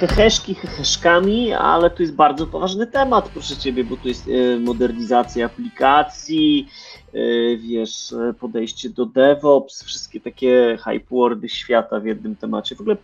heheszki 0.00 0.54
heheszkami, 0.54 1.52
ale 1.52 1.90
to 1.90 2.02
jest 2.02 2.14
bardzo 2.14 2.46
poważny 2.46 2.86
temat, 2.86 3.28
proszę 3.28 3.56
Ciebie, 3.56 3.84
bo 3.84 3.96
to 3.96 4.08
jest 4.08 4.28
e, 4.28 4.58
modernizacja 4.58 5.46
aplikacji, 5.46 6.68
e, 7.12 7.20
wiesz, 7.56 8.12
e, 8.12 8.34
podejście 8.40 8.90
do 8.90 9.06
DevOps, 9.06 9.84
wszystkie 9.84 10.20
takie 10.20 10.78
hype 10.84 11.06
wordy 11.10 11.48
świata 11.48 12.00
w 12.00 12.06
jednym 12.06 12.36
temacie. 12.36 12.74
W 12.74 12.80
ogóle 12.80 12.96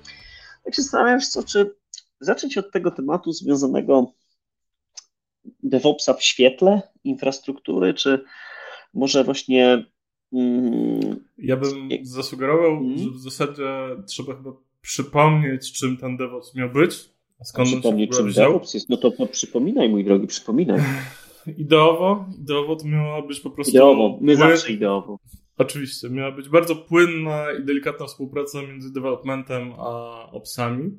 tak 0.65 0.75
się 0.75 0.83
zastanawiam, 0.83 1.21
co, 1.21 1.43
czy 1.43 1.75
zacząć 2.21 2.59
od 2.59 2.73
tego 2.73 2.91
tematu 2.91 3.33
związanego 3.33 4.13
DevOpsa 5.63 6.15
w 6.15 6.23
świetle 6.23 6.83
infrastruktury, 7.05 7.95
czy 7.95 8.25
może 8.95 9.25
właśnie. 9.25 9.87
Mm, 10.33 11.25
ja 11.39 11.57
bym 11.57 11.89
zasugerował, 12.03 12.77
mm. 12.77 12.99
że 12.99 13.11
w 13.11 13.19
zasadzie 13.19 13.63
trzeba 14.07 14.37
chyba 14.37 14.66
przypomnieć, 14.87 15.73
czym 15.73 15.97
ten 15.97 16.17
DevOps 16.17 16.55
miał 16.55 16.71
być. 16.71 17.11
A 17.41 17.45
skąd 17.45 17.69
przypomnieć, 17.69 18.17
czym 18.17 18.27
wziął? 18.27 18.53
DevOps 18.53 18.75
jest? 18.75 18.89
No 18.89 18.97
to, 18.97 19.11
to 19.11 19.27
przypominaj, 19.27 19.89
mój 19.89 20.05
drogi, 20.05 20.27
przypominaj. 20.27 20.81
Ideowo, 21.57 22.27
ideowo 22.41 22.77
to 22.77 22.89
miało 22.89 23.23
być 23.23 23.41
po 23.41 23.51
prostu. 23.51 23.71
Ideowo, 23.71 24.19
my 24.21 24.37
zawsze 24.37 24.73
ideowo. 24.73 25.19
Oczywiście, 25.59 26.11
miała 26.11 26.33
być 26.33 26.49
bardzo 26.49 26.77
płynna 26.77 27.47
i 27.61 27.65
delikatna 27.65 28.07
współpraca 28.07 28.63
między 28.63 28.93
developmentem 28.93 29.73
a 29.73 30.31
opsami. 30.33 30.99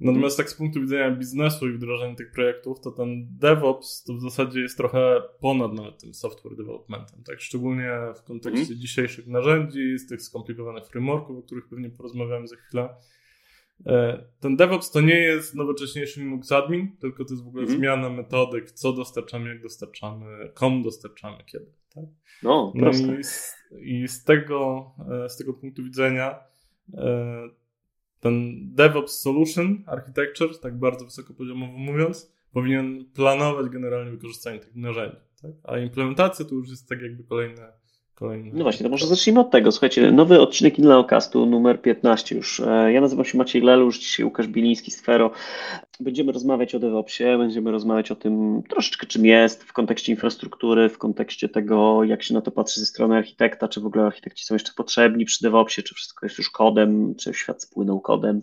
Natomiast 0.00 0.36
tak 0.36 0.50
z 0.50 0.54
punktu 0.54 0.80
widzenia 0.80 1.10
biznesu 1.10 1.68
i 1.68 1.72
wdrożenia 1.72 2.14
tych 2.14 2.32
projektów, 2.32 2.80
to 2.80 2.90
ten 2.90 3.26
DevOps 3.30 4.04
to 4.04 4.14
w 4.14 4.20
zasadzie 4.20 4.60
jest 4.60 4.76
trochę 4.76 5.22
ponad 5.40 5.72
nawet 5.72 6.00
tym 6.00 6.14
software 6.14 6.56
developmentem, 6.56 7.22
tak? 7.26 7.40
Szczególnie 7.40 7.90
w 8.16 8.22
kontekście 8.22 8.66
mm. 8.66 8.80
dzisiejszych 8.80 9.26
narzędzi, 9.26 9.98
z 9.98 10.06
tych 10.06 10.22
skomplikowanych 10.22 10.86
frameworków, 10.86 11.38
o 11.38 11.42
których 11.42 11.68
pewnie 11.68 11.90
porozmawiamy 11.90 12.48
za 12.48 12.56
chwilę. 12.56 12.88
E, 13.86 14.24
ten 14.40 14.56
DevOps 14.56 14.90
to 14.90 15.00
nie 15.00 15.18
jest 15.18 15.54
nowocześniejszy 15.54 16.20
Linux 16.20 16.52
admin, 16.52 16.96
tylko 16.96 17.24
to 17.24 17.34
jest 17.34 17.44
w 17.44 17.48
ogóle 17.48 17.64
mm. 17.64 17.76
zmiana 17.76 18.10
metodyk, 18.10 18.70
co 18.70 18.92
dostarczamy, 18.92 19.48
jak 19.48 19.62
dostarczamy, 19.62 20.50
komu 20.54 20.84
dostarczamy, 20.84 21.44
kiedy. 21.46 21.66
Tak? 21.94 22.04
No, 22.42 22.72
no 22.74 22.90
i, 22.90 23.24
z, 23.24 23.56
i 23.80 24.08
z, 24.08 24.24
tego, 24.24 24.90
e, 25.24 25.28
z 25.28 25.36
tego 25.36 25.54
punktu 25.54 25.84
widzenia 25.84 26.38
e, 26.94 27.48
ten 28.20 28.58
DevOps 28.74 29.20
Solution 29.20 29.84
Architecture, 29.86 30.58
tak 30.58 30.78
bardzo 30.78 31.04
wysokopoziomowo 31.04 31.78
mówiąc, 31.78 32.32
powinien 32.52 33.04
planować 33.14 33.68
generalnie 33.68 34.10
wykorzystanie 34.10 34.58
tych 34.58 34.76
narzędzi. 34.76 35.16
Tak? 35.42 35.50
A 35.64 35.78
implementacja 35.78 36.44
to 36.44 36.54
już 36.54 36.68
jest 36.68 36.88
tak 36.88 37.02
jakby 37.02 37.24
kolejne 37.24 37.72
Kolejny. 38.20 38.50
No 38.54 38.62
właśnie, 38.62 38.84
to 38.84 38.90
może 38.90 39.06
zacznijmy 39.06 39.40
od 39.40 39.50
tego. 39.50 39.72
Słuchajcie, 39.72 40.12
nowy 40.12 40.40
odcinek 40.40 40.78
Inleocastu, 40.78 41.46
numer 41.46 41.82
15 41.82 42.36
już. 42.36 42.60
E, 42.60 42.92
ja 42.92 43.00
nazywam 43.00 43.24
się 43.24 43.38
Maciej 43.38 43.62
Lelusz, 43.62 43.98
dzisiaj 43.98 44.24
Łukasz 44.26 44.48
Biliński 44.48 44.90
z 44.90 45.00
Fero. 45.00 45.30
Będziemy 46.00 46.32
rozmawiać 46.32 46.74
o 46.74 46.78
DevOpsie, 46.78 47.24
będziemy 47.38 47.70
rozmawiać 47.70 48.10
o 48.10 48.16
tym 48.16 48.62
troszeczkę 48.68 49.06
czym 49.06 49.26
jest 49.26 49.64
w 49.64 49.72
kontekście 49.72 50.12
infrastruktury, 50.12 50.88
w 50.88 50.98
kontekście 50.98 51.48
tego, 51.48 52.04
jak 52.04 52.22
się 52.22 52.34
na 52.34 52.40
to 52.40 52.50
patrzy 52.50 52.80
ze 52.80 52.86
strony 52.86 53.16
architekta, 53.16 53.68
czy 53.68 53.80
w 53.80 53.86
ogóle 53.86 54.04
architekci 54.04 54.44
są 54.44 54.54
jeszcze 54.54 54.72
potrzebni 54.76 55.24
przy 55.24 55.42
DevOpsie, 55.42 55.82
czy 55.82 55.94
wszystko 55.94 56.26
jest 56.26 56.38
już 56.38 56.50
kodem, 56.50 57.14
czy 57.14 57.34
świat 57.34 57.62
spłynął 57.62 58.00
kodem. 58.00 58.42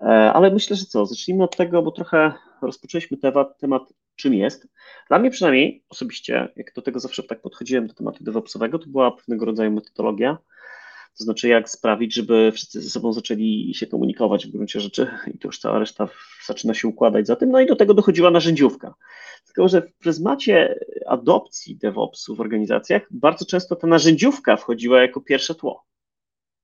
E, 0.00 0.04
ale 0.32 0.50
myślę, 0.50 0.76
że 0.76 0.84
co, 0.84 1.06
zacznijmy 1.06 1.44
od 1.44 1.56
tego, 1.56 1.82
bo 1.82 1.90
trochę 1.90 2.32
rozpoczęliśmy 2.62 3.16
temat, 3.16 3.58
temat 3.58 3.82
czym 4.16 4.34
jest. 4.34 4.68
Dla 5.08 5.18
mnie 5.18 5.30
przynajmniej 5.30 5.84
osobiście, 5.88 6.48
jak 6.56 6.74
do 6.74 6.82
tego 6.82 7.00
zawsze 7.00 7.22
tak 7.22 7.40
podchodziłem 7.40 7.86
do 7.86 7.94
tematu 7.94 8.24
DevOpsowego, 8.24 8.78
to 8.78 8.86
była 8.86 9.10
pewnego 9.10 9.44
rodzaju 9.44 9.70
metodologia, 9.70 10.38
to 11.18 11.24
znaczy 11.24 11.48
jak 11.48 11.70
sprawić, 11.70 12.14
żeby 12.14 12.52
wszyscy 12.52 12.82
ze 12.82 12.90
sobą 12.90 13.12
zaczęli 13.12 13.72
się 13.74 13.86
komunikować 13.86 14.46
w 14.46 14.50
gruncie 14.50 14.80
rzeczy 14.80 15.06
i 15.34 15.38
to 15.38 15.48
już 15.48 15.58
cała 15.58 15.78
reszta 15.78 16.08
zaczyna 16.46 16.74
się 16.74 16.88
układać 16.88 17.26
za 17.26 17.36
tym, 17.36 17.50
no 17.50 17.60
i 17.60 17.66
do 17.66 17.76
tego 17.76 17.94
dochodziła 17.94 18.30
narzędziówka. 18.30 18.94
Tylko, 19.46 19.68
że 19.68 19.82
w 19.82 19.94
pryzmacie 19.98 20.78
adopcji 21.06 21.76
DevOpsu 21.76 22.36
w 22.36 22.40
organizacjach 22.40 23.02
bardzo 23.10 23.44
często 23.44 23.76
ta 23.76 23.86
narzędziówka 23.86 24.56
wchodziła 24.56 25.02
jako 25.02 25.20
pierwsze 25.20 25.54
tło. 25.54 25.84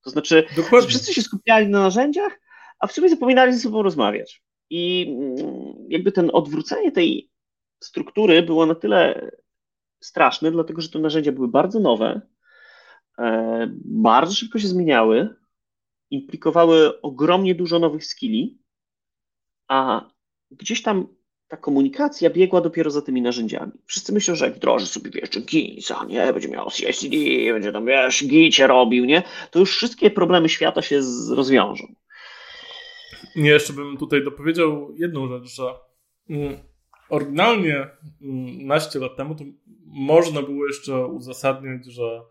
To 0.03 0.09
znaczy, 0.09 0.43
że 0.55 0.87
wszyscy 0.87 1.13
się 1.13 1.21
skupiali 1.21 1.67
na 1.67 1.79
narzędziach, 1.79 2.39
a 2.79 2.87
w 2.87 2.91
sumie 2.91 3.09
zapominali 3.09 3.53
ze 3.53 3.59
sobą 3.59 3.83
rozmawiać. 3.83 4.43
I 4.69 5.07
mm, 5.17 5.75
jakby 5.89 6.11
ten 6.11 6.29
odwrócenie 6.33 6.91
tej 6.91 7.30
struktury 7.81 8.43
było 8.43 8.65
na 8.65 8.75
tyle 8.75 9.31
straszne, 9.99 10.51
dlatego 10.51 10.81
że 10.81 10.89
te 10.89 10.99
narzędzia 10.99 11.31
były 11.31 11.47
bardzo 11.47 11.79
nowe, 11.79 12.21
e, 13.19 13.67
bardzo 13.85 14.33
szybko 14.33 14.59
się 14.59 14.67
zmieniały, 14.67 15.35
implikowały 16.09 17.01
ogromnie 17.01 17.55
dużo 17.55 17.79
nowych 17.79 18.05
skilli, 18.05 18.61
a 19.67 20.09
gdzieś 20.51 20.81
tam 20.81 21.07
ta 21.47 21.57
komunikacja 21.57 22.29
biegła 22.29 22.61
dopiero 22.61 22.91
za 22.91 23.01
tymi 23.01 23.21
narzędziami. 23.21 23.71
Wszyscy 23.85 24.13
myślą, 24.13 24.35
że 24.35 24.45
jak 24.45 24.55
wdroży 24.55 24.85
sobie, 24.85 25.11
wiesz, 25.11 25.35
Jenkinsa, 25.35 26.05
nie, 26.05 26.33
będzie 26.33 26.47
miał 26.47 26.69
CICD, 26.71 27.15
będzie 27.53 27.71
tam, 27.71 27.85
wiesz, 27.85 28.23
gicie 28.27 28.67
robił, 28.67 29.05
nie, 29.05 29.23
to 29.51 29.59
już 29.59 29.75
wszystkie 29.75 30.11
problemy 30.11 30.49
świata 30.49 30.81
się 30.81 31.01
rozwiążą. 31.29 31.95
Jeszcze 33.35 33.73
bym 33.73 33.97
tutaj 33.97 34.23
dopowiedział 34.23 34.93
jedną 34.95 35.27
rzecz, 35.27 35.55
że 35.55 35.63
mm, 36.29 36.70
oryginalnie 37.11 37.87
mm, 38.21 38.67
naście 38.67 38.99
lat 38.99 39.17
temu 39.17 39.35
to 39.35 39.43
można 39.85 40.41
było 40.41 40.67
jeszcze 40.67 41.05
uzasadniać, 41.05 41.85
że 41.85 42.21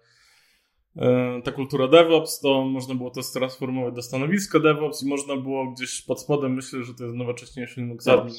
e, 0.97 1.41
ta 1.45 1.53
kultura 1.53 1.89
DevOps, 1.89 2.41
to 2.41 2.65
można 2.65 2.95
było 2.95 3.11
to 3.11 3.21
transformować 3.35 3.95
do 3.95 4.03
stanowiska 4.03 4.61
DevOps 4.61 5.03
i 5.03 5.09
można 5.09 5.37
było 5.37 5.73
gdzieś 5.73 6.03
pod 6.03 6.21
spodem 6.21 6.55
myśleć, 6.55 6.87
że 6.87 6.95
to 6.95 7.05
jest 7.05 7.17
nowocześniejszy 7.17 7.81
Linux 7.81 8.09
admin. 8.09 8.35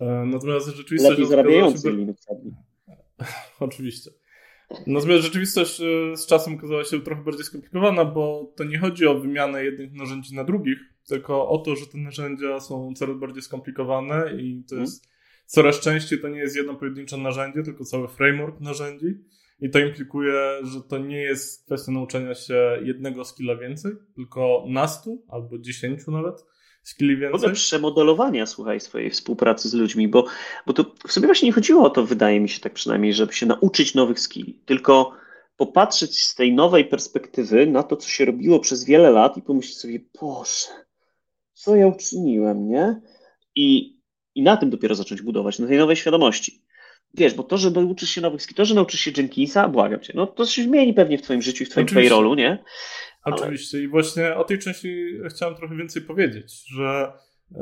E, 0.00 0.06
natomiast 0.06 0.66
rzeczywistość... 0.66 1.10
Lepiej 1.10 1.26
zarabiający 1.26 1.92
Linux 1.92 2.30
admin. 2.30 2.54
Oczywiście. 3.60 4.10
Natomiast 4.86 5.22
rzeczywistość 5.22 5.80
e, 5.80 6.16
z 6.16 6.26
czasem 6.26 6.54
okazała 6.54 6.84
się 6.84 7.00
trochę 7.00 7.22
bardziej 7.22 7.44
skomplikowana, 7.44 8.04
bo 8.04 8.52
to 8.56 8.64
nie 8.64 8.78
chodzi 8.78 9.06
o 9.06 9.20
wymianę 9.20 9.64
jednych 9.64 9.92
narzędzi 9.92 10.34
na 10.34 10.44
drugich, 10.44 10.93
tylko 11.08 11.48
o 11.48 11.58
to, 11.58 11.76
że 11.76 11.86
te 11.86 11.98
narzędzia 11.98 12.60
są 12.60 12.92
coraz 12.96 13.16
bardziej 13.16 13.42
skomplikowane 13.42 14.34
i 14.42 14.64
to 14.68 14.74
mhm. 14.74 14.80
jest 14.80 15.08
coraz 15.46 15.80
częściej 15.80 16.20
to 16.20 16.28
nie 16.28 16.38
jest 16.38 16.56
jedno 16.56 16.74
pojedyncze 16.74 17.16
narzędzie, 17.16 17.62
tylko 17.62 17.84
cały 17.84 18.08
framework 18.08 18.60
narzędzi. 18.60 19.06
I 19.60 19.70
to 19.70 19.78
implikuje, 19.78 20.60
że 20.62 20.80
to 20.80 20.98
nie 20.98 21.22
jest 21.22 21.66
kwestia 21.66 21.92
nauczenia 21.92 22.34
się 22.34 22.78
jednego 22.82 23.24
skilla 23.24 23.56
więcej, 23.56 23.92
tylko 24.14 24.64
nastu 24.68 25.24
albo 25.28 25.58
dziesięciu 25.58 26.10
nawet 26.10 26.44
skilli 26.82 27.16
więcej. 27.16 27.36
Ogóle 27.36 27.52
przemodelowania, 27.52 28.46
słuchaj, 28.46 28.80
swojej 28.80 29.10
współpracy 29.10 29.68
z 29.68 29.74
ludźmi, 29.74 30.08
bo, 30.08 30.26
bo 30.66 30.72
to 30.72 30.94
w 31.06 31.12
sobie 31.12 31.26
właśnie 31.26 31.48
nie 31.48 31.52
chodziło 31.52 31.84
o 31.84 31.90
to, 31.90 32.06
wydaje 32.06 32.40
mi 32.40 32.48
się 32.48 32.60
tak 32.60 32.72
przynajmniej, 32.72 33.12
żeby 33.12 33.32
się 33.32 33.46
nauczyć 33.46 33.94
nowych 33.94 34.20
skilli, 34.20 34.62
tylko 34.66 35.12
popatrzeć 35.56 36.22
z 36.22 36.34
tej 36.34 36.54
nowej 36.54 36.84
perspektywy 36.84 37.66
na 37.66 37.82
to, 37.82 37.96
co 37.96 38.08
się 38.08 38.24
robiło 38.24 38.60
przez 38.60 38.84
wiele 38.84 39.10
lat 39.10 39.36
i 39.36 39.42
pomyśleć 39.42 39.76
sobie, 39.76 40.00
Boże, 40.20 40.66
co 41.54 41.76
ja 41.76 41.86
uczyniłem, 41.86 42.68
nie? 42.68 43.00
I, 43.54 43.98
I 44.34 44.42
na 44.42 44.56
tym 44.56 44.70
dopiero 44.70 44.94
zacząć 44.94 45.22
budować, 45.22 45.58
na 45.58 45.66
tej 45.66 45.78
nowej 45.78 45.96
świadomości. 45.96 46.64
Wiesz, 47.14 47.34
bo 47.34 47.42
to, 47.42 47.58
że 47.58 47.70
uczysz 47.70 48.10
się 48.10 48.20
nowych 48.20 48.42
skilli, 48.42 48.56
to, 48.56 48.64
że 48.64 48.74
nauczysz 48.74 49.00
się 49.00 49.10
Jenkinsa, 49.16 49.68
błagam 49.68 50.00
cię, 50.00 50.12
no 50.16 50.26
to 50.26 50.46
się 50.46 50.62
zmieni 50.62 50.94
pewnie 50.94 51.18
w 51.18 51.22
twoim 51.22 51.42
życiu 51.42 51.62
i 51.62 51.66
w 51.66 51.70
twoim 51.70 51.86
Oczywiście. 51.86 52.10
payrollu, 52.10 52.34
nie? 52.34 52.64
Ale... 53.22 53.36
Oczywiście 53.36 53.82
i 53.82 53.88
właśnie 53.88 54.34
o 54.34 54.44
tej 54.44 54.58
części 54.58 55.18
chciałem 55.28 55.54
trochę 55.54 55.76
więcej 55.76 56.02
powiedzieć, 56.02 56.64
że 56.66 57.12
yy, 57.50 57.58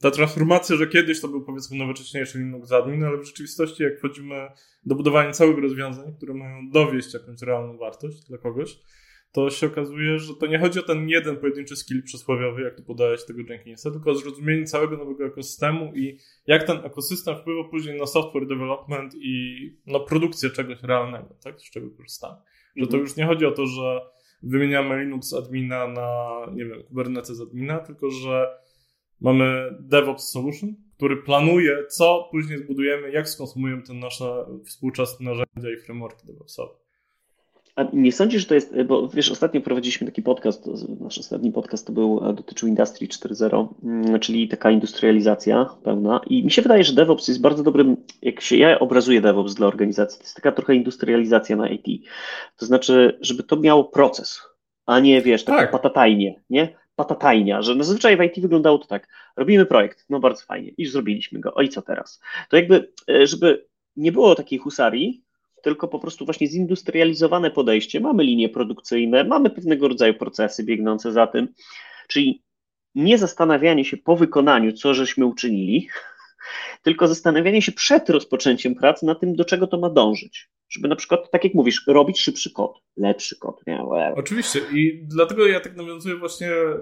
ta 0.00 0.10
transformacja, 0.10 0.76
że 0.76 0.86
kiedyś 0.86 1.20
to 1.20 1.28
był 1.28 1.44
powiedzmy 1.44 1.78
nowocześniejszy 1.78 2.38
Linux 2.38 2.72
admin, 2.72 3.04
ale 3.04 3.18
w 3.18 3.24
rzeczywistości 3.24 3.82
jak 3.82 3.98
wchodzimy 3.98 4.48
do 4.86 4.94
budowania 4.94 5.32
całych 5.32 5.58
rozwiązań, 5.58 6.14
które 6.16 6.34
mają 6.34 6.70
dowieść 6.70 7.14
jakąś 7.14 7.42
realną 7.42 7.78
wartość 7.78 8.20
dla 8.28 8.38
kogoś, 8.38 8.78
to 9.32 9.50
się 9.50 9.66
okazuje, 9.66 10.18
że 10.18 10.34
to 10.34 10.46
nie 10.46 10.58
chodzi 10.58 10.78
o 10.78 10.82
ten 10.82 11.08
jeden 11.08 11.36
pojedynczy 11.36 11.76
skill 11.76 12.02
przysłowiowy, 12.02 12.62
jak 12.62 12.76
tu 12.76 12.82
podałeś 12.82 13.24
tego 13.24 13.40
Jenkinsa, 13.48 13.90
tylko 13.90 14.10
o 14.10 14.14
zrozumienie 14.14 14.64
całego 14.64 14.96
nowego 14.96 15.24
ekosystemu 15.24 15.92
i 15.94 16.18
jak 16.46 16.64
ten 16.64 16.76
ekosystem 16.84 17.36
wpływa 17.36 17.68
później 17.68 17.98
na 17.98 18.06
software 18.06 18.46
development 18.46 19.14
i 19.20 19.56
no, 19.86 20.00
produkcję 20.00 20.50
czegoś 20.50 20.82
realnego, 20.82 21.36
tak, 21.44 21.60
z 21.60 21.70
czego 21.70 21.90
korzystamy. 21.90 22.36
Że 22.76 22.86
to 22.86 22.96
mhm. 22.96 23.02
już 23.02 23.16
nie 23.16 23.26
chodzi 23.26 23.46
o 23.46 23.50
to, 23.50 23.66
że 23.66 24.00
wymieniamy 24.42 25.04
Linux 25.04 25.34
admina 25.34 25.86
na, 25.86 26.30
nie 26.52 26.64
wiem, 26.64 26.82
Kubernetes 26.82 27.40
admina, 27.40 27.78
tylko 27.78 28.10
że 28.10 28.46
mamy 29.20 29.76
DevOps 29.80 30.30
Solution, 30.30 30.74
który 30.96 31.16
planuje, 31.16 31.86
co 31.86 32.28
później 32.30 32.58
zbudujemy, 32.58 33.10
jak 33.10 33.28
skonsumujemy 33.28 33.82
te 33.82 33.94
nasze 33.94 34.46
współczesne 34.64 35.26
narzędzia 35.26 35.78
i 35.78 35.84
frameworki 35.84 36.26
DevOpsowe. 36.26 36.74
A 37.80 37.84
nie 37.92 38.12
sądzisz, 38.12 38.40
że 38.40 38.48
to 38.48 38.54
jest, 38.54 38.82
bo 38.82 39.08
wiesz, 39.08 39.30
ostatnio 39.30 39.60
prowadziliśmy 39.60 40.06
taki 40.06 40.22
podcast, 40.22 40.70
nasz 41.00 41.18
ostatni 41.18 41.52
podcast 41.52 41.86
to 41.86 41.92
był, 41.92 42.20
dotyczył 42.34 42.68
Industry 42.68 43.06
4.0, 43.06 43.68
mm, 43.84 44.20
czyli 44.20 44.48
taka 44.48 44.70
industrializacja 44.70 45.66
pełna 45.84 46.20
i 46.26 46.44
mi 46.44 46.50
się 46.50 46.62
wydaje, 46.62 46.84
że 46.84 46.92
DevOps 46.92 47.28
jest 47.28 47.40
bardzo 47.40 47.62
dobrym, 47.62 47.96
jak 48.22 48.40
się 48.40 48.56
ja 48.56 48.78
obrazuję 48.78 49.20
DevOps 49.20 49.54
dla 49.54 49.66
organizacji, 49.66 50.18
to 50.18 50.24
jest 50.24 50.36
taka 50.36 50.52
trochę 50.52 50.74
industrializacja 50.74 51.56
na 51.56 51.68
IT, 51.68 52.08
to 52.56 52.66
znaczy, 52.66 53.18
żeby 53.20 53.42
to 53.42 53.56
miało 53.56 53.84
proces, 53.84 54.42
a 54.86 55.00
nie 55.00 55.22
wiesz, 55.22 55.44
tak, 55.44 55.58
tak. 55.58 55.70
patatajnie, 55.70 56.42
nie? 56.50 56.80
patatajnia, 56.96 57.62
że 57.62 57.74
zazwyczaj 57.74 58.16
w 58.16 58.22
IT 58.22 58.40
wyglądało 58.40 58.78
to 58.78 58.86
tak, 58.86 59.08
robimy 59.36 59.66
projekt, 59.66 60.04
no 60.08 60.20
bardzo 60.20 60.44
fajnie, 60.44 60.70
i 60.76 60.86
zrobiliśmy 60.86 61.40
go, 61.40 61.54
o 61.54 61.62
i 61.62 61.68
co 61.68 61.82
teraz? 61.82 62.20
To 62.48 62.56
jakby, 62.56 62.92
e, 63.10 63.26
żeby 63.26 63.66
nie 63.96 64.12
było 64.12 64.34
takiej 64.34 64.58
husarii, 64.58 65.24
tylko 65.62 65.88
po 65.88 65.98
prostu 65.98 66.24
właśnie 66.24 66.46
zindustrializowane 66.46 67.50
podejście, 67.50 68.00
mamy 68.00 68.24
linie 68.24 68.48
produkcyjne, 68.48 69.24
mamy 69.24 69.50
pewnego 69.50 69.88
rodzaju 69.88 70.14
procesy 70.14 70.64
biegnące 70.64 71.12
za 71.12 71.26
tym, 71.26 71.48
czyli 72.08 72.42
nie 72.94 73.18
zastanawianie 73.18 73.84
się 73.84 73.96
po 73.96 74.16
wykonaniu, 74.16 74.72
co 74.72 74.94
żeśmy 74.94 75.26
uczynili, 75.26 75.88
tylko 76.84 77.08
zastanawianie 77.08 77.62
się 77.62 77.72
przed 77.72 78.10
rozpoczęciem 78.10 78.74
pracy 78.74 79.06
na 79.06 79.14
tym, 79.14 79.36
do 79.36 79.44
czego 79.44 79.66
to 79.66 79.78
ma 79.78 79.90
dążyć. 79.90 80.50
Żeby 80.70 80.88
na 80.88 80.96
przykład, 80.96 81.30
tak 81.30 81.44
jak 81.44 81.54
mówisz, 81.54 81.84
robić 81.86 82.20
szybszy 82.20 82.52
kod, 82.52 82.82
lepszy 82.96 83.38
kod. 83.38 83.66
Nie? 83.66 83.82
Oczywiście 84.16 84.60
i 84.72 85.04
dlatego 85.06 85.46
ja 85.46 85.60
tak 85.60 85.76
nawiązuję 85.76 86.16
właśnie 86.16 86.48
e, 86.48 86.78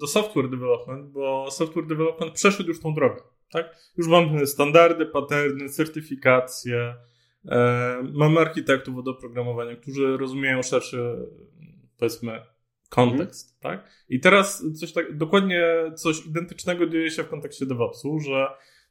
do 0.00 0.06
software 0.06 0.50
development, 0.50 1.10
bo 1.10 1.50
software 1.50 1.86
development 1.86 2.32
przeszedł 2.32 2.68
już 2.68 2.80
tą 2.80 2.94
drogę. 2.94 3.22
Tak? 3.52 3.76
Już 3.96 4.08
mamy 4.08 4.46
standardy, 4.46 5.06
paterny, 5.06 5.68
certyfikacje, 5.68 6.94
mamy 8.12 8.40
architektów 8.40 8.98
od 8.98 9.08
oprogramowania, 9.08 9.76
którzy 9.76 10.16
rozumieją 10.16 10.62
szerszy, 10.62 11.28
powiedzmy, 11.98 12.40
kontekst, 12.88 13.56
mhm. 13.56 13.78
tak? 13.78 13.90
I 14.08 14.20
teraz 14.20 14.64
coś 14.80 14.92
tak, 14.92 15.16
dokładnie 15.16 15.64
coś 15.96 16.26
identycznego 16.26 16.86
dzieje 16.86 17.10
się 17.10 17.22
w 17.22 17.28
kontekście 17.28 17.66
DevOpsu, 17.66 18.20
że 18.20 18.46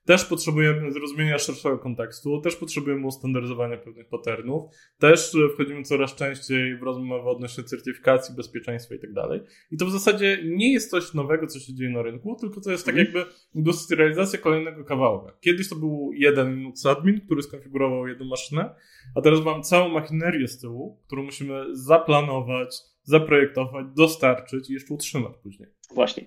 też 0.06 0.26
potrzebujemy 0.26 0.92
zrozumienia 0.92 1.40
szerszego 1.40 1.80
kontekstu, 1.80 2.42
też 2.42 2.56
potrzebujemy 2.56 3.08
ustandaryzowania 3.08 3.78
pewnych 3.78 4.08
patternów, 4.08 4.64
też 5.00 5.38
wchodzimy 5.54 5.84
coraz 5.84 6.16
częściej 6.16 6.78
w 6.78 6.84
rozmowę 6.84 7.30
odnośnie 7.30 7.64
certyfikacji, 7.64 8.36
bezpieczeństwa 8.36 8.96
i 8.96 9.00
tak 9.00 9.14
dalej. 9.14 9.42
I 9.72 9.78
to 9.78 9.86
w 9.86 9.92
zasadzie 9.92 10.40
nie 10.46 10.74
jest 10.74 10.92
coś 10.92 11.14
nowego, 11.14 11.48
co 11.48 11.60
się 11.60 11.74
dzieje 11.74 11.90
na 11.90 12.02
rynku, 12.02 12.38
tylko 12.40 12.62
to 12.62 12.72
jest 12.72 12.86
tak 12.86 12.96
mhm. 12.96 13.16
jakby 13.16 13.34
industrializacja 13.56 14.40
kolejnego 14.40 14.84
kawałka. 14.84 15.34
Kiedyś 15.42 15.70
to 15.70 15.76
był 15.76 16.12
jeden 16.14 16.56
Linux 16.56 16.86
admin, 16.86 17.22
który 17.22 17.44
skonfigurował 17.44 18.08
jedną 18.08 18.26
maszynę, 18.26 18.76
a 19.16 19.22
teraz 19.22 19.42
mam 19.42 19.64
całą 19.64 19.90
machinerię 19.90 20.48
z 20.48 20.60
tyłu, 20.60 21.00
którą 21.08 21.24
musimy 21.24 21.66
zaplanować, 21.72 22.76
zaprojektować, 23.04 23.86
dostarczyć 23.96 24.70
i 24.70 24.74
jeszcze 24.74 24.94
utrzymać 24.94 25.34
później. 25.44 25.70
Właśnie. 25.94 26.26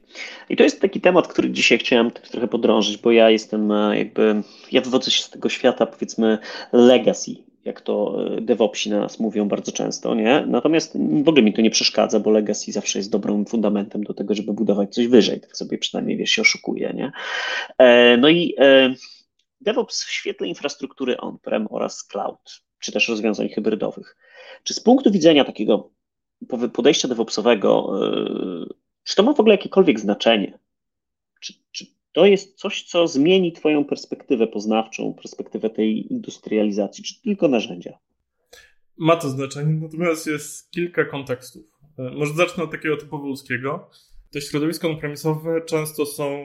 I 0.49 0.57
to 0.57 0.63
jest 0.63 0.81
taki 0.81 1.01
temat, 1.01 1.29
który 1.29 1.51
dzisiaj 1.51 1.79
chciałem 1.79 2.11
trochę 2.11 2.49
podrążyć, 2.49 2.97
bo 2.97 3.13
ja 3.13 3.31
jestem 3.31 3.73
e, 3.73 3.99
jakby, 3.99 4.43
ja 4.73 4.81
wywodzę 4.81 5.11
się 5.11 5.23
z 5.23 5.31
tego 5.31 5.49
świata 5.49 5.87
powiedzmy 5.87 6.39
legacy, 6.73 7.31
jak 7.65 7.81
to 7.81 8.17
e, 8.37 8.41
DevOpsi 8.41 8.91
na 8.91 9.01
nas 9.01 9.21
mówią 9.21 9.49
bardzo 9.49 9.73
często, 9.73 10.15
nie? 10.15 10.45
Natomiast 10.47 10.99
w 11.25 11.29
ogóle 11.29 11.43
mi 11.43 11.53
to 11.53 11.63
nie 11.63 11.71
przeszkadza, 11.71 12.21
bo 12.21 12.31
legacy 12.31 12.73
zawsze 12.73 12.99
jest 12.99 13.11
dobrym 13.11 13.47
fundamentem 13.47 14.05
do 14.05 14.15
tego, 14.15 14.35
żeby 14.35 14.53
budować 14.53 14.95
coś 14.95 15.07
wyżej, 15.07 15.41
tak 15.41 15.57
sobie 15.57 15.79
przynajmniej, 15.79 16.17
wiesz, 16.17 16.31
się 16.31 16.43
oszukuje, 16.43 16.93
nie? 16.95 17.13
E, 17.79 18.17
no 18.17 18.29
i 18.29 18.55
DevOps 19.61 20.05
w 20.05 20.11
świetle 20.11 20.47
infrastruktury 20.47 21.17
on-prem 21.17 21.67
oraz 21.71 22.05
cloud, 22.05 22.63
czy 22.79 22.93
też 22.93 23.09
rozwiązań 23.09 23.49
hybrydowych. 23.49 24.17
Czy 24.63 24.75
z 24.75 24.81
punktu 24.81 25.11
widzenia 25.11 25.45
takiego 25.45 25.91
podejścia 26.73 27.09
DevOpsowego, 27.09 27.93
czy 29.05 29.17
to 29.17 29.23
ma 29.23 29.35
w 29.35 29.41
ogóle 29.41 29.55
jakiekolwiek 29.55 30.01
znaczenie? 30.01 30.59
Czy, 31.41 31.53
czy 31.73 31.87
to 32.13 32.27
jest 32.27 32.59
coś, 32.59 32.83
co 32.83 33.09
zmieni 33.09 33.53
Twoją 33.53 33.85
perspektywę 33.85 34.47
poznawczą, 34.47 35.15
perspektywę 35.15 35.71
tej 35.71 36.13
industrializacji, 36.13 37.05
czy 37.05 37.23
tylko 37.23 37.49
narzędzia? 37.49 37.99
Ma 38.97 39.17
to 39.17 39.31
znaczenie, 39.31 39.75
natomiast 39.75 40.27
jest 40.27 40.71
kilka 40.71 41.05
kontekstów. 41.05 41.65
E, 41.99 42.11
może 42.11 42.35
zacznę 42.35 42.65
od 42.65 42.71
takiego 42.71 42.97
typowo 42.97 43.27
ludzkiego. 43.27 43.91
Te 44.31 44.41
środowiska 44.41 44.89
on-premisowe 44.89 45.61
często 45.61 46.07
są 46.07 46.45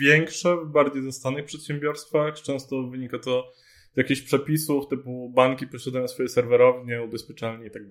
większe 0.00 0.56
w 0.56 0.66
bardziej 0.66 1.02
zastanych 1.02 1.44
przedsiębiorstwach, 1.44 2.42
często 2.42 2.82
wynika 2.82 3.18
to 3.18 3.52
z 3.94 3.96
jakichś 3.96 4.20
przepisów 4.20 4.88
typu 4.88 5.30
banki 5.34 5.66
posiadają 5.66 6.08
swoje 6.08 6.28
serwerownie, 6.28 7.02
ubezpieczalnie 7.02 7.66
i 7.66 7.70
tak 7.70 7.88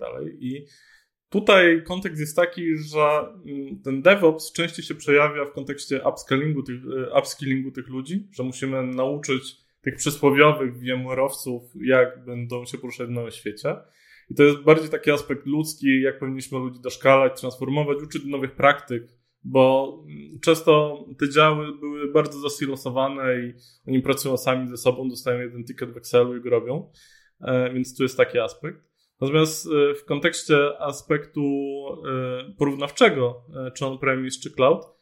Tutaj 1.30 1.82
kontekst 1.86 2.20
jest 2.20 2.36
taki, 2.36 2.76
że 2.76 3.00
mm, 3.46 3.82
ten 3.84 4.02
DevOps 4.02 4.52
częściej 4.52 4.84
się 4.84 4.94
przejawia 4.94 5.44
w 5.44 5.52
kontekście 5.52 6.02
upskillingu 6.08 6.62
tych, 6.62 6.80
e, 7.12 7.18
upskillingu 7.18 7.70
tych 7.70 7.88
ludzi, 7.88 8.28
że 8.32 8.42
musimy 8.42 8.82
nauczyć 8.82 9.56
tych 9.80 9.96
przysłowiowych 9.96 10.74
VMware'owców, 10.74 11.60
jak 11.80 12.24
będą 12.24 12.64
się 12.64 12.78
poruszać 12.78 13.08
w 13.08 13.10
nowym 13.10 13.30
świecie. 13.30 13.76
I 14.30 14.34
to 14.34 14.42
jest 14.42 14.58
bardziej 14.58 14.90
taki 14.90 15.10
aspekt 15.10 15.46
ludzki, 15.46 16.00
jak 16.00 16.18
powinniśmy 16.18 16.58
ludzi 16.58 16.80
doszkalać, 16.80 17.40
transformować, 17.40 17.98
uczyć 18.02 18.24
nowych 18.24 18.54
praktyk, 18.54 19.02
bo 19.44 19.94
mm, 20.08 20.40
często 20.40 21.04
te 21.18 21.30
działy 21.30 21.78
były 21.80 22.12
bardzo 22.12 22.40
zasilosowane 22.40 23.40
i 23.40 23.54
oni 23.88 24.02
pracują 24.02 24.36
sami 24.36 24.68
ze 24.68 24.76
sobą, 24.76 25.08
dostają 25.08 25.40
jeden 25.40 25.64
ticket 25.64 25.92
w 25.92 25.96
Excelu 25.96 26.36
i 26.36 26.40
go 26.40 26.50
robią. 26.50 26.90
E, 27.40 27.72
więc 27.72 27.96
tu 27.96 28.02
jest 28.02 28.16
taki 28.16 28.38
aspekt. 28.38 28.85
Natomiast 29.20 29.66
e, 29.66 29.94
w 29.94 30.04
kontekście 30.04 30.80
aspektu 30.80 31.42
e, 32.06 32.52
porównawczego, 32.58 33.42
e, 33.66 33.70
czy 33.70 33.86
on-premise, 33.86 34.40
czy 34.42 34.50
cloud, 34.50 34.96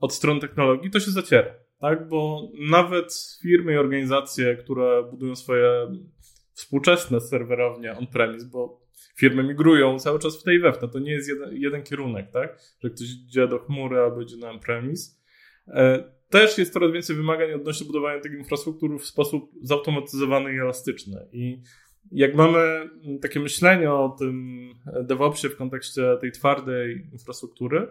od 0.00 0.14
strony 0.14 0.40
technologii, 0.40 0.90
to 0.90 1.00
się 1.00 1.10
zaciera. 1.10 1.54
Tak? 1.80 2.08
Bo 2.08 2.48
nawet 2.70 3.38
firmy 3.42 3.72
i 3.72 3.76
organizacje, 3.76 4.56
które 4.56 5.02
budują 5.10 5.36
swoje 5.36 5.70
współczesne 6.52 7.20
serwerownie 7.20 7.92
on-premise, 7.92 8.46
bo 8.46 8.80
firmy 9.16 9.42
migrują 9.42 9.98
cały 9.98 10.18
czas 10.18 10.40
w 10.40 10.44
tej 10.44 10.60
we 10.60 10.72
to 10.72 10.98
nie 10.98 11.12
jest 11.12 11.28
jeden, 11.28 11.56
jeden 11.56 11.82
kierunek, 11.82 12.30
tak? 12.30 12.58
Że 12.80 12.90
ktoś 12.90 13.06
idzie 13.26 13.48
do 13.48 13.58
chmury 13.58 13.98
albo 14.00 14.20
idzie 14.20 14.36
na 14.36 14.50
on-premise. 14.50 15.10
Też 16.30 16.58
jest 16.58 16.72
coraz 16.72 16.92
więcej 16.92 17.16
wymagań 17.16 17.52
odnośnie 17.52 17.86
budowania 17.86 18.20
tych 18.20 18.32
infrastruktur 18.32 19.00
w 19.00 19.06
sposób 19.06 19.50
zautomatyzowany 19.62 20.54
i 20.54 20.58
elastyczny. 20.58 21.28
I 21.32 21.62
jak 22.12 22.34
mamy 22.34 22.90
takie 23.22 23.40
myślenie 23.40 23.92
o 23.92 24.08
tym 24.18 24.68
DevOpsie 25.02 25.48
w 25.48 25.56
kontekście 25.56 26.16
tej 26.20 26.32
twardej 26.32 27.08
infrastruktury, 27.12 27.88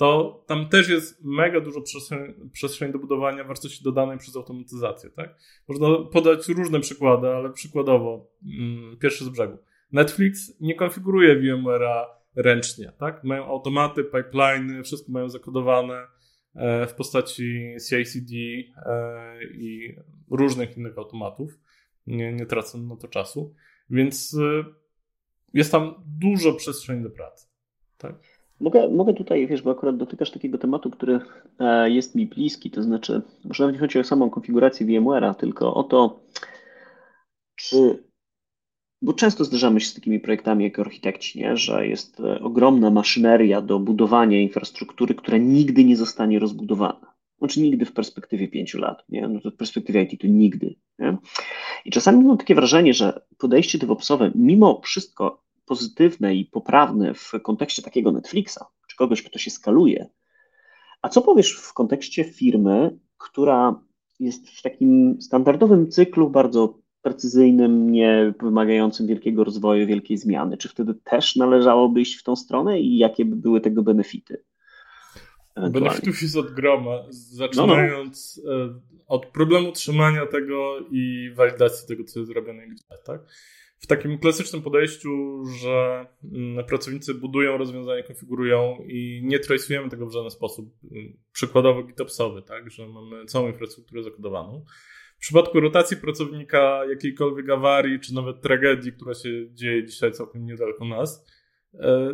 to 0.00 0.42
tam 0.46 0.68
też 0.68 0.88
jest 0.88 1.24
mega 1.24 1.60
dużo 1.60 1.80
przestrzeń, 1.80 2.34
przestrzeń 2.52 2.92
do 2.92 2.98
budowania 2.98 3.44
wartości 3.44 3.84
dodanej 3.84 4.18
przez 4.18 4.36
automatyzację. 4.36 5.10
Tak? 5.10 5.34
Można 5.68 5.88
podać 6.12 6.48
różne 6.48 6.80
przykłady, 6.80 7.28
ale 7.28 7.50
przykładowo, 7.50 8.30
mm, 8.60 8.96
pierwszy 8.98 9.24
z 9.24 9.28
brzegu. 9.28 9.58
Netflix 9.92 10.60
nie 10.60 10.74
konfiguruje 10.74 11.40
VMware'a 11.40 12.04
ręcznie. 12.36 12.92
Tak? 12.98 13.24
Mają 13.24 13.44
automaty, 13.44 14.04
pipeliny, 14.04 14.82
wszystko 14.82 15.12
mają 15.12 15.28
zakodowane 15.28 16.06
e, 16.54 16.86
w 16.86 16.94
postaci 16.94 17.74
CI/CD 17.88 18.34
e, 18.86 19.44
i 19.44 19.96
różnych 20.30 20.76
innych 20.76 20.98
automatów 20.98 21.58
nie, 22.10 22.32
nie 22.32 22.46
tracę 22.46 22.78
na 22.78 22.96
to 22.96 23.08
czasu. 23.08 23.54
Więc 23.90 24.34
y, 24.34 24.64
jest 25.54 25.72
tam 25.72 25.94
dużo 26.06 26.52
przestrzeni 26.52 27.02
do 27.02 27.10
pracy. 27.10 27.48
Tak? 27.98 28.14
Mogę, 28.60 28.88
mogę 28.88 29.14
tutaj, 29.14 29.46
wiesz, 29.46 29.62
bo 29.62 29.70
akurat 29.70 29.96
dotykasz 29.96 30.30
takiego 30.30 30.58
tematu, 30.58 30.90
który 30.90 31.20
e, 31.58 31.90
jest 31.90 32.14
mi 32.14 32.26
bliski, 32.26 32.70
to 32.70 32.82
znaczy, 32.82 33.22
może 33.44 33.62
nawet 33.62 33.74
nie 33.74 33.80
chodzi 33.80 33.98
o 33.98 34.04
samą 34.04 34.30
konfigurację 34.30 34.86
VMware'a, 34.86 35.34
tylko 35.34 35.74
o 35.74 35.82
to, 35.82 36.20
czy, 37.56 38.04
bo 39.02 39.12
często 39.12 39.44
zderzamy 39.44 39.80
się 39.80 39.86
z 39.86 39.94
takimi 39.94 40.20
projektami 40.20 40.64
jako 40.64 40.82
architekci, 40.82 41.38
nie? 41.38 41.56
że 41.56 41.86
jest 41.86 42.20
e, 42.20 42.40
ogromna 42.40 42.90
maszyneria 42.90 43.60
do 43.60 43.78
budowania 43.78 44.40
infrastruktury, 44.40 45.14
która 45.14 45.38
nigdy 45.38 45.84
nie 45.84 45.96
zostanie 45.96 46.38
rozbudowana. 46.38 47.09
Znaczy 47.40 47.60
nigdy 47.60 47.84
w 47.84 47.92
perspektywie 47.92 48.48
pięciu 48.48 48.78
lat, 48.78 49.04
nie? 49.08 49.28
No 49.28 49.40
to 49.40 49.50
w 49.50 49.56
perspektywie 49.56 50.02
IT 50.02 50.20
to 50.20 50.26
nigdy. 50.26 50.74
Nie? 50.98 51.16
I 51.84 51.90
czasami 51.90 52.24
mam 52.24 52.38
takie 52.38 52.54
wrażenie, 52.54 52.94
że 52.94 53.20
podejście 53.38 53.78
DevOpsowe, 53.78 54.30
mimo 54.34 54.80
wszystko 54.84 55.42
pozytywne 55.64 56.34
i 56.34 56.44
poprawne 56.44 57.14
w 57.14 57.32
kontekście 57.42 57.82
takiego 57.82 58.12
Netflixa, 58.12 58.58
czy 58.88 58.96
kogoś, 58.96 59.22
kto 59.22 59.38
się 59.38 59.50
skaluje, 59.50 60.08
a 61.02 61.08
co 61.08 61.22
powiesz 61.22 61.52
w 61.56 61.72
kontekście 61.72 62.24
firmy, 62.24 62.98
która 63.18 63.80
jest 64.20 64.50
w 64.50 64.62
takim 64.62 65.16
standardowym 65.20 65.90
cyklu, 65.90 66.30
bardzo 66.30 66.78
precyzyjnym, 67.02 67.92
nie 67.92 68.34
wymagającym 68.40 69.06
wielkiego 69.06 69.44
rozwoju, 69.44 69.86
wielkiej 69.86 70.16
zmiany? 70.16 70.56
Czy 70.56 70.68
wtedy 70.68 70.94
też 70.94 71.36
należałoby 71.36 72.00
iść 72.00 72.16
w 72.16 72.22
tą 72.22 72.36
stronę 72.36 72.80
i 72.80 72.98
jakie 72.98 73.24
by 73.24 73.36
były 73.36 73.60
tego 73.60 73.82
benefity? 73.82 74.44
Benefitów 75.68 76.22
jest 76.22 76.36
od 76.36 76.50
groma, 76.54 77.06
zaczynając 77.10 78.40
no, 78.44 78.52
no. 78.66 78.80
od 79.06 79.26
problemu 79.26 79.72
trzymania 79.72 80.26
tego 80.26 80.78
i 80.90 81.30
walidacji 81.34 81.88
tego, 81.88 82.04
co 82.04 82.18
jest 82.18 82.32
zrobione 82.32 82.66
gdzie, 82.66 82.84
tak? 83.04 83.20
W 83.80 83.86
takim 83.86 84.18
klasycznym 84.18 84.62
podejściu, 84.62 85.44
że 85.44 86.06
mm, 86.24 86.64
pracownicy 86.64 87.14
budują 87.14 87.56
rozwiązania, 87.56 88.02
konfigurują 88.02 88.76
i 88.86 89.22
nie 89.24 89.38
tracujemy 89.38 89.90
tego 89.90 90.06
w 90.06 90.12
żaden 90.12 90.30
sposób. 90.30 90.74
Przykładowo 91.32 91.82
GitOpsowy, 91.82 92.42
tak? 92.42 92.70
Że 92.70 92.88
mamy 92.88 93.24
całą 93.24 93.48
infrastrukturę 93.48 94.02
zakodowaną. 94.02 94.64
W 95.16 95.20
przypadku 95.20 95.60
rotacji 95.60 95.96
pracownika, 95.96 96.84
jakiejkolwiek 96.90 97.50
awarii, 97.50 98.00
czy 98.00 98.14
nawet 98.14 98.40
tragedii, 98.40 98.92
która 98.92 99.14
się 99.14 99.54
dzieje 99.54 99.86
dzisiaj 99.86 100.12
całkiem 100.12 100.46
niedaleko 100.46 100.84
nas, 100.84 101.26
e, 101.26 101.39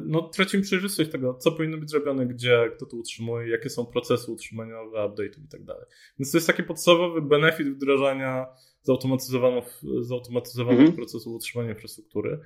no, 0.05 0.23
tracimy 0.23 0.63
przejrzystość 0.63 1.11
tego, 1.11 1.35
co 1.35 1.53
powinno 1.53 1.79
być 1.79 1.91
zrobione, 1.91 2.27
gdzie, 2.27 2.71
kto 2.77 2.87
to 2.87 2.97
utrzymuje, 2.97 3.49
jakie 3.49 3.71
są 3.71 3.87
procesy 3.87 4.31
utrzymaniowe, 4.31 4.99
update'ów 4.99 5.45
i 5.45 5.49
tak 5.49 5.65
dalej. 5.65 5.85
Więc 6.19 6.33
to 6.33 6.39
jest 6.39 6.47
taki 6.47 6.63
podstawowy 6.63 7.23
benefit 7.23 7.69
wdrażania 7.69 8.47
zautomatyzowanych, 8.83 9.83
zautomatyzowanych 10.01 10.81
mhm. 10.81 10.97
procesów 10.97 11.35
utrzymania 11.35 11.71
infrastruktury. 11.71 12.41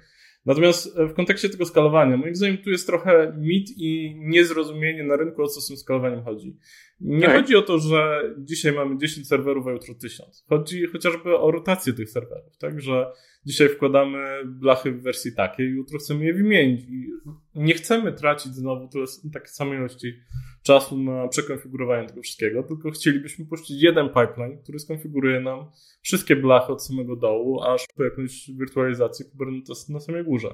Natomiast 0.46 0.98
e, 0.98 1.06
w 1.06 1.14
kontekście 1.14 1.48
tego 1.48 1.66
skalowania, 1.66 2.16
moim 2.16 2.34
zdaniem 2.34 2.58
tu 2.58 2.70
jest 2.70 2.86
trochę 2.86 3.36
mit 3.38 3.70
i 3.76 4.14
niezrozumienie 4.18 5.04
na 5.04 5.16
rynku, 5.16 5.42
o 5.42 5.46
co 5.46 5.60
z 5.60 5.68
tym 5.68 5.76
skalowaniem 5.76 6.22
chodzi. 6.22 6.56
Nie 7.00 7.26
tak. 7.26 7.36
chodzi 7.36 7.56
o 7.56 7.62
to, 7.62 7.78
że 7.78 8.22
dzisiaj 8.38 8.72
mamy 8.72 8.98
10 8.98 9.28
serwerów, 9.28 9.66
a 9.66 9.70
jutro 9.70 9.94
1000. 9.94 10.44
Chodzi 10.48 10.86
chociażby 10.86 11.38
o 11.38 11.50
rotację 11.50 11.92
tych 11.92 12.10
serwerów, 12.10 12.56
tak? 12.58 12.80
Że 12.80 13.12
dzisiaj 13.46 13.68
wkładamy 13.68 14.42
blachy 14.44 14.92
w 14.92 15.02
wersji 15.02 15.34
takiej, 15.34 15.68
jutro 15.68 15.98
chcemy 15.98 16.24
je 16.24 16.34
wymienić. 16.34 16.80
I 16.88 17.10
nie 17.54 17.74
chcemy 17.74 18.12
tracić 18.12 18.54
znowu 18.54 18.88
tyle, 18.88 19.04
takiej 19.32 19.48
samej 19.48 19.78
ilości 19.78 20.14
czasu 20.62 20.98
na 20.98 21.28
przekonfigurowanie 21.28 22.08
tego 22.08 22.22
wszystkiego, 22.22 22.62
tylko 22.62 22.90
chcielibyśmy 22.90 23.46
puścić 23.46 23.82
jeden 23.82 24.08
pipeline, 24.08 24.58
który 24.62 24.78
skonfiguruje 24.78 25.40
nam 25.40 25.70
wszystkie 26.02 26.36
blachy 26.36 26.72
od 26.72 26.84
samego 26.84 27.16
dołu, 27.16 27.62
aż 27.62 27.86
po 27.96 28.04
jakąś 28.04 28.50
wirtualizację 28.50 29.26
Kubernetes 29.26 29.88
na 29.88 30.00
samej 30.00 30.24
górze. 30.24 30.48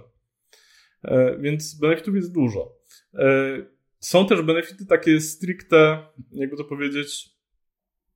E, 1.04 1.38
więc 1.38 1.78
benefitów 1.80 2.14
jest 2.14 2.34
dużo. 2.34 2.72
E, 3.14 3.58
są 4.00 4.26
też 4.26 4.42
benefity 4.42 4.86
takie 4.86 5.20
stricte, 5.20 6.06
jakby 6.32 6.56
to 6.56 6.64
powiedzieć, 6.64 7.28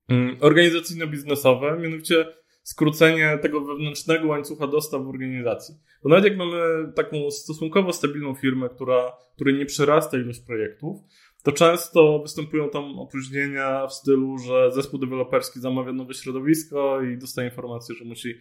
mm, 0.08 0.36
organizacyjno-biznesowe, 0.40 1.80
mianowicie 1.80 2.39
skrócenie 2.62 3.38
tego 3.42 3.60
wewnętrznego 3.60 4.28
łańcucha 4.28 4.66
dostaw 4.66 5.04
w 5.04 5.08
organizacji. 5.08 5.74
Bo 6.02 6.08
nawet 6.08 6.24
jak 6.24 6.36
mamy 6.36 6.56
taką 6.94 7.30
stosunkowo 7.30 7.92
stabilną 7.92 8.34
firmę, 8.34 8.68
która, 8.68 9.12
której 9.34 9.54
nie 9.54 9.66
przerasta 9.66 10.18
ilość 10.18 10.40
projektów, 10.40 11.00
to 11.42 11.52
często 11.52 12.18
występują 12.18 12.70
tam 12.70 12.98
opóźnienia 12.98 13.86
w 13.86 13.94
stylu, 13.94 14.38
że 14.38 14.72
zespół 14.72 15.00
deweloperski 15.00 15.60
zamawia 15.60 15.92
nowe 15.92 16.14
środowisko 16.14 17.02
i 17.02 17.18
dostaje 17.18 17.48
informację, 17.48 17.94
że 17.94 18.04
musi 18.04 18.34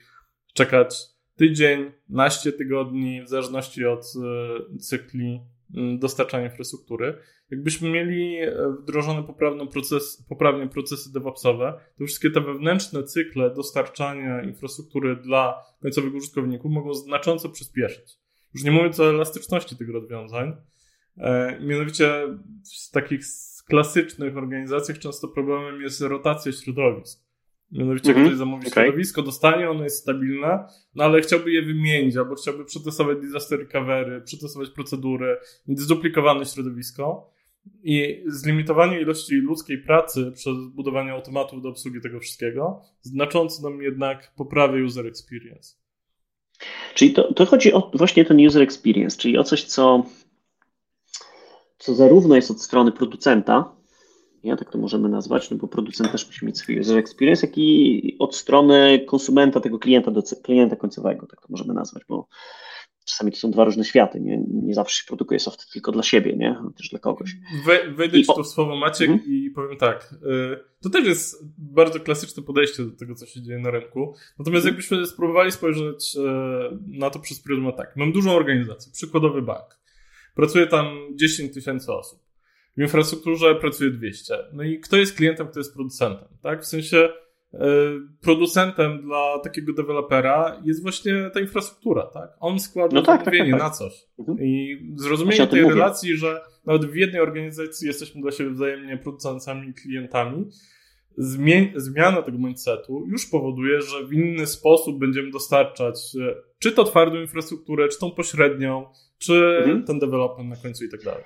czekać 0.53 0.95
tydzień, 1.35 1.91
naście 2.09 2.51
tygodni, 2.51 3.21
w 3.23 3.29
zależności 3.29 3.85
od 3.85 3.99
e, 3.99 4.77
cykli 4.77 5.41
mm, 5.75 5.99
dostarczania 5.99 6.45
infrastruktury. 6.45 7.17
Jakbyśmy 7.51 7.89
mieli 7.89 8.37
e, 8.37 8.75
wdrożone 8.81 9.23
poprawne, 9.23 9.67
proces, 9.67 10.25
poprawnie 10.29 10.67
procesy 10.67 11.13
DevOpsowe, 11.13 11.79
to 11.97 12.05
wszystkie 12.05 12.31
te 12.31 12.41
wewnętrzne 12.41 13.03
cykle 13.03 13.53
dostarczania 13.53 14.43
infrastruktury 14.43 15.15
dla 15.15 15.63
końcowych 15.81 16.15
użytkowników 16.15 16.71
mogą 16.71 16.93
znacząco 16.93 17.49
przyspieszyć. 17.49 18.19
Już 18.53 18.63
nie 18.63 18.71
mówiąc 18.71 18.99
o 18.99 19.09
elastyczności 19.09 19.75
tych 19.75 19.89
rozwiązań, 19.89 20.55
e, 21.17 21.59
mianowicie 21.61 22.37
w 22.87 22.91
takich 22.91 23.21
klasycznych 23.67 24.37
organizacjach 24.37 24.99
często 24.99 25.27
problemem 25.27 25.81
jest 25.81 26.01
rotacja 26.01 26.51
środowisk. 26.51 27.29
Mianowicie 27.71 28.11
mm 28.11 28.23
-hmm. 28.23 28.27
ktoś 28.27 28.37
zamówi 28.37 28.67
okay. 28.67 28.83
środowisko, 28.83 29.21
dostanie, 29.21 29.69
ono 29.69 29.83
jest 29.83 29.97
stabilne, 29.97 30.65
no 30.95 31.03
ale 31.03 31.21
chciałby 31.21 31.51
je 31.51 31.61
wymienić, 31.61 32.17
albo 32.17 32.35
chciałby 32.35 32.65
przetestować 32.65 33.17
disaster 33.17 33.59
recovery, 33.59 34.21
przetestować 34.21 34.69
procedury, 34.69 35.37
mieć 35.67 35.79
zduplikowane 35.79 36.45
środowisko. 36.45 37.31
I 37.83 38.23
zlimitowanie 38.27 39.01
ilości 39.01 39.35
ludzkiej 39.35 39.77
pracy 39.77 40.31
przez 40.35 40.55
budowanie 40.75 41.11
automatów 41.11 41.61
do 41.61 41.69
obsługi 41.69 42.01
tego 42.01 42.19
wszystkiego 42.19 42.81
znacząco 43.01 43.69
nam 43.69 43.81
jednak 43.81 44.33
poprawia 44.35 44.85
user 44.85 45.07
experience. 45.07 45.75
Czyli 46.93 47.13
to, 47.13 47.33
to 47.33 47.45
chodzi 47.45 47.73
o 47.73 47.91
właśnie 47.93 48.25
ten 48.25 48.47
user 48.47 48.61
experience, 48.61 49.17
czyli 49.17 49.37
o 49.37 49.43
coś, 49.43 49.63
co, 49.63 50.03
co 51.77 51.95
zarówno 51.95 52.35
jest 52.35 52.51
od 52.51 52.61
strony 52.61 52.91
producenta, 52.91 53.75
ja 54.43 54.57
tak 54.57 54.71
to 54.71 54.77
możemy 54.77 55.09
nazwać, 55.09 55.51
no 55.51 55.57
bo 55.57 55.67
producent 55.67 56.11
też 56.11 56.27
musi 56.27 56.45
mieć 56.45 56.57
swój 56.57 56.79
user 56.79 56.97
experience, 56.97 57.47
jak 57.47 57.57
i 57.57 58.15
od 58.19 58.35
strony 58.35 59.05
konsumenta, 59.07 59.59
tego 59.59 59.79
klienta, 59.79 60.11
do 60.11 60.23
klienta 60.43 60.75
końcowego, 60.75 61.27
tak 61.27 61.41
to 61.41 61.47
możemy 61.49 61.73
nazwać, 61.73 62.03
bo 62.09 62.27
czasami 63.09 63.31
to 63.31 63.37
są 63.37 63.51
dwa 63.51 63.63
różne 63.63 63.83
światy. 63.83 64.19
Nie, 64.19 64.43
nie 64.47 64.73
zawsze 64.73 64.97
się 64.97 65.07
produkuje 65.07 65.39
soft 65.39 65.71
tylko 65.73 65.91
dla 65.91 66.03
siebie, 66.03 66.35
nie? 66.37 66.55
Też 66.77 66.89
dla 66.89 66.99
kogoś. 66.99 67.35
We, 67.65 67.91
wejdę 67.91 68.21
ci 68.21 68.25
to 68.25 68.43
w 68.43 68.47
słowo 68.47 68.75
Maciek 68.75 69.09
mhm. 69.09 69.29
i 69.29 69.49
powiem 69.49 69.77
tak. 69.77 70.13
Y, 70.13 70.59
to 70.81 70.89
też 70.89 71.05
jest 71.05 71.45
bardzo 71.57 71.99
klasyczne 71.99 72.43
podejście 72.43 72.83
do 72.83 72.91
tego, 72.91 73.15
co 73.15 73.25
się 73.25 73.41
dzieje 73.41 73.59
na 73.59 73.71
rynku. 73.71 74.15
Natomiast 74.39 74.65
mhm. 74.65 74.75
jakbyśmy 74.75 75.05
spróbowali 75.05 75.51
spojrzeć 75.51 76.15
y, 76.15 76.19
na 76.87 77.09
to 77.09 77.19
przez 77.19 77.39
pryzmat 77.39 77.77
tak. 77.77 77.95
Mam 77.95 78.11
dużą 78.11 78.31
organizację, 78.31 78.91
przykładowy 78.93 79.41
bank. 79.41 79.79
Pracuje 80.35 80.67
tam 80.67 80.97
10 81.15 81.53
tysięcy 81.53 81.93
osób. 81.93 82.19
W 82.77 82.81
infrastrukturze 82.81 83.55
pracuje 83.55 83.91
200. 83.91 84.37
No 84.53 84.63
i 84.63 84.79
kto 84.79 84.97
jest 84.97 85.15
klientem, 85.15 85.47
kto 85.47 85.59
jest 85.59 85.73
producentem, 85.73 86.27
tak? 86.41 86.61
W 86.61 86.65
sensie 86.65 87.09
producentem 88.21 89.01
dla 89.01 89.39
takiego 89.43 89.73
dewelopera 89.73 90.61
jest 90.65 90.83
właśnie 90.83 91.29
ta 91.33 91.39
infrastruktura, 91.39 92.03
tak? 92.03 92.29
On 92.39 92.59
składa 92.59 92.95
no 92.95 93.01
tak, 93.01 93.19
zamówienie 93.19 93.51
tak, 93.51 93.59
tak, 93.59 93.69
tak. 93.69 93.79
na 93.81 93.89
coś. 93.89 94.05
Mhm. 94.19 94.37
I 94.41 94.77
zrozumienie 94.95 95.47
tej 95.47 95.61
mówię. 95.61 95.73
relacji, 95.73 96.17
że 96.17 96.41
nawet 96.65 96.85
w 96.85 96.95
jednej 96.95 97.21
organizacji 97.21 97.87
jesteśmy 97.87 98.21
dla 98.21 98.31
siebie 98.31 98.49
wzajemnie 98.49 98.97
producentami 98.97 99.69
i 99.69 99.73
klientami, 99.73 100.45
zmiana 101.75 102.21
tego 102.21 102.37
mindsetu 102.37 103.05
już 103.07 103.25
powoduje, 103.25 103.81
że 103.81 104.05
w 104.05 104.13
inny 104.13 104.47
sposób 104.47 104.99
będziemy 104.99 105.31
dostarczać 105.31 106.15
e, 106.21 106.35
czy 106.59 106.71
to 106.71 106.83
twardą 106.83 107.15
infrastrukturę, 107.15 107.87
czy 107.87 107.99
tą 107.99 108.11
pośrednią, 108.11 108.85
czy 109.17 109.57
mhm. 109.57 109.83
ten 109.83 109.99
development 109.99 110.49
na 110.49 110.55
końcu 110.55 110.85
i 110.85 110.89
tak 110.89 111.03
dalej. 111.03 111.23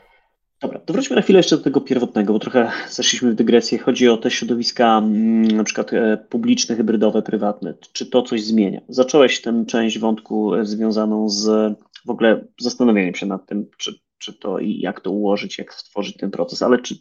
Dobra, 0.64 0.80
to 0.80 0.94
wróćmy 0.94 1.16
na 1.16 1.22
chwilę 1.22 1.40
jeszcze 1.40 1.58
do 1.58 1.64
tego 1.64 1.82
pierwotnego, 1.82 2.34
bo 2.34 2.40
trochę 2.40 2.72
zeszliśmy 2.90 3.32
w 3.32 3.36
dygresję. 3.36 3.80
Chodzi 3.80 4.10
o 4.10 4.18
te 4.18 4.32
środowiska 4.32 4.98
mm, 4.98 5.48
na 5.48 5.64
przykład 5.64 5.94
e, 5.94 6.18
publiczne, 6.30 6.76
hybrydowe, 6.76 7.22
prywatne. 7.22 7.74
Czy 7.94 8.06
to 8.06 8.22
coś 8.22 8.44
zmienia? 8.44 8.82
Zacząłeś 8.90 9.42
tę 9.42 9.66
część 9.68 10.00
wątku 10.00 10.56
e, 10.56 10.66
związaną 10.66 11.30
z 11.30 11.74
w 12.06 12.10
ogóle 12.10 12.48
zastanowieniem 12.60 13.16
się 13.16 13.26
nad 13.26 13.46
tym, 13.46 13.70
czy, 13.78 14.00
czy 14.18 14.34
to 14.34 14.60
i 14.60 14.80
jak 14.80 15.02
to 15.02 15.12
ułożyć, 15.12 15.58
jak 15.58 15.74
stworzyć 15.74 16.18
ten 16.18 16.32
proces, 16.32 16.62
ale 16.62 16.82
czy 16.82 16.96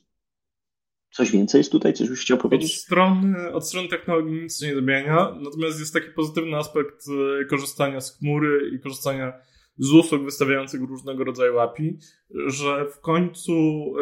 coś 1.11 1.31
więcej 1.31 1.59
jest 1.59 1.73
tutaj? 1.73 1.93
Coś 1.93 2.09
byś 2.09 2.21
chciał 2.21 2.39
powiedzieć? 2.39 2.73
Od 2.73 2.79
strony, 2.79 3.53
od 3.53 3.69
strony 3.69 3.89
technologii 3.89 4.43
nic 4.43 4.63
nie 4.63 4.77
zmienia, 4.77 5.35
natomiast 5.41 5.81
jest 5.81 5.95
taki 5.95 6.09
pozytywny 6.17 6.57
aspekt 6.57 7.05
e, 7.41 7.45
korzystania 7.45 8.01
z 8.01 8.19
chmury 8.19 8.71
i 8.75 8.81
korzystania 8.81 9.33
z 9.79 9.93
usług 9.93 10.25
wystawiających 10.25 10.81
różnego 10.81 11.25
rodzaju 11.25 11.59
API, 11.59 11.99
że 12.47 12.87
w 12.87 13.01
końcu 13.01 13.53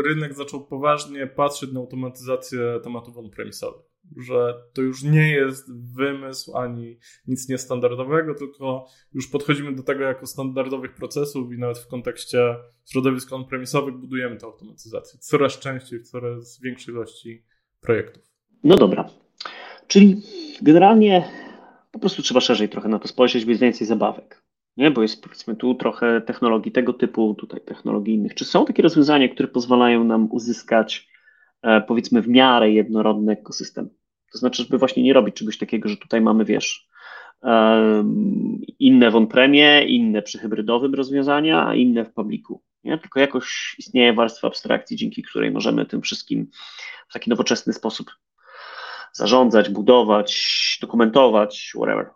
rynek 0.04 0.34
zaczął 0.34 0.66
poważnie 0.66 1.26
patrzeć 1.26 1.72
na 1.72 1.80
automatyzację 1.80 2.80
tematów 2.82 3.18
on-premisowych. 3.18 3.90
Że 4.16 4.54
to 4.72 4.82
już 4.82 5.02
nie 5.02 5.30
jest 5.30 5.94
wymysł 5.96 6.56
ani 6.56 6.98
nic 7.26 7.48
niestandardowego, 7.48 8.34
tylko 8.34 8.86
już 9.12 9.28
podchodzimy 9.28 9.74
do 9.74 9.82
tego 9.82 10.04
jako 10.04 10.26
standardowych 10.26 10.94
procesów 10.94 11.52
i 11.52 11.58
nawet 11.58 11.78
w 11.78 11.86
kontekście 11.86 12.56
środowisk 12.92 13.32
on-premisowych 13.32 13.94
budujemy 13.94 14.36
tę 14.36 14.46
automatyzację 14.46 15.18
coraz 15.18 15.58
częściej, 15.58 15.98
w 15.98 16.08
coraz 16.08 16.60
większej 16.60 16.94
ilości 16.94 17.44
projektów. 17.80 18.22
No 18.64 18.76
dobra. 18.76 19.10
Czyli 19.86 20.22
generalnie 20.62 21.28
po 21.92 21.98
prostu 21.98 22.22
trzeba 22.22 22.40
szerzej 22.40 22.68
trochę 22.68 22.88
na 22.88 22.98
to 22.98 23.08
spojrzeć, 23.08 23.44
być 23.44 23.58
więcej 23.58 23.86
zabawek 23.86 24.42
nie? 24.80 24.90
Bo 24.90 25.02
jest 25.02 25.22
powiedzmy 25.22 25.56
tu 25.56 25.74
trochę 25.74 26.20
technologii 26.20 26.72
tego 26.72 26.92
typu, 26.92 27.34
tutaj 27.34 27.60
technologii 27.60 28.14
innych. 28.14 28.34
Czy 28.34 28.44
są 28.44 28.64
takie 28.64 28.82
rozwiązania, 28.82 29.28
które 29.28 29.48
pozwalają 29.48 30.04
nam 30.04 30.28
uzyskać 30.30 31.08
e, 31.62 31.80
powiedzmy 31.80 32.22
w 32.22 32.28
miarę 32.28 32.70
jednorodny 32.70 33.32
ekosystem? 33.32 33.90
To 34.32 34.38
znaczy, 34.38 34.62
żeby 34.62 34.78
właśnie 34.78 35.02
nie 35.02 35.12
robić 35.12 35.34
czegoś 35.34 35.58
takiego, 35.58 35.88
że 35.88 35.96
tutaj 35.96 36.20
mamy, 36.20 36.44
wiesz, 36.44 36.88
inne 38.78 39.10
w 39.10 39.16
on-premie, 39.16 39.84
inne 39.84 40.22
przy 40.22 40.38
hybrydowym 40.38 40.94
rozwiązania, 40.94 41.74
inne 41.74 42.04
w 42.04 42.12
publiku. 42.12 42.62
Nie? 42.84 42.98
Tylko 42.98 43.20
jakoś 43.20 43.74
istnieje 43.78 44.12
warstwa 44.12 44.48
abstrakcji, 44.48 44.96
dzięki 44.96 45.22
której 45.22 45.50
możemy 45.50 45.86
tym 45.86 46.02
wszystkim 46.02 46.50
w 47.08 47.12
taki 47.12 47.30
nowoczesny 47.30 47.72
sposób 47.72 48.10
zarządzać, 49.12 49.68
budować, 49.68 50.78
dokumentować, 50.80 51.72
whatever. 51.76 52.10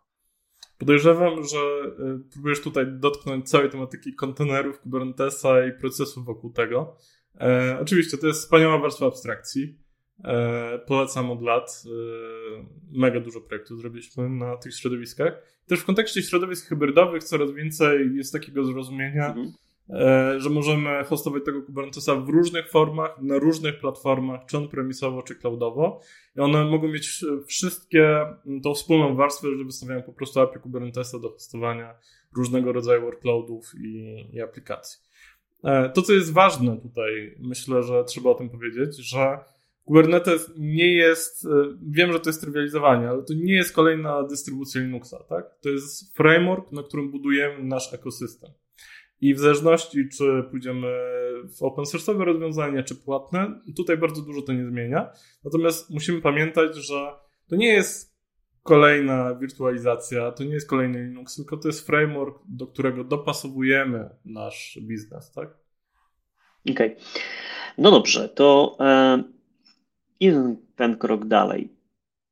Podejrzewam, 0.78 1.44
że 1.44 1.58
y, 1.58 2.30
próbujesz 2.32 2.60
tutaj 2.60 2.86
dotknąć 2.88 3.48
całej 3.50 3.70
tematyki 3.70 4.14
kontenerów, 4.14 4.80
Kubernetesa 4.80 5.66
i 5.66 5.72
procesów 5.72 6.24
wokół 6.24 6.52
tego. 6.52 6.96
E, 7.40 7.78
oczywiście 7.80 8.18
to 8.18 8.26
jest 8.26 8.40
wspaniała 8.40 8.78
warstwa 8.78 9.06
abstrakcji. 9.06 9.78
E, 10.24 10.78
polecam 10.78 11.30
od 11.30 11.42
lat. 11.42 11.82
E, 11.86 12.64
mega 12.92 13.20
dużo 13.20 13.40
projektów 13.40 13.78
zrobiliśmy 13.78 14.28
na 14.28 14.56
tych 14.56 14.74
środowiskach. 14.74 15.42
Też 15.66 15.80
w 15.80 15.84
kontekście 15.84 16.22
środowisk 16.22 16.68
hybrydowych 16.68 17.24
coraz 17.24 17.52
więcej 17.52 18.16
jest 18.16 18.32
takiego 18.32 18.64
zrozumienia, 18.64 19.26
mhm. 19.26 19.52
E, 19.90 20.40
że 20.40 20.50
możemy 20.50 21.04
hostować 21.04 21.44
tego 21.44 21.62
Kubernetesa 21.62 22.14
w 22.14 22.28
różnych 22.28 22.70
formach, 22.70 23.22
na 23.22 23.38
różnych 23.38 23.78
platformach, 23.80 24.40
czy 24.46 24.56
on-premisowo, 24.56 25.22
czy 25.22 25.34
cloudowo. 25.34 26.00
I 26.36 26.40
one 26.40 26.64
mogą 26.64 26.88
mieć 26.88 27.24
wszystkie 27.46 28.26
tą 28.62 28.74
wspólną 28.74 29.16
warstwę, 29.16 29.48
że 29.58 29.64
wystawiają 29.64 30.02
po 30.02 30.12
prostu 30.12 30.40
API 30.40 30.58
Kubernetesa 30.58 31.18
do 31.18 31.30
hostowania 31.30 31.94
różnego 32.36 32.72
rodzaju 32.72 33.02
workloadów 33.02 33.72
i, 33.84 34.16
i 34.32 34.40
aplikacji. 34.40 35.00
E, 35.64 35.90
to, 35.90 36.02
co 36.02 36.12
jest 36.12 36.32
ważne 36.32 36.76
tutaj, 36.80 37.36
myślę, 37.38 37.82
że 37.82 38.04
trzeba 38.04 38.30
o 38.30 38.34
tym 38.34 38.50
powiedzieć, 38.50 38.96
że 38.96 39.38
Kubernetes 39.84 40.52
nie 40.58 40.92
jest, 40.92 41.46
e, 41.46 41.48
wiem, 41.82 42.12
że 42.12 42.20
to 42.20 42.28
jest 42.28 42.40
trywializowanie, 42.40 43.08
ale 43.08 43.22
to 43.22 43.34
nie 43.34 43.54
jest 43.54 43.72
kolejna 43.72 44.22
dystrybucja 44.22 44.80
Linuxa, 44.80 45.24
tak? 45.28 45.44
To 45.60 45.68
jest 45.68 46.16
framework, 46.16 46.72
na 46.72 46.82
którym 46.82 47.10
budujemy 47.10 47.64
nasz 47.64 47.94
ekosystem. 47.94 48.50
I 49.24 49.34
w 49.34 49.38
zależności, 49.38 50.08
czy 50.08 50.42
pójdziemy 50.50 50.88
w 51.58 51.62
open 51.62 51.84
source'owe 51.84 52.24
rozwiązania, 52.24 52.82
czy 52.82 52.94
płatne, 52.94 53.60
tutaj 53.76 53.96
bardzo 53.96 54.22
dużo 54.22 54.42
to 54.42 54.52
nie 54.52 54.66
zmienia. 54.66 55.10
Natomiast 55.44 55.90
musimy 55.90 56.20
pamiętać, 56.20 56.76
że 56.76 57.12
to 57.48 57.56
nie 57.56 57.68
jest 57.68 58.16
kolejna 58.62 59.34
wirtualizacja, 59.34 60.32
to 60.32 60.44
nie 60.44 60.54
jest 60.54 60.68
kolejny 60.68 61.04
Linux, 61.04 61.36
tylko 61.36 61.56
to 61.56 61.68
jest 61.68 61.86
framework, 61.86 62.38
do 62.48 62.66
którego 62.66 63.04
dopasowujemy 63.04 64.10
nasz 64.24 64.78
biznes, 64.82 65.32
tak? 65.32 65.48
Okej. 66.70 66.92
Okay. 66.92 67.04
No 67.78 67.90
dobrze, 67.90 68.28
to 68.28 68.76
idąc 70.20 70.58
ten 70.76 70.96
krok 70.96 71.24
dalej. 71.24 71.72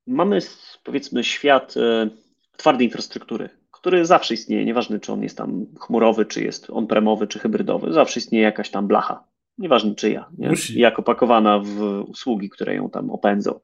Mamy 0.06 0.38
powiedzmy 0.84 1.24
świat 1.24 1.74
e, 1.76 2.10
twardej 2.56 2.86
infrastruktury, 2.86 3.61
który 3.82 4.06
zawsze 4.06 4.34
istnieje, 4.34 4.64
nieważne 4.64 5.00
czy 5.00 5.12
on 5.12 5.22
jest 5.22 5.38
tam 5.38 5.66
chmurowy, 5.80 6.26
czy 6.26 6.44
jest 6.44 6.70
on-premowy, 6.70 7.26
czy 7.26 7.38
hybrydowy, 7.38 7.92
zawsze 7.92 8.20
istnieje 8.20 8.44
jakaś 8.44 8.70
tam 8.70 8.86
blacha, 8.86 9.24
nieważne 9.58 9.94
czyja, 9.94 10.30
nie? 10.38 10.48
Musi. 10.48 10.80
jak 10.80 10.98
opakowana 10.98 11.58
w 11.58 11.80
usługi, 12.08 12.50
które 12.50 12.74
ją 12.74 12.90
tam 12.90 13.10
opędzą. 13.10 13.60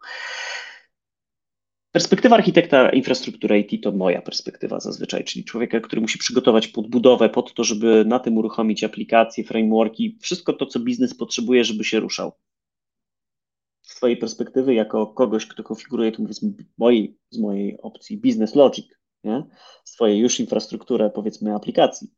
Perspektywa 1.93 2.37
architekta 2.37 2.91
infrastruktury 2.91 3.61
IT 3.61 3.85
to 3.85 3.93
moja 3.93 4.23
perspektywa 4.23 4.81
zazwyczaj, 4.81 5.25
czyli 5.25 5.45
człowieka, 5.45 5.81
który 5.81 6.03
musi 6.03 6.19
przygotować 6.19 6.69
podbudowę 6.69 7.29
pod 7.29 7.55
to, 7.55 7.65
żeby 7.65 8.05
na 8.05 8.19
tym 8.19 8.37
uruchomić 8.37 8.85
aplikacje, 8.85 9.45
frameworki, 9.45 10.19
wszystko 10.21 10.53
to, 10.53 10.67
co 10.67 10.81
biznes 10.81 11.17
potrzebuje, 11.17 11.65
żeby 11.65 11.85
się 11.85 12.01
ruszał. 12.01 12.33
Z 13.83 13.95
Twojej 13.95 14.17
perspektywy, 14.17 14.75
jako 14.75 15.07
kogoś, 15.07 15.47
kto 15.47 15.63
konfiguruje, 15.63 16.13
to 16.13 16.23
mówię, 16.23 16.35
z 16.35 16.43
mojej, 16.79 17.19
z 17.31 17.39
mojej 17.39 17.81
opcji 17.81 18.17
business 18.17 18.55
logic, 18.55 18.98
nie? 19.25 19.47
swojej 19.85 20.19
już 20.19 20.41
infrastrukturę, 20.41 21.11
powiedzmy, 21.11 21.55
aplikacji, 21.55 22.09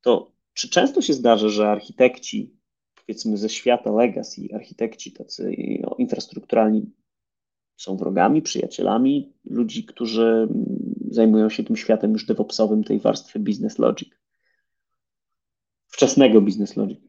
to 0.00 0.36
czy 0.56 0.68
często 0.68 1.02
się 1.02 1.12
zdarza, 1.12 1.48
że 1.48 1.68
architekci, 1.68 2.56
powiedzmy, 2.94 3.36
ze 3.36 3.48
świata 3.48 3.90
legacy, 3.92 4.40
architekci 4.54 5.12
tacy 5.12 5.52
infrastrukturalni, 5.98 6.92
są 7.76 7.96
wrogami, 7.96 8.42
przyjacielami 8.42 9.32
ludzi, 9.44 9.84
którzy 9.84 10.48
zajmują 11.10 11.48
się 11.48 11.64
tym 11.64 11.76
światem 11.76 12.12
już 12.12 12.26
DevOpsowym, 12.26 12.84
tej 12.84 13.00
warstwy 13.00 13.38
business 13.38 13.78
logic. 13.78 14.08
Wczesnego 15.86 16.40
business 16.40 16.76
logic. 16.76 17.00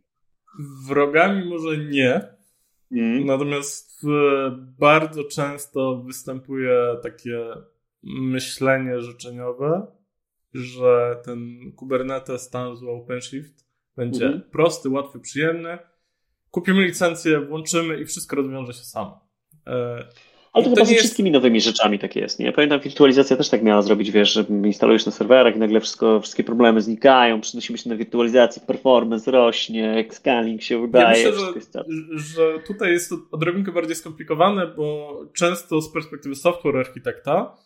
Wrogami 0.87 1.49
może 1.49 1.77
nie, 1.77 2.21
mm. 2.91 3.25
natomiast 3.25 4.01
bardzo 4.79 5.23
często 5.23 6.03
występuje 6.03 6.77
takie 7.03 7.39
myślenie 8.03 9.01
życzeniowe, 9.01 9.87
że 10.53 11.21
ten 11.25 11.71
Kubernetes 11.75 12.49
tam 12.49 12.77
z 12.77 12.83
OpenShift 12.83 13.67
będzie 13.95 14.25
mm. 14.25 14.41
prosty, 14.51 14.89
łatwy, 14.89 15.19
przyjemny. 15.19 15.77
Kupimy 16.51 16.85
licencję, 16.85 17.39
włączymy 17.39 18.01
i 18.01 18.05
wszystko 18.05 18.35
rozwiąże 18.35 18.73
się 18.73 18.83
samo. 18.83 19.29
E, 19.67 20.07
ale 20.53 20.63
to, 20.63 20.69
to 20.69 20.75
chyba 20.75 20.85
ze 20.85 20.95
wszystkimi 20.95 21.31
nowymi 21.31 21.61
rzeczami 21.61 21.99
tak 21.99 22.15
jest. 22.15 22.39
Nie? 22.39 22.51
Pamiętam, 22.51 22.79
wirtualizacja 22.79 23.37
też 23.37 23.49
tak 23.49 23.63
miała 23.63 23.81
zrobić, 23.81 24.11
wiesz, 24.11 24.33
że 24.33 24.45
instalujesz 24.65 25.05
na 25.05 25.11
serwerach 25.11 25.55
i 25.55 25.59
nagle 25.59 25.79
wszystko, 25.79 26.21
wszystkie 26.21 26.43
problemy 26.43 26.81
znikają, 26.81 27.41
przenosimy 27.41 27.77
się 27.77 27.89
na 27.89 27.95
wirtualizację, 27.95 28.61
performance 28.67 29.31
rośnie, 29.31 30.07
scaling 30.11 30.61
się 30.61 30.79
udaje. 30.79 31.23
Ja 31.23 31.29
myślę, 31.29 31.45
że, 31.63 31.83
że 32.11 32.59
tutaj 32.67 32.91
jest 32.91 33.09
to 33.09 33.15
odrobinkę 33.31 33.71
bardziej 33.71 33.95
skomplikowane, 33.95 34.67
bo 34.67 35.19
często 35.33 35.81
z 35.81 35.93
perspektywy 35.93 36.35
software 36.35 36.77
architekta 36.77 37.57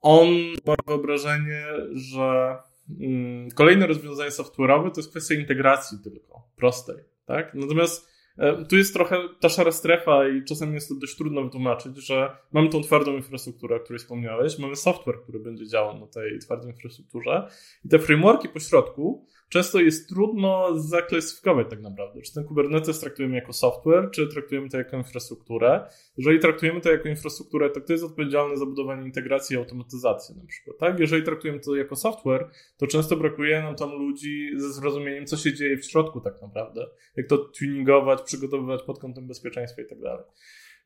on 0.00 0.28
ma 0.66 0.74
wyobrażenie, 0.86 1.64
że 1.92 2.56
mm, 3.00 3.50
kolejne 3.50 3.86
rozwiązanie 3.86 4.30
software'owe 4.30 4.90
to 4.90 5.00
jest 5.00 5.10
kwestia 5.10 5.34
integracji 5.34 5.98
tylko, 6.04 6.42
prostej. 6.56 6.96
Tak? 7.26 7.54
Natomiast 7.54 8.10
E, 8.40 8.64
tu 8.64 8.76
jest 8.76 8.94
trochę 8.94 9.16
ta 9.40 9.48
szara 9.48 9.72
strefa 9.72 10.28
i 10.28 10.44
czasem 10.44 10.74
jest 10.74 10.88
to 10.88 10.94
dość 10.94 11.16
trudno 11.16 11.42
wytłumaczyć, 11.42 11.96
że 12.06 12.36
mamy 12.52 12.68
tą 12.68 12.82
twardą 12.82 13.16
infrastrukturę, 13.16 13.76
o 13.76 13.80
której 13.80 13.98
wspomniałeś, 13.98 14.58
mamy 14.58 14.76
software, 14.76 15.22
który 15.22 15.38
będzie 15.38 15.66
działał 15.66 15.98
na 15.98 16.06
tej 16.06 16.38
twardej 16.38 16.70
infrastrukturze 16.70 17.48
i 17.84 17.88
te 17.88 17.98
frameworki 17.98 18.48
po 18.48 18.60
środku 18.60 19.26
często 19.50 19.80
jest 19.80 20.08
trudno 20.08 20.78
zaklasyfikować 20.78 21.66
tak 21.70 21.80
naprawdę. 21.80 22.22
Czy 22.22 22.34
ten 22.34 22.44
Kubernetes 22.44 23.00
traktujemy 23.00 23.34
jako 23.34 23.52
software, 23.52 24.10
czy 24.10 24.28
traktujemy 24.28 24.68
to 24.68 24.78
jako 24.78 24.96
infrastrukturę. 24.96 25.86
Jeżeli 26.16 26.38
traktujemy 26.38 26.80
to 26.80 26.92
jako 26.92 27.08
infrastrukturę, 27.08 27.70
to 27.70 27.80
kto 27.80 27.92
jest 27.92 28.04
odpowiedzialny 28.04 28.56
za 28.56 28.66
budowanie 28.66 29.06
integracji 29.06 29.54
i 29.54 29.58
automatyzację 29.58 30.36
na 30.36 30.46
przykład, 30.46 30.78
tak? 30.78 31.00
Jeżeli 31.00 31.22
traktujemy 31.22 31.60
to 31.60 31.76
jako 31.76 31.96
software, 31.96 32.50
to 32.76 32.86
często 32.86 33.16
brakuje 33.16 33.62
nam 33.62 33.76
tam 33.76 33.90
ludzi 33.90 34.50
ze 34.56 34.72
zrozumieniem, 34.72 35.26
co 35.26 35.36
się 35.36 35.54
dzieje 35.54 35.76
w 35.76 35.84
środku 35.84 36.20
tak 36.20 36.42
naprawdę. 36.42 36.86
Jak 37.16 37.26
to 37.26 37.38
tuningować, 37.38 38.22
przygotowywać 38.22 38.82
pod 38.82 38.98
kątem 38.98 39.26
bezpieczeństwa 39.26 39.82
i 39.82 39.86
tak 39.86 40.00
dalej. 40.00 40.24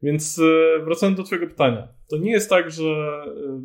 Więc 0.02 0.38
e, 0.38 0.84
wracając 0.84 1.16
do 1.16 1.24
twojego 1.24 1.46
pytania. 1.46 1.88
To 2.08 2.16
nie 2.16 2.32
jest 2.32 2.50
tak, 2.50 2.70
że 2.70 2.82
e, 2.82 3.60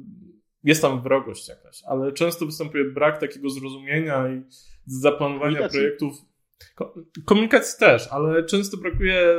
jest 0.64 0.82
tam 0.82 1.02
wrogość 1.02 1.50
jakaś, 1.50 1.84
ale 1.84 2.12
często 2.12 2.46
występuje 2.46 2.84
brak 2.86 3.18
takiego 3.18 3.50
zrozumienia 3.50 4.30
i 4.30 4.44
zaplanowania 4.92 5.42
komunikacji. 5.42 5.80
projektów. 5.80 6.16
Komunikacji 7.26 7.80
też, 7.80 8.08
ale 8.12 8.44
często 8.44 8.78
brakuje. 8.78 9.36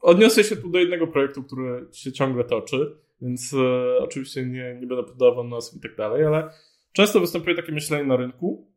Odniosę 0.00 0.44
się 0.44 0.56
tu 0.56 0.70
do 0.70 0.78
jednego 0.78 1.06
projektu, 1.06 1.42
który 1.42 1.86
się 1.92 2.12
ciągle 2.12 2.44
toczy, 2.44 2.96
więc 3.22 3.54
e, 3.54 3.98
oczywiście 3.98 4.46
nie, 4.46 4.78
nie 4.80 4.86
będę 4.86 5.04
podawał 5.04 5.44
nazw 5.44 5.76
i 5.76 5.80
tak 5.80 5.96
dalej, 5.96 6.24
ale 6.24 6.50
często 6.92 7.20
występuje 7.20 7.56
takie 7.56 7.72
myślenie 7.72 8.04
na 8.04 8.16
rynku, 8.16 8.72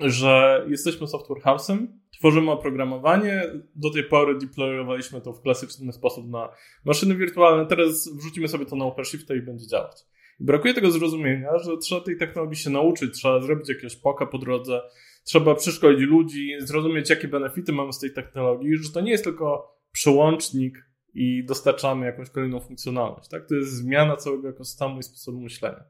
że 0.00 0.64
jesteśmy 0.68 1.06
software 1.06 1.42
house'em, 1.42 1.86
tworzymy 2.18 2.50
oprogramowanie, 2.50 3.42
do 3.74 3.90
tej 3.90 4.04
pory 4.04 4.38
deployowaliśmy 4.38 5.20
to 5.20 5.32
w 5.32 5.42
klasyczny 5.42 5.92
sposób 5.92 6.28
na 6.28 6.48
maszyny 6.84 7.14
wirtualne, 7.14 7.66
teraz 7.66 8.08
wrzucimy 8.16 8.48
sobie 8.48 8.66
to 8.66 8.76
na 8.76 8.84
OpenShift 8.84 9.30
i 9.30 9.42
będzie 9.42 9.66
działać. 9.66 10.06
Brakuje 10.40 10.74
tego 10.74 10.90
zrozumienia, 10.90 11.58
że 11.58 11.76
trzeba 11.76 12.00
tej 12.00 12.16
technologii 12.16 12.56
się 12.56 12.70
nauczyć, 12.70 13.14
trzeba 13.14 13.40
zrobić 13.40 13.68
jakiegoś 13.68 13.96
poka 13.96 14.26
po 14.26 14.38
drodze, 14.38 14.80
trzeba 15.24 15.54
przeszkolić 15.54 16.00
ludzi, 16.00 16.52
zrozumieć, 16.58 17.10
jakie 17.10 17.28
benefity 17.28 17.72
mamy 17.72 17.92
z 17.92 17.98
tej 17.98 18.12
technologii, 18.12 18.76
że 18.76 18.92
to 18.92 19.00
nie 19.00 19.10
jest 19.10 19.24
tylko 19.24 19.76
przełącznik 19.92 20.88
i 21.14 21.44
dostarczamy 21.44 22.06
jakąś 22.06 22.30
kolejną 22.30 22.60
funkcjonalność. 22.60 23.28
Tak? 23.28 23.48
To 23.48 23.54
jest 23.54 23.72
zmiana 23.72 24.16
całego 24.16 24.48
ekosystemu 24.48 24.98
i 24.98 25.02
sposobu 25.02 25.40
myślenia. 25.40 25.84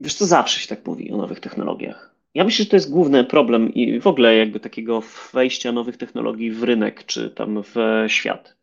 Wiesz, 0.00 0.16
to 0.16 0.26
zawsze 0.26 0.60
się 0.60 0.68
tak 0.68 0.86
mówi 0.86 1.10
o 1.10 1.16
nowych 1.16 1.40
technologiach. 1.40 2.14
Ja 2.34 2.44
myślę, 2.44 2.64
że 2.64 2.70
to 2.70 2.76
jest 2.76 2.90
główny 2.90 3.24
problem 3.24 3.74
i 3.74 4.00
w 4.00 4.06
ogóle 4.06 4.36
jakby 4.36 4.60
takiego 4.60 5.02
wejścia 5.32 5.72
nowych 5.72 5.96
technologii 5.96 6.50
w 6.50 6.62
rynek 6.62 7.04
czy 7.06 7.30
tam 7.30 7.62
w 7.62 7.74
świat. 8.06 8.56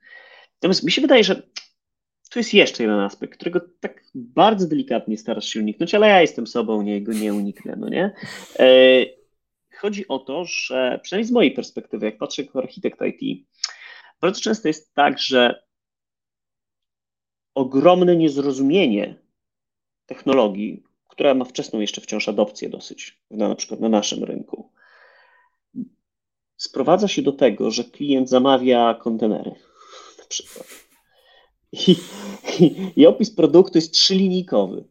Natomiast 0.53 0.83
mi 0.83 0.91
się 0.91 1.01
wydaje, 1.01 1.23
że 1.23 1.41
tu 2.29 2.39
jest 2.39 2.53
jeszcze 2.53 2.83
jeden 2.83 2.99
aspekt, 2.99 3.33
którego 3.33 3.61
tak 3.79 4.03
bardzo 4.13 4.67
delikatnie 4.67 5.17
starasz 5.17 5.45
się 5.45 5.59
uniknąć, 5.59 5.95
ale 5.95 6.07
ja 6.07 6.21
jestem 6.21 6.47
sobą, 6.47 6.81
nie, 6.81 7.01
go 7.01 7.13
nie 7.13 7.33
uniknę, 7.33 7.75
no 7.77 7.89
nie? 7.89 8.13
E, 8.59 9.05
chodzi 9.77 10.07
o 10.07 10.19
to, 10.19 10.45
że 10.45 10.99
przynajmniej 11.03 11.27
z 11.27 11.31
mojej 11.31 11.51
perspektywy, 11.51 12.05
jak 12.05 12.17
patrzę 12.17 12.41
jako 12.41 12.59
architekt 12.59 12.99
IT, 13.01 13.47
bardzo 14.21 14.41
często 14.41 14.67
jest 14.67 14.93
tak, 14.93 15.19
że 15.19 15.63
ogromne 17.55 18.15
niezrozumienie 18.15 19.15
technologii, 20.05 20.83
która 21.07 21.33
ma 21.33 21.45
wczesną 21.45 21.79
jeszcze 21.79 22.01
wciąż 22.01 22.29
adopcję 22.29 22.69
dosyć, 22.69 23.21
na, 23.31 23.49
na 23.49 23.55
przykład 23.55 23.79
na 23.79 23.89
naszym 23.89 24.23
rynku, 24.23 24.71
sprowadza 26.57 27.07
się 27.07 27.21
do 27.21 27.31
tego, 27.31 27.71
że 27.71 27.83
klient 27.83 28.29
zamawia 28.29 28.93
kontenery 28.93 29.51
na 30.19 30.25
przykład 30.25 30.85
i, 31.88 31.95
i, 32.63 32.91
i 32.95 33.05
opis 33.05 33.31
produktu 33.31 33.77
jest 33.77 33.93
trzylinijkowy. 33.93 34.83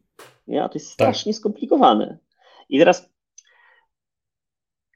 Nie? 0.48 0.64
A 0.64 0.68
to 0.68 0.74
jest 0.74 0.86
tak. 0.86 0.94
strasznie 0.94 1.32
tak. 1.32 1.38
skomplikowane. 1.38 2.18
I 2.68 2.78
teraz 2.78 3.10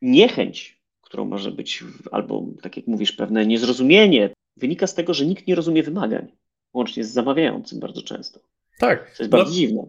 niechęć, 0.03 0.83
którą 1.01 1.25
może 1.25 1.51
być, 1.51 1.85
albo 2.13 2.47
tak 2.63 2.77
jak 2.77 2.87
mówisz, 2.87 3.13
pewne 3.13 3.47
niezrozumienie, 3.47 4.31
wynika 4.57 4.87
z 4.87 4.95
tego, 4.95 5.15
że 5.15 5.27
nikt 5.27 5.47
nie 5.47 5.55
rozumie 5.55 5.83
wymagań, 5.83 6.33
łącznie 6.75 7.05
z 7.05 7.13
zamawiającym 7.13 7.81
bardzo 7.81 8.03
często. 8.03 8.41
Tak. 8.79 9.17
To 9.17 9.23
jest 9.23 9.31
bardzo 9.31 9.51
no. 9.51 9.57
dziwne. 9.57 9.83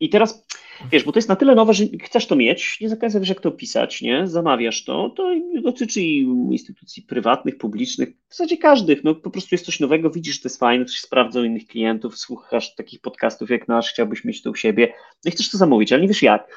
I 0.00 0.08
teraz, 0.08 0.46
wiesz, 0.92 1.04
bo 1.04 1.12
to 1.12 1.18
jest 1.18 1.28
na 1.28 1.36
tyle 1.36 1.54
nowe, 1.54 1.74
że 1.74 1.84
chcesz 2.02 2.26
to 2.26 2.36
mieć, 2.36 2.80
nie 2.80 2.88
za 2.88 2.96
końca 2.96 3.20
wiesz, 3.20 3.28
jak 3.28 3.40
to 3.40 3.50
pisać, 3.50 4.02
nie? 4.02 4.26
Zamawiasz 4.26 4.84
to, 4.84 5.10
to 5.16 5.34
dotyczy 5.62 6.00
i 6.00 6.18
instytucji 6.50 7.02
prywatnych, 7.02 7.58
publicznych, 7.58 8.08
w 8.28 8.34
zasadzie 8.34 8.56
każdych, 8.56 9.04
no 9.04 9.14
po 9.14 9.30
prostu 9.30 9.54
jest 9.54 9.64
coś 9.64 9.80
nowego, 9.80 10.10
widzisz, 10.10 10.34
że 10.34 10.40
to 10.40 10.48
jest 10.48 10.60
fajne, 10.60 10.84
to 10.84 10.92
się 10.92 11.00
sprawdza 11.00 11.40
u 11.40 11.44
innych 11.44 11.66
klientów, 11.66 12.18
słuchasz 12.18 12.74
takich 12.74 13.00
podcastów 13.00 13.50
jak 13.50 13.68
nasz, 13.68 13.90
chciałbyś 13.90 14.24
mieć 14.24 14.42
to 14.42 14.50
u 14.50 14.54
siebie, 14.54 14.92
no 15.24 15.28
i 15.28 15.30
chcesz 15.30 15.50
to 15.50 15.58
zamówić, 15.58 15.92
ale 15.92 16.02
nie 16.02 16.08
wiesz 16.08 16.22
jak. 16.22 16.48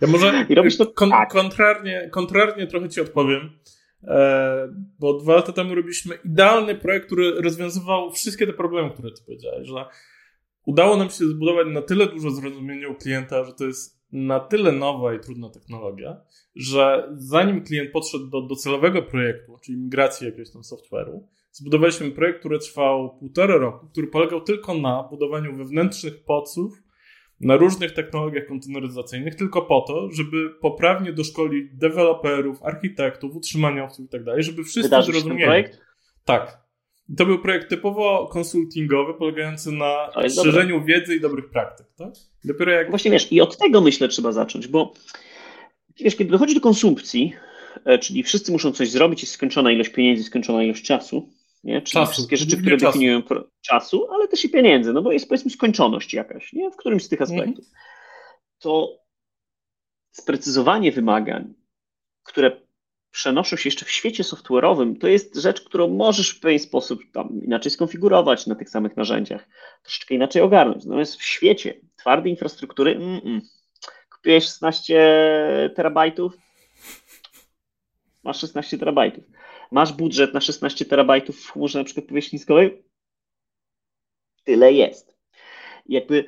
Ja 0.00 0.08
może 0.08 0.32
I 0.48 0.54
robisz 0.54 0.76
to 0.76 0.86
kon 0.86 1.10
tak. 1.10 1.30
kontrarnie, 1.30 2.08
kontrarnie 2.12 2.66
trochę 2.66 2.88
ci 2.88 3.00
odpowiem, 3.00 3.50
e, 4.04 4.68
bo 4.98 5.14
dwa 5.14 5.34
lata 5.34 5.52
temu 5.52 5.74
robiliśmy 5.74 6.18
idealny 6.24 6.74
projekt, 6.74 7.06
który 7.06 7.30
rozwiązywał 7.30 8.12
wszystkie 8.12 8.46
te 8.46 8.52
problemy, 8.52 8.90
które 8.90 9.10
ty 9.10 9.22
powiedziałeś, 9.26 9.68
że 9.68 9.84
udało 10.66 10.96
nam 10.96 11.10
się 11.10 11.26
zbudować 11.26 11.66
na 11.70 11.82
tyle 11.82 12.06
dużo 12.06 12.30
zrozumienia 12.30 12.88
u 12.88 12.94
klienta, 12.94 13.44
że 13.44 13.52
to 13.52 13.64
jest 13.64 14.00
na 14.12 14.40
tyle 14.40 14.72
nowa 14.72 15.14
i 15.14 15.20
trudna 15.20 15.50
technologia, 15.50 16.20
że 16.54 17.08
zanim 17.16 17.64
klient 17.64 17.90
podszedł 17.92 18.26
do 18.26 18.42
docelowego 18.42 19.02
projektu, 19.02 19.58
czyli 19.64 19.78
migracji 19.78 20.26
jakiegoś 20.26 20.52
tam 20.52 20.62
software'u, 20.62 21.20
zbudowaliśmy 21.52 22.10
projekt, 22.10 22.40
który 22.40 22.58
trwał 22.58 23.16
półtora 23.18 23.56
roku, 23.56 23.86
który 23.86 24.06
polegał 24.06 24.40
tylko 24.40 24.74
na 24.74 25.02
budowaniu 25.02 25.56
wewnętrznych 25.56 26.24
poców 26.24 26.82
na 27.40 27.56
różnych 27.56 27.92
technologiach 27.92 28.46
konteneryzacyjnych, 28.46 29.34
tylko 29.34 29.62
po 29.62 29.80
to, 29.80 30.10
żeby 30.12 30.50
poprawnie 30.60 31.12
doszkolić 31.12 31.70
deweloperów, 31.74 32.62
architektów, 32.62 33.36
utrzymaniowców 33.36 34.06
i 34.06 34.08
tak 34.08 34.24
dalej, 34.24 34.42
żeby 34.42 34.64
wszyscy 34.64 34.82
Wydarzysz 34.82 35.14
zrozumieli. 35.14 35.44
projekt? 35.44 35.80
Tak. 36.24 36.59
To 37.16 37.26
był 37.26 37.38
projekt 37.38 37.68
typowo 37.68 38.28
konsultingowy, 38.32 39.14
polegający 39.14 39.72
na 39.72 40.10
szerzeniu 40.42 40.84
wiedzy 40.84 41.16
i 41.16 41.20
dobrych 41.20 41.50
praktyk. 41.50 41.86
Tak? 41.96 42.12
Dopiero 42.44 42.72
jak... 42.72 42.90
Właśnie 42.90 43.10
wiesz, 43.10 43.32
i 43.32 43.40
od 43.40 43.56
tego 43.56 43.80
myślę 43.80 44.08
trzeba 44.08 44.32
zacząć, 44.32 44.68
bo 44.68 44.92
wiesz, 46.00 46.16
kiedy 46.16 46.30
dochodzi 46.30 46.54
do 46.54 46.60
konsumpcji, 46.60 47.32
e, 47.84 47.98
czyli 47.98 48.22
wszyscy 48.22 48.52
muszą 48.52 48.72
coś 48.72 48.90
zrobić, 48.90 49.22
jest 49.22 49.32
skończona 49.32 49.72
ilość 49.72 49.90
pieniędzy, 49.90 50.24
skończona 50.24 50.62
ilość 50.62 50.84
czasu, 50.84 51.28
nie? 51.64 51.82
Czyli 51.82 51.92
czasu, 51.92 52.12
wszystkie 52.12 52.36
rzeczy, 52.36 52.56
które 52.56 52.76
czasu. 52.76 52.92
definiują 52.92 53.22
czasu, 53.60 54.06
ale 54.12 54.28
też 54.28 54.44
i 54.44 54.50
pieniędzy, 54.50 54.92
no 54.92 55.02
bo 55.02 55.12
jest 55.12 55.28
powiedzmy 55.28 55.50
skończoność 55.50 56.14
jakaś, 56.14 56.52
nie? 56.52 56.70
W 56.70 56.76
którymś 56.76 57.04
z 57.04 57.08
tych 57.08 57.20
mhm. 57.20 57.40
aspektów. 57.40 57.64
To 58.58 58.98
sprecyzowanie 60.10 60.92
wymagań, 60.92 61.54
które 62.22 62.60
przenoszą 63.10 63.56
się 63.56 63.68
jeszcze 63.68 63.84
w 63.84 63.90
świecie 63.90 64.22
software'owym, 64.22 64.98
to 65.00 65.08
jest 65.08 65.36
rzecz, 65.36 65.60
którą 65.60 65.88
możesz 65.88 66.30
w 66.30 66.40
pewien 66.40 66.58
sposób 66.58 67.00
tam 67.12 67.40
inaczej 67.44 67.70
skonfigurować 67.72 68.46
na 68.46 68.54
tych 68.54 68.70
samych 68.70 68.96
narzędziach, 68.96 69.48
troszeczkę 69.82 70.14
inaczej 70.14 70.42
ogarnąć. 70.42 70.84
Natomiast 70.84 71.16
w 71.16 71.22
świecie 71.22 71.74
twardej 71.96 72.32
infrastruktury, 72.32 72.96
mm 72.96 73.20
-mm. 73.20 73.40
kupiłeś 74.10 74.44
16 74.44 75.72
terabajtów, 75.76 76.36
masz 78.22 78.40
16 78.40 78.78
terabajtów. 78.78 79.24
Masz 79.70 79.92
budżet 79.92 80.34
na 80.34 80.40
16 80.40 80.84
terabajtów 80.84 81.40
w 81.40 81.50
chmurze 81.52 81.78
na 81.78 81.84
przykład 81.84 82.06
powierzchniskowej? 82.06 82.82
Tyle 84.44 84.72
jest. 84.72 85.16
jakby 85.86 86.24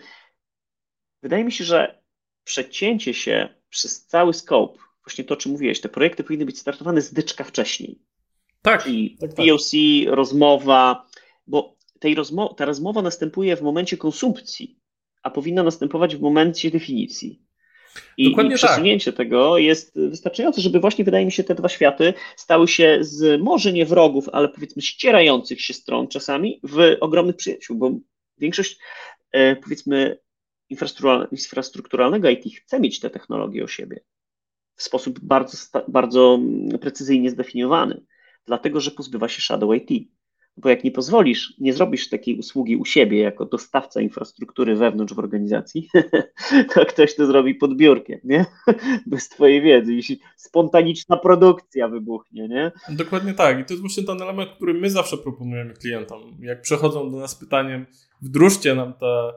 wydaje 1.23 1.45
mi 1.45 1.53
się, 1.53 1.64
że 1.64 2.03
przecięcie 2.45 3.14
się 3.14 3.49
przez 3.68 4.07
cały 4.07 4.35
scope, 4.35 4.79
właśnie 5.05 5.25
to, 5.25 5.35
o 5.35 5.37
czym 5.37 5.53
mówiłeś, 5.53 5.81
te 5.81 5.88
projekty 5.88 6.25
powinny 6.25 6.45
być 6.45 6.59
startowane 6.59 7.01
z 7.03 7.12
dyczka 7.12 7.45
wcześniej. 7.45 7.99
Tak. 8.62 8.85
Czyli 8.85 9.17
tak, 9.21 9.35
tak. 9.35 9.47
POC, 9.47 9.73
rozmowa, 10.07 11.07
bo 11.47 11.77
tej 11.99 12.15
rozmo 12.15 12.55
ta 12.55 12.65
rozmowa 12.65 13.03
następuje 13.03 13.57
w 13.57 13.62
momencie 13.62 13.97
konsumpcji, 13.97 14.79
a 15.23 15.31
powinna 15.31 15.62
następować 15.62 16.17
w 16.17 16.21
momencie 16.21 16.71
definicji. 16.71 17.43
I, 18.17 18.31
i 18.31 18.37
tak. 18.37 18.55
przesunięcie 18.55 19.12
tak. 19.12 19.17
tego 19.17 19.59
jest 19.59 19.93
wystarczające, 19.97 20.61
żeby 20.61 20.81
właśnie, 20.81 21.05
wydaje 21.05 21.25
mi 21.25 21.33
się, 21.33 21.45
te 21.45 21.55
dwa 21.55 21.69
światy 21.69 22.15
stały 22.37 22.69
się 22.69 22.99
z 23.01 23.41
może 23.41 23.73
nie 23.73 23.87
wrogów, 23.87 24.29
ale 24.29 24.49
powiedzmy 24.49 24.83
ścierających 24.83 25.61
się 25.61 25.75
stron 25.75 26.09
czasami 26.09 26.61
w 26.62 26.97
ogromnych 27.01 27.37
przyjaciół, 27.37 27.77
bo 27.77 27.91
większość 28.38 28.79
e, 29.33 29.57
powiedzmy 29.57 30.19
infrastrukturalnego 31.31 32.29
IT 32.29 32.45
chce 32.57 32.81
mieć 32.81 33.01
te 33.01 33.11
technologie 33.11 33.65
o 33.65 33.69
siebie 33.69 34.01
w 34.77 34.83
sposób 34.83 35.21
bardzo, 35.21 35.57
bardzo 35.89 36.39
precyzyjnie 36.81 37.31
zdefiniowany, 37.31 38.03
dlatego 38.47 38.81
że 38.81 38.91
pozbywa 38.91 39.29
się 39.29 39.43
shadow 39.43 39.71
IT. 39.77 40.09
Bo 40.57 40.69
jak 40.69 40.85
nie 40.85 40.91
pozwolisz, 40.91 41.55
nie 41.59 41.73
zrobisz 41.73 42.09
takiej 42.09 42.39
usługi 42.39 42.77
u 42.77 42.85
siebie 42.85 43.19
jako 43.19 43.45
dostawca 43.45 44.01
infrastruktury 44.01 44.77
wewnątrz 44.77 45.15
w 45.15 45.19
organizacji, 45.19 45.89
to 46.75 46.87
ktoś 46.87 47.15
to 47.15 47.27
zrobi 47.27 47.55
pod 47.55 47.77
biurkiem, 47.77 48.21
nie? 48.25 48.47
Bez 49.07 49.29
twojej 49.29 49.63
wiedzy. 49.63 49.95
Jeśli 49.95 50.21
spontaniczna 50.37 51.17
produkcja 51.17 51.89
wybuchnie, 51.89 52.49
nie? 52.49 52.73
Dokładnie 52.89 53.35
tak. 53.35 53.61
I 53.61 53.65
to 53.65 53.73
jest 53.73 53.81
właśnie 53.81 54.03
ten 54.03 54.23
element, 54.23 54.51
który 54.51 54.75
my 54.75 54.91
zawsze 54.91 55.19
proponujemy 55.19 55.75
klientom. 55.75 56.37
Jak 56.41 56.63
przechodzą 56.63 57.11
do 57.11 57.19
nas 57.19 57.35
pytaniem, 57.35 57.87
wdróżcie 58.23 58.75
nam 58.75 58.93
te 58.93 59.33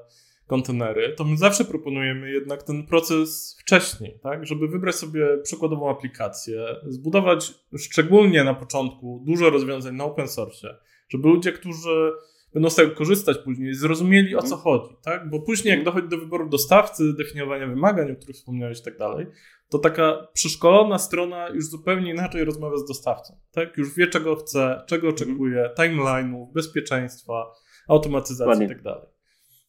kontenery, 0.48 1.14
to 1.18 1.24
my 1.24 1.38
zawsze 1.38 1.66
proponujemy 1.66 2.32
jednak 2.32 2.64
ten 2.64 2.86
proces 2.86 3.58
wcześniej, 3.60 4.20
tak? 4.24 4.46
Żeby 4.46 4.68
wybrać 4.68 4.96
sobie 4.96 5.38
przykładową 5.44 5.90
aplikację, 5.90 6.66
zbudować 6.88 7.54
szczególnie 7.78 8.44
na 8.44 8.54
początku 8.54 9.24
dużo 9.28 9.50
rozwiązań 9.50 9.96
na 9.96 10.04
open 10.04 10.28
source, 10.28 10.78
żeby 11.10 11.28
ludzie, 11.28 11.52
którzy 11.52 12.12
będą 12.54 12.70
z 12.70 12.76
tego 12.76 12.96
korzystać 12.96 13.38
później, 13.38 13.74
zrozumieli 13.74 14.36
o 14.36 14.42
co 14.42 14.58
chodzi, 14.58 14.96
tak? 15.04 15.30
Bo 15.30 15.42
później 15.42 15.76
jak 15.76 15.84
dochodzi 15.84 16.08
do 16.08 16.18
wyboru 16.18 16.50
dostawcy, 16.50 17.14
definiowania 17.14 17.68
wymagań, 17.68 18.12
o 18.12 18.16
których 18.16 18.36
wspomniałeś 18.36 18.80
i 18.80 18.84
tak 18.84 18.98
dalej, 18.98 19.28
to 19.70 19.80
taka 19.80 20.28
przeszkolona 20.34 21.00
strona 21.00 21.50
już 21.50 21.66
zupełnie 21.66 22.12
inaczej 22.12 22.44
rozmawia 22.44 22.78
z 22.78 22.86
dostawcą, 22.86 23.40
tak? 23.52 23.78
Już 23.78 23.96
wie 23.96 24.08
czego 24.08 24.36
chce, 24.36 24.82
czego 24.88 25.10
oczekuje, 25.10 25.70
timeline'ów, 25.78 26.54
bezpieczeństwa, 26.54 27.52
automatyzacji 27.88 28.66
i 28.66 28.70
tak 28.70 28.82
dalej. 28.82 29.08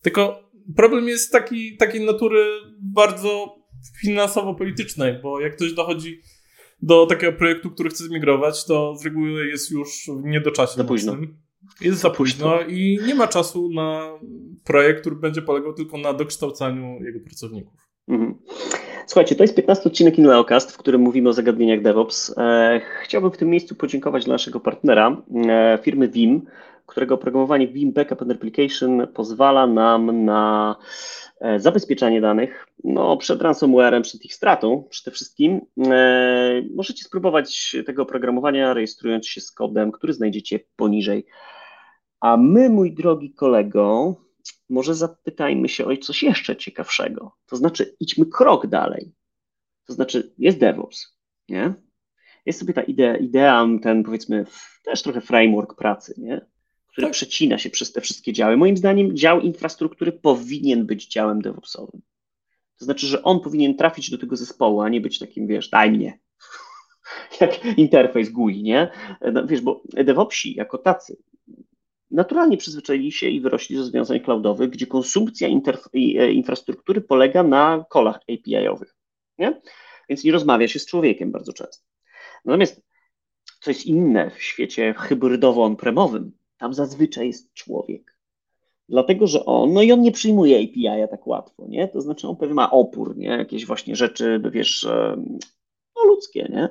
Tylko 0.02 0.50
problem 0.76 1.08
jest 1.08 1.32
taki, 1.32 1.76
takiej 1.76 2.06
natury 2.06 2.44
bardzo 2.80 3.56
finansowo-politycznej, 4.00 5.22
bo 5.22 5.40
jak 5.40 5.56
ktoś 5.56 5.72
dochodzi 5.72 6.20
do 6.82 7.06
takiego 7.06 7.32
projektu, 7.32 7.70
który 7.70 7.90
chce 7.90 8.04
zmigrować, 8.04 8.64
to 8.64 8.96
z 8.96 9.04
reguły 9.04 9.46
jest 9.46 9.70
już 9.70 10.10
w 10.22 10.24
niedoczasie. 10.24 10.76
Za 10.76 10.84
późno. 10.84 11.16
Jest 11.80 12.00
za 12.00 12.10
późno 12.10 12.60
i 12.62 12.98
nie 13.06 13.14
ma 13.14 13.28
czasu 13.28 13.68
na 13.74 14.18
projekt, 14.64 15.00
który 15.00 15.16
będzie 15.16 15.42
polegał 15.42 15.72
tylko 15.72 15.98
na 15.98 16.12
dokształcaniu 16.12 17.04
jego 17.04 17.20
pracowników. 17.20 17.86
Mhm. 18.08 18.34
Słuchajcie, 19.06 19.36
to 19.36 19.44
jest 19.44 19.54
15 19.54 19.84
odcinek 19.84 20.18
InLeoCast, 20.18 20.72
w 20.72 20.76
którym 20.76 21.00
mówimy 21.00 21.28
o 21.28 21.32
zagadnieniach 21.32 21.82
DevOps. 21.82 22.34
E, 22.38 22.80
chciałbym 23.02 23.30
w 23.30 23.36
tym 23.36 23.48
miejscu 23.48 23.74
podziękować 23.74 24.24
dla 24.24 24.34
naszego 24.34 24.60
partnera, 24.60 25.22
e, 25.48 25.78
firmy 25.82 26.08
Vim, 26.08 26.42
którego 26.86 27.14
oprogramowanie 27.14 27.68
Vim 27.68 27.92
Backup 27.92 28.22
and 28.22 28.30
Replication 28.30 29.06
pozwala 29.14 29.66
nam 29.66 30.24
na 30.24 30.76
e, 31.40 31.60
zabezpieczanie 31.60 32.20
danych 32.20 32.66
no, 32.84 33.16
przed 33.16 33.42
ransomwarem, 33.42 34.02
przed 34.02 34.24
ich 34.24 34.34
stratą 34.34 34.84
przede 34.90 35.10
wszystkim. 35.10 35.60
E, 35.86 36.62
możecie 36.74 37.04
spróbować 37.04 37.76
tego 37.86 38.02
oprogramowania 38.02 38.74
rejestrując 38.74 39.28
się 39.28 39.40
z 39.40 39.52
kodem, 39.52 39.92
który 39.92 40.12
znajdziecie 40.12 40.60
poniżej. 40.76 41.26
A 42.20 42.36
my, 42.36 42.70
mój 42.70 42.94
drogi 42.94 43.34
kolego, 43.34 44.16
może 44.70 44.94
zapytajmy 44.94 45.68
się 45.68 45.84
o 45.84 45.96
coś 45.96 46.22
jeszcze 46.22 46.56
ciekawszego. 46.56 47.36
To 47.46 47.56
znaczy, 47.56 47.96
idźmy 48.00 48.26
krok 48.26 48.66
dalej. 48.66 49.12
To 49.86 49.92
znaczy, 49.92 50.34
jest 50.38 50.58
DevOps, 50.58 51.18
nie? 51.48 51.74
Jest 52.46 52.58
sobie 52.58 52.74
ta 52.74 52.82
idea, 52.82 53.16
idea 53.16 53.66
ten 53.82 54.02
powiedzmy 54.02 54.46
też 54.84 55.02
trochę 55.02 55.20
framework 55.20 55.74
pracy, 55.74 56.14
nie? 56.18 56.46
Który 56.96 57.06
tak. 57.06 57.12
przecina 57.12 57.58
się 57.58 57.70
przez 57.70 57.92
te 57.92 58.00
wszystkie 58.00 58.32
działy. 58.32 58.56
Moim 58.56 58.76
zdaniem 58.76 59.16
dział 59.16 59.40
infrastruktury 59.40 60.12
powinien 60.12 60.86
być 60.86 61.06
działem 61.06 61.42
DevOpsowym. 61.42 62.02
To 62.78 62.84
znaczy, 62.84 63.06
że 63.06 63.22
on 63.22 63.40
powinien 63.40 63.76
trafić 63.76 64.10
do 64.10 64.18
tego 64.18 64.36
zespołu, 64.36 64.80
a 64.80 64.88
nie 64.88 65.00
być 65.00 65.18
takim, 65.18 65.46
wiesz, 65.46 65.68
daj 65.68 65.90
mnie. 65.90 66.18
Jak 67.40 67.64
interfejs 67.78 68.30
GUI, 68.30 68.62
nie? 68.62 68.90
No, 69.32 69.46
wiesz, 69.46 69.60
bo 69.60 69.82
DevOpsi 69.84 70.54
jako 70.54 70.78
tacy 70.78 71.16
naturalnie 72.10 72.56
przyzwyczaili 72.56 73.12
się 73.12 73.28
i 73.28 73.40
wyrośli 73.40 73.76
z 73.76 73.78
rozwiązań 73.78 74.20
cloudowych, 74.20 74.70
gdzie 74.70 74.86
konsumpcja 74.86 75.48
e, 75.48 76.32
infrastruktury 76.32 77.00
polega 77.00 77.42
na 77.42 77.84
kolach 77.90 78.16
API-owych, 78.16 78.96
nie? 79.38 79.60
Więc 80.08 80.24
nie 80.24 80.32
rozmawia 80.32 80.68
się 80.68 80.78
z 80.78 80.86
człowiekiem 80.86 81.32
bardzo 81.32 81.52
często. 81.52 81.84
Natomiast 82.44 82.82
co 83.60 83.70
jest 83.70 83.86
inne 83.86 84.30
w 84.30 84.42
świecie 84.42 84.94
hybrydowo-on-premowym, 84.98 86.30
tam 86.58 86.74
zazwyczaj 86.74 87.26
jest 87.26 87.54
człowiek. 87.54 88.16
Dlatego, 88.88 89.26
że 89.26 89.44
on, 89.44 89.72
no 89.72 89.82
i 89.82 89.92
on 89.92 90.00
nie 90.00 90.12
przyjmuje 90.12 90.56
API 90.58 91.10
tak 91.10 91.26
łatwo, 91.26 91.66
nie? 91.68 91.88
To 91.88 92.00
znaczy 92.00 92.28
on 92.28 92.36
pewnie 92.36 92.54
ma 92.54 92.70
opór, 92.70 93.16
nie? 93.16 93.28
Jakieś 93.28 93.66
właśnie 93.66 93.96
rzeczy, 93.96 94.40
wiesz, 94.52 94.88
no 95.96 96.04
ludzkie, 96.04 96.48
nie? 96.50 96.68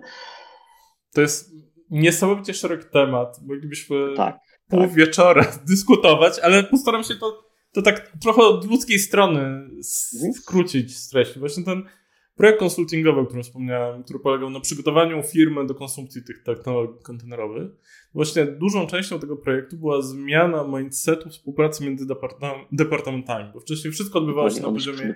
To 1.13 1.21
jest 1.21 1.52
niesamowicie 1.89 2.54
szeroki 2.54 2.86
temat. 2.91 3.41
Moglibyśmy 3.41 4.13
tak, 4.17 4.39
pół 4.67 4.80
tak. 4.80 4.93
wieczora 4.93 5.45
dyskutować, 5.69 6.39
ale 6.39 6.63
postaram 6.63 7.04
się 7.04 7.15
to, 7.15 7.43
to 7.71 7.82
tak 7.82 8.12
trochę 8.21 8.41
od 8.41 8.65
ludzkiej 8.65 9.00
strony 9.00 9.39
mhm. 9.39 10.34
skrócić, 10.34 10.98
streścić. 10.98 11.39
Właśnie 11.39 11.63
ten 11.63 11.84
projekt 12.36 12.60
konsultingowy, 12.60 13.19
o 13.19 13.26
którym 13.26 13.43
wspomniałem, 13.43 14.04
który 14.04 14.19
polegał 14.19 14.50
na 14.50 14.60
przygotowaniu 14.60 15.24
firmy 15.24 15.65
do 15.65 15.76
konsumpcji 15.76 16.24
tych 16.24 16.43
technologii 16.43 17.02
kontenerowych, 17.04 17.71
właśnie 18.13 18.45
dużą 18.45 18.88
częścią 18.88 19.19
tego 19.19 19.38
projektu 19.38 19.78
była 19.78 20.02
zmiana 20.02 20.67
mindsetu 20.67 21.30
współpracy 21.30 21.86
między 21.86 22.06
departamentami, 22.71 23.54
bo 23.54 23.60
wcześniej 23.60 23.93
wszystko 23.93 24.19
odbywało 24.19 24.50
się 24.50 24.62
na 24.62 24.71
poziomie 24.71 25.15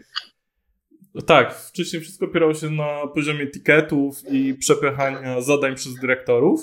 Tak, 1.25 1.55
wcześniej 1.55 2.01
wszystko 2.01 2.25
opierało 2.25 2.53
się 2.53 2.69
na 2.69 3.07
poziomie 3.07 3.47
tiketów 3.47 4.15
i 4.31 4.53
przepychania 4.53 5.41
zadań 5.41 5.75
przez 5.75 5.95
dyrektorów. 5.95 6.61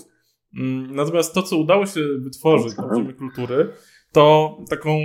Mm, 0.56 0.94
natomiast 0.96 1.34
to, 1.34 1.42
co 1.42 1.56
udało 1.56 1.86
się 1.86 2.00
wytworzyć 2.18 2.76
na 2.76 2.88
poziomie 2.88 3.12
kultury, 3.12 3.72
to 4.12 4.56
taką 4.70 4.98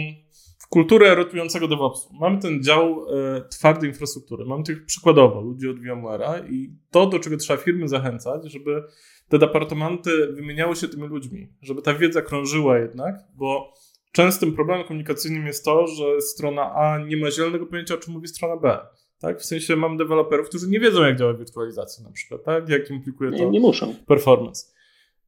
kulturę 0.71 1.15
rotującego 1.15 1.67
DevOpsu. 1.67 2.09
Mamy 2.13 2.39
ten 2.39 2.63
dział 2.63 3.05
e, 3.37 3.41
twardej 3.41 3.89
infrastruktury. 3.89 4.45
Mamy 4.45 4.63
tych 4.63 4.85
przykładowo 4.85 5.41
ludzi 5.41 5.69
od 5.69 5.77
VMware'a 5.77 6.51
i 6.51 6.75
to, 6.91 7.05
do 7.05 7.19
czego 7.19 7.37
trzeba 7.37 7.63
firmy 7.63 7.87
zachęcać, 7.87 8.51
żeby 8.51 8.83
te 9.29 9.37
departamenty 9.37 10.27
wymieniały 10.33 10.75
się 10.75 10.87
tymi 10.87 11.07
ludźmi, 11.07 11.47
żeby 11.61 11.81
ta 11.81 11.93
wiedza 11.93 12.21
krążyła 12.21 12.79
jednak, 12.79 13.15
bo 13.35 13.73
częstym 14.11 14.53
problemem 14.53 14.87
komunikacyjnym 14.87 15.47
jest 15.47 15.65
to, 15.65 15.87
że 15.87 16.21
strona 16.21 16.73
A 16.75 16.97
nie 16.97 17.17
ma 17.17 17.31
zielonego 17.31 17.65
pojęcia, 17.65 17.93
o 17.93 17.97
czym 17.97 18.13
mówi 18.13 18.27
strona 18.27 18.57
B. 18.57 18.79
Tak? 19.19 19.39
W 19.39 19.45
sensie 19.45 19.75
mam 19.75 19.97
deweloperów, 19.97 20.49
którzy 20.49 20.69
nie 20.69 20.79
wiedzą, 20.79 21.03
jak 21.03 21.17
działa 21.19 21.33
wirtualizacja 21.33 22.03
na 22.03 22.11
przykład, 22.11 22.43
tak? 22.43 22.69
jak 22.69 22.89
implikuje 22.89 23.31
to 23.31 23.37
nie, 23.37 23.49
nie 23.49 23.59
muszą. 23.59 23.95
performance. 24.07 24.70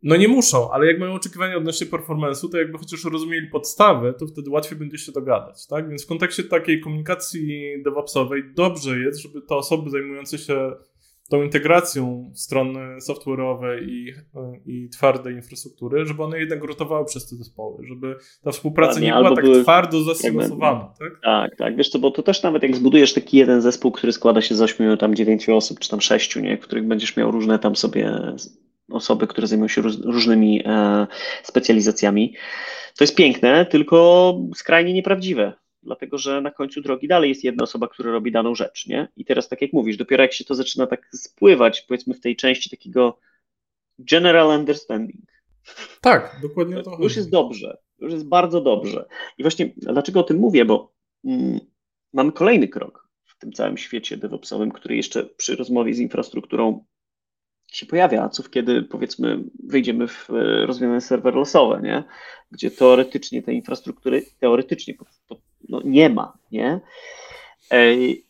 No 0.03 0.15
nie 0.15 0.27
muszą, 0.27 0.71
ale 0.71 0.87
jak 0.87 0.99
mają 0.99 1.13
oczekiwania 1.13 1.57
odnośnie 1.57 1.87
performance'u, 1.87 2.49
to 2.51 2.57
jakby 2.57 2.77
chociaż 2.77 3.03
rozumieli 3.03 3.47
podstawy, 3.47 4.13
to 4.19 4.27
wtedy 4.27 4.49
łatwiej 4.49 4.79
będzie 4.79 4.97
się 4.97 5.11
dogadać, 5.11 5.67
tak? 5.67 5.89
Więc 5.89 6.05
w 6.05 6.07
kontekście 6.07 6.43
takiej 6.43 6.81
komunikacji 6.81 7.63
DevOpsowej 7.83 8.43
dobrze 8.55 8.99
jest, 8.99 9.19
żeby 9.19 9.41
te 9.41 9.55
osoby 9.55 9.89
zajmujące 9.89 10.37
się 10.37 10.71
tą 11.29 11.43
integracją 11.43 12.31
strony 12.35 12.79
software'owej 13.09 13.83
i, 13.87 14.13
i 14.65 14.89
twardej 14.89 15.35
infrastruktury, 15.35 16.05
żeby 16.05 16.23
one 16.23 16.39
jednak 16.39 16.63
rotowały 16.63 17.05
przez 17.05 17.29
te 17.29 17.35
zespoły, 17.35 17.85
żeby 17.87 18.15
ta 18.43 18.51
współpraca 18.51 18.99
nie 18.99 19.13
była 19.13 19.35
tak 19.35 19.45
były, 19.45 19.63
twardo 19.63 20.03
zasilosowana, 20.03 20.93
tak? 20.99 21.19
Tak, 21.23 21.55
tak. 21.57 21.75
Wiesz 21.75 21.89
co, 21.89 21.99
bo 21.99 22.11
to 22.11 22.23
też 22.23 22.43
nawet 22.43 22.63
jak 22.63 22.75
zbudujesz 22.75 23.13
taki 23.13 23.37
jeden 23.37 23.61
zespół, 23.61 23.91
który 23.91 24.13
składa 24.13 24.41
się 24.41 24.55
z 24.55 24.61
ośmiu, 24.61 24.97
tam 24.97 25.15
dziewięciu 25.15 25.55
osób, 25.55 25.79
czy 25.79 25.89
tam 25.89 26.01
sześciu, 26.01 26.39
nie? 26.39 26.57
w 26.57 26.61
których 26.61 26.87
będziesz 26.87 27.17
miał 27.17 27.31
różne 27.31 27.59
tam 27.59 27.75
sobie 27.75 28.33
osoby, 28.93 29.27
które 29.27 29.47
zajmują 29.47 29.67
się 29.67 29.81
różnymi 30.03 30.61
e, 30.65 31.07
specjalizacjami. 31.43 32.35
To 32.97 33.03
jest 33.03 33.15
piękne, 33.15 33.65
tylko 33.65 34.33
skrajnie 34.55 34.93
nieprawdziwe, 34.93 35.53
dlatego 35.83 36.17
że 36.17 36.41
na 36.41 36.51
końcu 36.51 36.81
drogi 36.81 37.07
dalej 37.07 37.29
jest 37.29 37.43
jedna 37.43 37.63
osoba, 37.63 37.87
która 37.87 38.11
robi 38.11 38.31
daną 38.31 38.55
rzecz, 38.55 38.87
nie? 38.87 39.07
I 39.17 39.25
teraz, 39.25 39.49
tak 39.49 39.61
jak 39.61 39.73
mówisz, 39.73 39.97
dopiero 39.97 40.23
jak 40.23 40.33
się 40.33 40.45
to 40.45 40.55
zaczyna 40.55 40.87
tak 40.87 41.09
spływać, 41.15 41.81
powiedzmy 41.81 42.13
w 42.13 42.21
tej 42.21 42.35
części 42.35 42.69
takiego 42.69 43.19
general 43.99 44.59
understanding. 44.59 45.25
Tak, 46.01 46.39
dokładnie 46.41 46.83
to. 46.83 46.97
Już 46.99 47.15
jest 47.15 47.29
dobrze, 47.29 47.77
już 47.99 48.13
jest 48.13 48.27
bardzo 48.27 48.61
dobrze. 48.61 49.05
I 49.37 49.43
właśnie 49.43 49.73
dlaczego 49.77 50.19
o 50.19 50.23
tym 50.23 50.37
mówię, 50.37 50.65
bo 50.65 50.93
mm, 51.25 51.59
mamy 52.13 52.31
kolejny 52.31 52.67
krok 52.67 53.07
w 53.25 53.37
tym 53.37 53.51
całym 53.51 53.77
świecie 53.77 54.17
DevOpsowym, 54.17 54.71
który 54.71 54.95
jeszcze 54.95 55.23
przy 55.25 55.55
rozmowie 55.55 55.93
z 55.93 55.99
infrastrukturą 55.99 56.85
się 57.73 57.85
pojawia, 57.85 58.29
co 58.29 58.43
kiedy 58.43 58.83
powiedzmy 58.83 59.43
wyjdziemy 59.63 60.07
w 60.07 60.29
e, 60.29 60.65
rozwiązania 60.65 61.01
serverlessowe, 61.01 61.81
nie? 61.81 62.03
gdzie 62.51 62.71
teoretycznie 62.71 63.43
tej 63.43 63.55
infrastruktury 63.55 64.25
teoretycznie 64.39 64.93
no, 65.69 65.81
nie 65.85 66.09
ma, 66.09 66.37
nie? 66.51 66.81
Ej, 67.71 68.25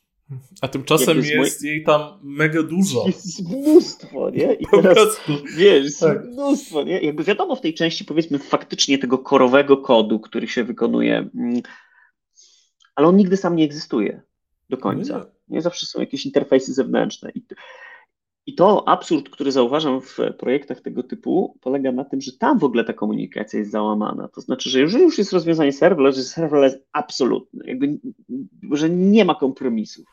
a 0.61 0.67
tymczasem 0.67 1.17
jest, 1.17 1.29
jest 1.29 1.63
jej 1.63 1.83
tam 1.83 2.19
mega 2.23 2.63
dużo. 2.63 3.03
Jest 3.07 3.49
mnóstwo, 3.49 4.29
nie? 4.29 4.53
I 4.53 4.65
teraz, 4.83 5.21
wiesz, 5.57 5.97
tak. 5.99 6.25
mnóstwo, 6.25 6.83
nie? 6.83 7.01
Jakby 7.01 7.23
wiadomo 7.23 7.55
w 7.55 7.61
tej 7.61 7.73
części, 7.73 8.05
powiedzmy, 8.05 8.39
faktycznie 8.39 8.97
tego 8.97 9.17
korowego 9.17 9.77
kodu, 9.77 10.19
który 10.19 10.47
się 10.47 10.63
wykonuje, 10.63 11.29
mm, 11.35 11.61
ale 12.95 13.07
on 13.07 13.17
nigdy 13.17 13.37
sam 13.37 13.55
nie 13.55 13.63
egzystuje 13.63 14.21
do 14.69 14.77
końca. 14.77 15.17
Nie, 15.17 15.55
nie 15.55 15.61
zawsze 15.61 15.85
są 15.85 15.99
jakieś 15.99 16.25
interfejsy 16.25 16.73
zewnętrzne. 16.73 17.31
I 17.35 17.41
i 18.45 18.55
to 18.55 18.87
absurd, 18.87 19.29
który 19.29 19.51
zauważam 19.51 20.01
w 20.01 20.17
projektach 20.39 20.81
tego 20.81 21.03
typu, 21.03 21.59
polega 21.61 21.91
na 21.91 22.05
tym, 22.05 22.21
że 22.21 22.31
tam 22.31 22.59
w 22.59 22.63
ogóle 22.63 22.83
ta 22.83 22.93
komunikacja 22.93 23.59
jest 23.59 23.71
załamana. 23.71 24.27
To 24.27 24.41
znaczy, 24.41 24.69
że 24.69 24.79
jeżeli 24.79 25.03
już 25.03 25.17
jest 25.17 25.33
rozwiązanie 25.33 25.73
serverless, 25.73 26.15
że 26.15 26.23
serverless 26.23 26.77
absolutny, 26.91 27.63
jakby, 27.67 27.99
że 28.71 28.89
nie 28.89 29.25
ma 29.25 29.35
kompromisów. 29.35 30.05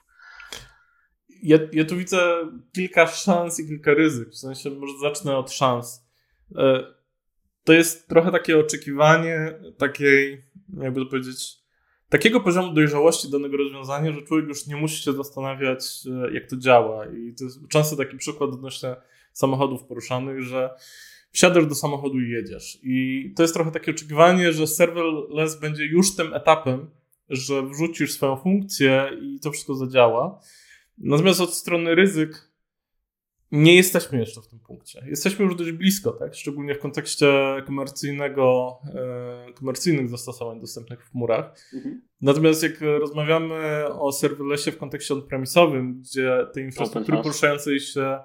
Ja, 1.43 1.59
ja 1.73 1.85
tu 1.85 1.97
widzę 1.97 2.23
kilka 2.73 3.07
szans 3.07 3.61
i 3.61 3.67
kilka 3.67 3.95
ryzyk. 3.95 4.29
W 4.29 4.37
sensie, 4.37 4.71
może 4.71 4.93
zacznę 5.03 5.37
od 5.37 5.53
szans. 5.53 6.07
E, 6.57 6.85
to 7.65 7.73
jest 7.73 8.09
trochę 8.09 8.33
takie 8.33 8.59
oczekiwanie 8.59 9.55
takiej, 9.79 10.45
jakby 10.79 11.01
to 11.01 11.07
powiedzieć, 11.07 11.60
takiego 12.11 12.41
poziomu 12.41 12.73
dojrzałości 12.73 13.31
danego 13.31 13.57
rozwiązania, 13.57 14.13
że 14.13 14.23
człowiek 14.23 14.49
już 14.49 14.67
nie 14.67 14.77
musi 14.77 15.03
się 15.03 15.13
zastanawiać, 15.13 15.85
e, 16.27 16.35
jak 16.35 16.47
to 16.47 16.57
działa. 16.57 17.07
I 17.07 17.35
to 17.35 17.45
jest 17.45 17.69
często 17.69 17.97
taki 17.97 18.17
przykład 18.17 18.51
odnośnie 18.51 18.97
samochodów 19.33 19.85
poruszanych, 19.85 20.43
że 20.43 20.71
wsiadasz 21.31 21.67
do 21.67 21.75
samochodu 21.75 22.21
i 22.21 22.31
jedziesz. 22.31 22.79
I 22.83 23.33
to 23.37 23.43
jest 23.43 23.55
trochę 23.55 23.71
takie 23.71 23.91
oczekiwanie, 23.91 24.53
że 24.53 24.67
serverless 24.67 25.61
będzie 25.61 25.87
już 25.87 26.17
tym 26.17 26.35
etapem, 26.35 26.91
że 27.29 27.63
wrzucisz 27.63 28.13
swoją 28.13 28.37
funkcję 28.37 29.11
i 29.23 29.41
to 29.41 29.51
wszystko 29.51 29.75
zadziała. 29.75 30.41
Natomiast 30.99 31.41
od 31.41 31.55
strony 31.55 31.95
ryzyk 31.95 32.50
nie 33.53 33.77
jesteśmy 33.77 34.19
jeszcze 34.19 34.41
w 34.41 34.47
tym 34.47 34.59
punkcie. 34.59 35.05
Jesteśmy 35.07 35.45
już 35.45 35.57
dość 35.57 35.73
blisko, 35.73 36.13
tak? 36.13 36.35
Szczególnie 36.35 36.75
w 36.75 36.79
kontekście 36.79 37.27
komercyjnego, 37.67 38.79
e, 38.95 39.53
komercyjnych 39.53 40.09
zastosowań 40.09 40.61
dostępnych 40.61 41.05
w 41.07 41.11
chmurach. 41.11 41.57
Mhm. 41.75 42.03
Natomiast 42.21 42.63
jak 42.63 42.81
rozmawiamy 42.81 43.85
o 43.87 44.13
serverlessie 44.13 44.71
w 44.73 44.79
kontekście 44.79 45.15
on-premisowym, 45.15 46.01
gdzie 46.01 46.47
tej 46.55 46.65
infrastruktury 46.65 47.19
poruszającej 47.23 47.81
się 47.81 48.19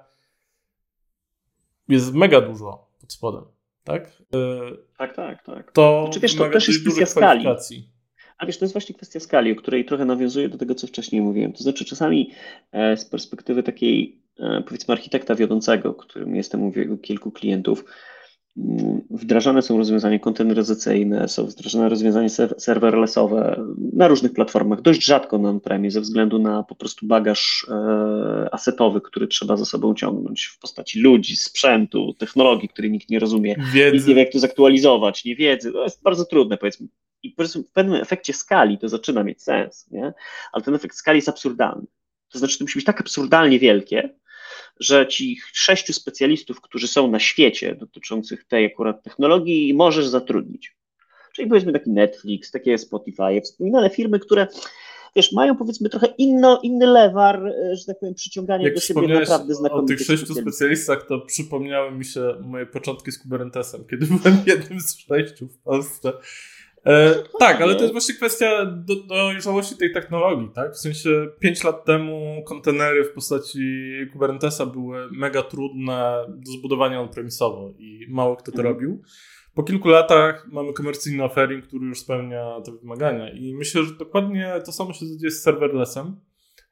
jest 1.88 2.14
mega 2.14 2.40
dużo 2.40 2.88
pod 3.00 3.12
spodem, 3.12 3.44
tak? 3.84 4.22
E, 4.34 4.70
tak, 4.98 5.16
tak, 5.16 5.42
tak. 5.42 5.72
To, 5.72 6.02
znaczy, 6.04 6.20
wiesz, 6.20 6.36
to 6.36 6.50
też 6.50 6.68
jest 6.68 6.80
kwestia 6.80 7.06
skali. 7.06 7.46
A 8.38 8.46
wiesz, 8.46 8.58
to 8.58 8.64
jest 8.64 8.74
właśnie 8.74 8.94
kwestia 8.94 9.20
skali, 9.20 9.52
o 9.52 9.56
której 9.56 9.84
trochę 9.84 10.04
nawiązuje 10.04 10.48
do 10.48 10.58
tego, 10.58 10.74
co 10.74 10.86
wcześniej 10.86 11.22
mówiłem. 11.22 11.52
To 11.52 11.62
znaczy, 11.62 11.84
czasami 11.84 12.32
e, 12.72 12.96
z 12.96 13.04
perspektywy 13.04 13.62
takiej 13.62 14.25
powiedzmy 14.66 14.92
architekta 14.92 15.34
wiodącego, 15.34 15.94
którym 15.94 16.36
jestem 16.36 16.62
u 16.62 16.98
kilku 16.98 17.30
klientów, 17.30 17.84
mm, 18.56 19.00
wdrażane 19.10 19.62
są 19.62 19.78
rozwiązania 19.78 20.18
konteneryzacyjne, 20.18 21.28
są 21.28 21.46
wdrażane 21.46 21.88
rozwiązania 21.88 22.28
serverlessowe 22.58 23.66
na 23.92 24.08
różnych 24.08 24.32
platformach, 24.32 24.80
dość 24.82 25.04
rzadko 25.04 25.38
na 25.38 25.48
on-premie, 25.48 25.90
ze 25.90 26.00
względu 26.00 26.38
na 26.38 26.62
po 26.62 26.74
prostu 26.74 27.06
bagaż 27.06 27.66
e, 27.70 28.54
asetowy, 28.54 29.00
który 29.00 29.26
trzeba 29.26 29.56
za 29.56 29.64
sobą 29.64 29.94
ciągnąć 29.94 30.44
w 30.44 30.58
postaci 30.58 31.00
ludzi, 31.00 31.36
sprzętu, 31.36 32.14
technologii, 32.18 32.68
której 32.68 32.90
nikt 32.90 33.10
nie 33.10 33.18
rozumie, 33.18 33.56
wiedzy. 33.72 33.96
nikt 33.96 34.08
nie 34.08 34.14
wie 34.14 34.20
jak 34.20 34.32
to 34.32 34.38
zaktualizować, 34.38 35.24
nie 35.24 35.36
wiedzy, 35.36 35.72
to 35.72 35.82
jest 35.82 36.02
bardzo 36.02 36.24
trudne 36.24 36.56
powiedzmy. 36.56 36.88
I 37.22 37.34
w 37.68 37.72
pewnym 37.72 38.02
efekcie 38.02 38.32
skali 38.32 38.78
to 38.78 38.88
zaczyna 38.88 39.24
mieć 39.24 39.42
sens, 39.42 39.90
nie? 39.90 40.12
ale 40.52 40.64
ten 40.64 40.74
efekt 40.74 40.96
skali 40.96 41.18
jest 41.18 41.28
absurdalny. 41.28 41.86
To 42.28 42.38
znaczy, 42.38 42.58
to 42.58 42.64
musi 42.64 42.78
być 42.78 42.86
tak 42.86 43.00
absurdalnie 43.00 43.58
wielkie, 43.58 44.14
że 44.80 45.06
ci 45.06 45.38
sześciu 45.52 45.92
specjalistów, 45.92 46.60
którzy 46.60 46.88
są 46.88 47.10
na 47.10 47.18
świecie 47.18 47.74
dotyczących 47.74 48.44
tej 48.44 48.66
akurat 48.66 49.02
technologii, 49.02 49.74
możesz 49.74 50.06
zatrudnić. 50.06 50.76
Czyli 51.34 51.48
powiedzmy 51.48 51.72
taki 51.72 51.90
Netflix, 51.90 52.50
takie 52.50 52.78
Spotify, 52.78 53.40
wspominane 53.44 53.90
firmy, 53.90 54.18
które 54.18 54.46
wiesz, 55.16 55.32
mają 55.32 55.56
powiedzmy 55.56 55.88
trochę 55.88 56.06
inno, 56.06 56.60
inny 56.62 56.86
lewar, 56.86 57.42
że 57.72 57.84
tak 57.84 57.98
powiem, 57.98 58.14
przyciągania 58.14 58.64
Jak 58.64 58.74
do 58.74 58.80
siebie 58.80 59.08
naprawdę 59.08 59.54
znakomitych 59.54 59.96
o 59.96 59.98
tych 59.98 60.06
sześciu 60.06 60.34
specjalistach, 60.34 61.06
to 61.06 61.20
przypomniały 61.20 61.92
mi 61.92 62.04
się 62.04 62.34
moje 62.40 62.66
początki 62.66 63.12
z 63.12 63.18
Kubernetesem, 63.18 63.84
kiedy 63.90 64.06
byłem 64.06 64.42
jednym 64.46 64.80
z 64.80 64.98
sześciu 64.98 65.48
w 65.48 65.58
Polsce. 65.58 66.12
E, 66.86 67.14
tak, 67.38 67.60
ale 67.60 67.74
to 67.74 67.80
jest 67.80 67.92
właśnie 67.92 68.14
kwestia 68.14 68.66
do, 68.66 68.94
dojrzałości 68.96 69.76
tej 69.76 69.92
technologii, 69.92 70.50
tak? 70.54 70.72
W 70.72 70.78
sensie 70.78 71.26
5 71.40 71.64
lat 71.64 71.84
temu 71.84 72.42
kontenery 72.46 73.04
w 73.04 73.12
postaci 73.12 73.92
Kubernetesa 74.12 74.66
były 74.66 75.08
mega 75.12 75.42
trudne 75.42 76.24
do 76.28 76.52
zbudowania 76.52 77.00
on-premisowo 77.00 77.72
i 77.78 78.06
mało 78.08 78.36
kto 78.36 78.52
to 78.52 78.58
mhm. 78.58 78.74
robił. 78.74 79.02
Po 79.54 79.62
kilku 79.62 79.88
latach 79.88 80.48
mamy 80.52 80.72
komercyjny 80.72 81.24
offering, 81.24 81.66
który 81.66 81.86
już 81.86 81.98
spełnia 81.98 82.60
te 82.64 82.72
wymagania 82.72 83.30
i 83.30 83.54
myślę, 83.54 83.84
że 83.84 83.94
dokładnie 83.94 84.52
to 84.66 84.72
samo 84.72 84.92
się 84.92 85.06
dzieje 85.18 85.30
z 85.30 85.42
serverlessem. 85.42 86.20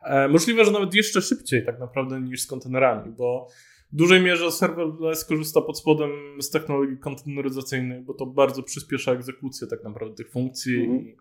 E, 0.05 0.29
możliwe, 0.29 0.65
że 0.65 0.71
nawet 0.71 0.95
jeszcze 0.95 1.23
szybciej 1.23 1.65
tak 1.65 1.79
naprawdę 1.79 2.21
niż 2.21 2.43
z 2.43 2.47
kontenerami, 2.47 3.13
bo 3.13 3.49
w 3.95 3.97
dużej 3.97 4.23
mierze 4.23 4.53
serverless 4.53 5.25
korzysta 5.25 5.61
pod 5.61 5.79
spodem 5.79 6.11
z 6.41 6.51
technologii 6.51 6.99
konteneryzacyjnej, 6.99 8.03
bo 8.03 8.15
to 8.15 8.27
bardzo 8.27 8.63
przyspiesza 8.63 9.13
egzekucję 9.13 9.67
tak 9.67 9.85
naprawdę 9.85 10.15
tych 10.15 10.31
funkcji 10.31 10.85
mm. 10.85 11.01
i 11.01 11.17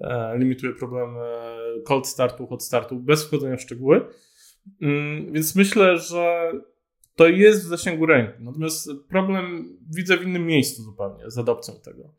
e, 0.00 0.38
limituje 0.38 0.72
problemy 0.72 1.20
cold 1.84 2.06
startu, 2.06 2.46
hot 2.46 2.64
startu, 2.64 3.00
bez 3.00 3.24
wchodzenia 3.24 3.56
w 3.56 3.60
szczegóły. 3.60 4.06
Mm, 4.82 5.32
więc 5.32 5.56
myślę, 5.56 5.98
że 5.98 6.52
to 7.16 7.28
jest 7.28 7.64
w 7.64 7.68
zasięgu 7.68 8.06
ręki. 8.06 8.32
Natomiast 8.40 8.90
problem 9.08 9.76
widzę 9.96 10.16
w 10.16 10.22
innym 10.22 10.46
miejscu 10.46 10.82
zupełnie 10.82 11.30
z 11.30 11.38
adopcją 11.38 11.74
tego. 11.84 12.14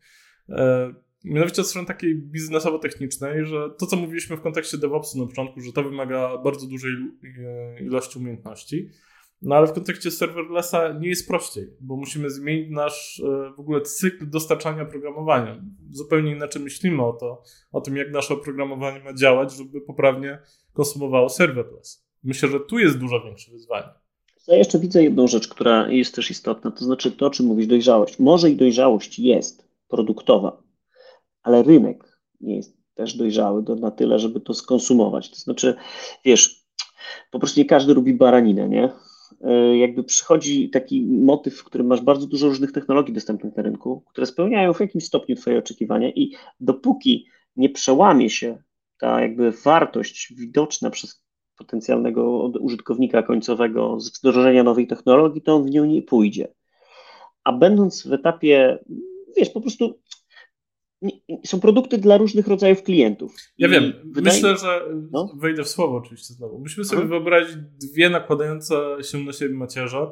E, 0.50 0.94
Mianowicie 1.24 1.62
od 1.62 1.68
strony 1.68 1.88
takiej 1.88 2.22
biznesowo-technicznej, 2.22 3.46
że 3.46 3.70
to, 3.78 3.86
co 3.86 3.96
mówiliśmy 3.96 4.38
w 4.38 4.42
kontekście 4.42 4.78
DevOpsu 4.78 5.20
na 5.20 5.26
początku, 5.26 5.62
że 5.62 5.74
to 5.74 5.84
wymaga 5.84 6.38
bardzo 6.38 6.68
dużej 6.68 6.92
ilości 7.82 8.20
umiejętności, 8.20 8.90
no 9.42 9.56
ale 9.56 9.68
w 9.68 9.74
kontekście 9.74 10.12
serverlessa 10.12 10.94
nie 10.94 11.10
jest 11.10 11.28
prościej, 11.28 11.68
bo 11.82 11.96
musimy 11.96 12.30
zmienić 12.30 12.72
nasz 12.72 13.20
e, 13.20 13.54
w 13.58 13.60
ogóle 13.60 13.82
cykl 13.82 14.30
dostarczania 14.30 14.86
programowania. 14.86 15.62
Zupełnie 15.92 16.32
inaczej 16.32 16.62
myślimy 16.62 17.04
o, 17.04 17.14
to, 17.14 17.42
o 17.72 17.82
tym, 17.82 17.98
jak 17.98 18.12
nasze 18.12 18.34
oprogramowanie 18.34 19.04
ma 19.04 19.14
działać, 19.14 19.54
żeby 19.54 19.82
poprawnie 19.82 20.40
konsumowało 20.74 21.30
serverless. 21.30 22.06
Myślę, 22.24 22.50
że 22.50 22.60
tu 22.60 22.80
jest 22.80 22.98
dużo 22.98 23.22
większe 23.24 23.52
wyzwanie. 23.52 23.90
Ja 24.48 24.56
jeszcze 24.56 24.80
widzę 24.80 25.04
jedną 25.04 25.28
rzecz, 25.28 25.48
która 25.48 25.90
jest 25.90 26.16
też 26.16 26.32
istotna, 26.32 26.72
to 26.72 26.86
znaczy 26.86 27.12
to, 27.12 27.26
o 27.26 27.30
czym 27.30 27.46
mówisz, 27.46 27.68
dojrzałość. 27.68 28.20
Może 28.20 28.50
i 28.50 28.56
dojrzałość 28.56 29.20
jest 29.20 29.68
produktowa, 29.88 30.64
ale 31.44 31.64
rynek 31.64 32.20
nie 32.42 32.56
jest 32.56 32.78
też 32.94 33.14
dojrzały 33.14 33.64
do, 33.64 33.76
na 33.76 33.92
tyle, 33.92 34.20
żeby 34.20 34.40
to 34.40 34.54
skonsumować. 34.54 35.30
To 35.30 35.36
znaczy, 35.36 35.76
wiesz, 36.26 36.66
po 37.32 37.40
prostu 37.40 37.60
nie 37.60 37.66
każdy 37.66 37.94
lubi 37.94 38.14
baraninę, 38.14 38.70
nie? 38.70 38.90
E, 39.42 39.78
jakby 39.78 40.04
przychodzi 40.04 40.70
taki 40.70 41.02
motyw, 41.02 41.58
w 41.58 41.64
którym 41.64 41.88
masz 41.88 42.02
bardzo 42.02 42.28
dużo 42.28 42.48
różnych 42.48 42.72
technologii 42.72 43.14
dostępnych 43.14 43.56
na 43.56 43.64
rynku, 43.64 44.04
które 44.08 44.28
spełniają 44.28 44.74
w 44.74 44.80
jakimś 44.80 45.06
stopniu 45.06 45.36
Twoje 45.36 45.60
oczekiwania 45.60 46.10
i 46.10 46.36
dopóki 46.60 47.26
nie 47.56 47.70
przełamie 47.70 48.30
się 48.30 48.58
ta 49.00 49.22
jakby 49.22 49.52
wartość 49.52 50.34
widoczna 50.34 50.90
przez 50.90 51.26
potencjalnego 51.58 52.52
użytkownika 52.60 53.24
końcowego 53.24 54.00
z 54.00 54.20
wdrożenia 54.20 54.64
nowej 54.64 54.88
technologii, 54.88 55.42
to 55.42 55.56
on 55.56 55.64
w 55.64 55.70
nią 55.70 55.86
nie 55.86 56.02
pójdzie. 56.02 56.54
A 57.44 57.52
będąc 57.54 58.08
w 58.08 58.14
etapie, 58.14 58.80
wiesz, 59.38 59.50
po 59.50 59.62
prostu 59.62 60.00
są 61.46 61.60
produkty 61.60 61.98
dla 61.98 62.18
różnych 62.18 62.48
rodzajów 62.48 62.84
klientów. 62.84 63.36
Ja 63.58 63.70
wiem. 63.70 63.94
Wydaje... 64.06 64.36
Myślę, 64.36 64.58
że 64.58 64.82
no? 65.12 65.34
wejdę 65.36 65.64
w 65.64 65.70
słowo 65.70 65.98
oczywiście 65.98 66.34
znowu. 66.34 66.60
Musimy 66.60 66.86
sobie 66.86 67.02
Aha. 67.02 67.10
wyobrazić 67.10 67.56
dwie 67.92 68.10
nakładające 68.10 68.98
się 69.02 69.18
na 69.18 69.34
siebie 69.34 69.56
macierze. 69.56 70.08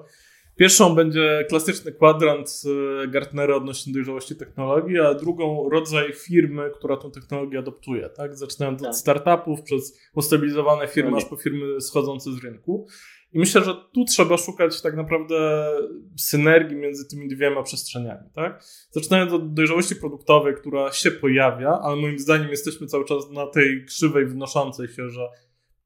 Pierwszą 0.55 0.95
będzie 0.95 1.45
klasyczny 1.49 1.91
kwadrant 1.91 2.61
Gartnera 3.07 3.55
odnośnie 3.55 3.93
dojrzałości 3.93 4.35
technologii, 4.35 4.99
a 4.99 5.13
drugą 5.13 5.69
rodzaj 5.69 6.13
firmy, 6.13 6.71
która 6.75 6.97
tą 6.97 7.11
technologię 7.11 7.59
adoptuje. 7.59 8.09
Tak? 8.09 8.35
Zaczynając 8.37 8.81
tak. 8.81 8.89
od 8.89 8.97
startupów, 8.97 9.61
przez 9.61 9.99
ustabilizowane 10.15 10.87
firmy, 10.87 11.17
aż 11.17 11.25
po 11.25 11.35
firmy 11.35 11.81
schodzące 11.81 12.31
z 12.31 12.43
rynku. 12.43 12.87
I 13.33 13.39
myślę, 13.39 13.63
że 13.63 13.75
tu 13.93 14.05
trzeba 14.05 14.37
szukać 14.37 14.81
tak 14.81 14.95
naprawdę 14.95 15.67
synergii 16.17 16.77
między 16.77 17.07
tymi 17.07 17.27
dwiema 17.27 17.63
przestrzeniami. 17.63 18.29
Tak? 18.33 18.63
Zaczynając 18.91 19.33
od 19.33 19.53
dojrzałości 19.53 19.95
produktowej, 19.95 20.55
która 20.55 20.91
się 20.91 21.11
pojawia, 21.11 21.79
ale 21.83 21.95
moim 21.95 22.19
zdaniem 22.19 22.49
jesteśmy 22.49 22.87
cały 22.87 23.05
czas 23.05 23.29
na 23.31 23.47
tej 23.47 23.85
krzywej 23.85 24.25
wnoszącej 24.25 24.87
się, 24.87 25.09
że 25.09 25.27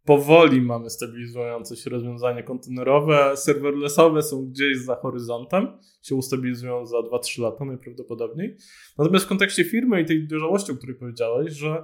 powoli 0.06 0.62
mamy 0.62 0.90
stabilizujące 0.90 1.76
się 1.76 1.90
rozwiązania 1.90 2.44
kontenerowe, 2.44 3.38
serverlessowe 3.38 4.22
są 4.22 4.50
gdzieś 4.50 4.78
za 4.78 4.96
horyzontem, 4.96 5.68
się 6.02 6.16
ustabilizują 6.16 6.86
za 6.86 6.98
2-3 6.98 7.42
lata 7.42 7.66
najprawdopodobniej. 7.66 8.58
Natomiast 8.98 9.26
w 9.26 9.28
kontekście 9.28 9.64
firmy 9.64 10.02
i 10.02 10.06
tej 10.06 10.28
dojrzałości, 10.28 10.72
o 10.72 10.76
której 10.76 10.96
powiedziałeś, 10.96 11.54
że 11.54 11.84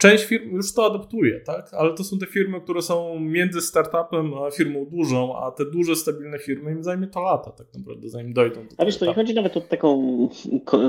Część 0.00 0.24
firm 0.24 0.56
już 0.56 0.74
to 0.74 0.86
adoptuje, 0.86 1.40
tak? 1.40 1.74
Ale 1.74 1.94
to 1.94 2.04
są 2.04 2.18
te 2.18 2.26
firmy, 2.26 2.60
które 2.60 2.82
są 2.82 3.20
między 3.20 3.60
startupem 3.60 4.34
a 4.34 4.50
firmą 4.50 4.86
dużą, 4.86 5.36
a 5.36 5.50
te 5.50 5.64
duże, 5.64 5.96
stabilne 5.96 6.38
firmy 6.38 6.72
im 6.72 6.84
zajmie 6.84 7.06
to 7.06 7.20
lata 7.20 7.50
tak 7.50 7.66
naprawdę, 7.74 8.08
zanim 8.08 8.32
dojdą 8.32 8.60
do 8.60 8.74
A 8.78 8.84
wiesz, 8.84 8.96
to 8.96 9.06
nie 9.06 9.14
chodzi 9.14 9.34
nawet 9.34 9.56
o 9.56 9.60
taką, 9.60 10.28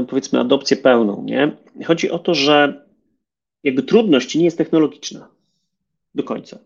powiedzmy, 0.10 0.40
adopcję 0.40 0.78
pełną, 0.78 1.24
nie? 1.24 1.58
Chodzi 1.86 2.12
o 2.12 2.20
to, 2.20 2.34
że 2.34 2.86
jakby 3.64 3.84
trudność 3.84 4.36
nie 4.36 4.46
jest 4.46 4.58
technologiczna 4.58 5.30
do 6.16 6.24
końca. 6.24 6.60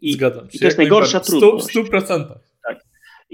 I, 0.00 0.12
Zgadzam 0.12 0.50
się. 0.50 0.56
I 0.56 0.58
to 0.58 0.64
jest 0.64 0.78
najgorsza 0.78 1.20
trudność. 1.20 1.66
W 1.66 1.90
100%. 1.90 2.24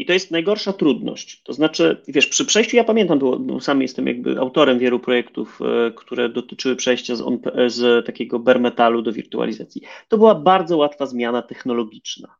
I 0.00 0.06
to 0.06 0.12
jest 0.12 0.30
najgorsza 0.30 0.72
trudność. 0.72 1.42
To 1.42 1.52
znaczy, 1.52 2.02
wiesz, 2.08 2.26
przy 2.26 2.44
przejściu, 2.44 2.76
ja 2.76 2.84
pamiętam, 2.84 3.18
było, 3.18 3.38
bo 3.38 3.60
sam 3.60 3.82
jestem 3.82 4.06
jakby 4.06 4.38
autorem 4.38 4.78
wielu 4.78 5.00
projektów, 5.00 5.60
e, 5.62 5.90
które 5.90 6.28
dotyczyły 6.28 6.76
przejścia 6.76 7.16
z, 7.16 7.20
on, 7.20 7.38
z 7.66 8.06
takiego 8.06 8.38
bare 8.38 8.60
metalu 8.60 9.02
do 9.02 9.12
wirtualizacji. 9.12 9.82
To 10.08 10.18
była 10.18 10.34
bardzo 10.34 10.76
łatwa 10.76 11.06
zmiana 11.06 11.42
technologiczna. 11.42 12.36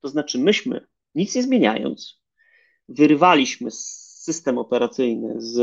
To 0.00 0.08
znaczy, 0.08 0.38
myśmy, 0.38 0.86
nic 1.14 1.34
nie 1.34 1.42
zmieniając, 1.42 2.22
wyrywaliśmy 2.88 3.70
system 3.70 4.58
operacyjny 4.58 5.34
z 5.38 5.58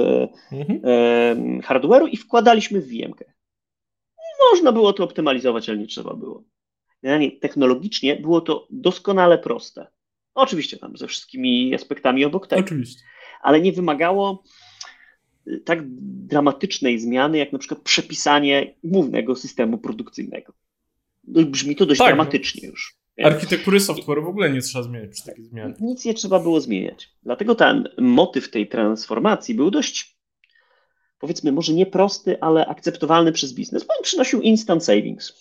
mhm. 0.51 0.81
e, 0.83 1.61
hardware'u 1.61 2.07
i 2.11 2.17
wkładaliśmy 2.17 2.81
w 2.81 2.87
VM-kę. 2.87 3.33
Można 4.51 4.71
było 4.71 4.93
to 4.93 5.03
optymalizować, 5.03 5.69
ale 5.69 5.77
nie 5.77 5.87
trzeba 5.87 6.13
było. 6.13 6.43
Technologicznie 7.41 8.15
było 8.15 8.41
to 8.41 8.67
doskonale 8.69 9.37
proste. 9.37 9.87
Oczywiście 10.33 10.77
tam 10.77 10.97
ze 10.97 11.07
wszystkimi 11.07 11.75
aspektami 11.75 12.25
obok 12.25 12.47
tego. 12.47 12.61
Oczywiście. 12.61 13.03
Ale 13.41 13.61
nie 13.61 13.73
wymagało 13.73 14.43
y, 15.47 15.59
tak 15.65 15.79
dramatycznej 16.27 16.99
zmiany, 16.99 17.37
jak 17.37 17.53
na 17.53 17.59
przykład 17.59 17.81
przepisanie 17.81 18.75
głównego 18.83 19.35
systemu 19.35 19.77
produkcyjnego. 19.77 20.53
No 21.27 21.43
brzmi 21.43 21.75
to 21.75 21.85
dość 21.85 21.99
tak, 21.99 22.07
dramatycznie 22.07 22.61
no. 22.63 22.71
już. 22.71 22.99
Architektury 23.23 23.79
software 23.79 24.23
w 24.23 24.27
ogóle 24.27 24.49
nie 24.49 24.61
trzeba 24.61 24.83
zmieniać 24.83 25.11
przy 25.11 25.25
takiej 25.25 25.45
zmianie. 25.45 25.73
Nic 25.79 26.05
nie 26.05 26.13
trzeba 26.13 26.39
było 26.39 26.61
zmieniać. 26.61 27.09
Dlatego 27.23 27.55
ten 27.55 27.89
motyw 27.97 28.51
tej 28.51 28.67
transformacji 28.67 29.55
był 29.55 29.71
dość, 29.71 30.17
powiedzmy, 31.19 31.51
może 31.51 31.73
nie 31.73 31.85
prosty, 31.85 32.41
ale 32.41 32.65
akceptowalny 32.65 33.31
przez 33.31 33.53
biznes, 33.53 33.83
bo 33.83 33.93
on 33.97 34.03
przynosił 34.03 34.41
instant 34.41 34.83
savings. 34.83 35.33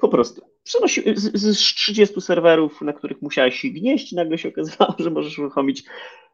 Po 0.00 0.08
prostu 0.08 0.51
przenosił 0.64 1.02
z, 1.16 1.36
z 1.36 1.58
30 1.58 2.20
serwerów, 2.20 2.80
na 2.80 2.92
których 2.92 3.22
musiałeś 3.22 3.60
się 3.60 3.68
gnieść, 3.68 4.12
nagle 4.12 4.38
się 4.38 4.48
okazywało, 4.48 4.94
że 4.98 5.10
możesz 5.10 5.38
uruchomić 5.38 5.84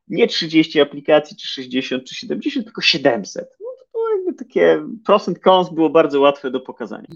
nie 0.09 0.27
30 0.27 0.81
aplikacji, 0.81 1.37
czy 1.37 1.49
60, 1.49 2.05
czy 2.05 2.15
70, 2.15 2.67
tylko 2.67 2.81
700. 2.81 3.57
No 3.61 3.67
to 3.93 4.17
jakby 4.17 4.45
takie 4.45 4.87
pros 5.05 5.29
and 5.29 5.39
cons 5.39 5.71
było 5.71 5.91
bardzo 5.91 6.21
łatwe 6.21 6.51
do 6.51 6.61
pokazania. 6.61 7.09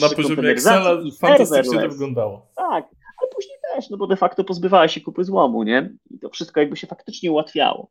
Na 0.00 0.08
poziomie 0.08 0.50
Excela 0.50 0.98
fantastycznie 1.20 1.80
to 1.80 1.88
wyglądało. 1.88 2.46
Tak, 2.56 2.84
ale 3.20 3.30
później 3.34 3.56
też, 3.74 3.90
no 3.90 3.96
bo 3.96 4.06
de 4.06 4.16
facto 4.16 4.44
pozbywała 4.44 4.88
się 4.88 5.00
kupy 5.00 5.24
złomu, 5.24 5.62
nie? 5.62 5.94
I 6.10 6.18
to 6.18 6.30
wszystko 6.30 6.60
jakby 6.60 6.76
się 6.76 6.86
faktycznie 6.86 7.32
ułatwiało. 7.32 7.90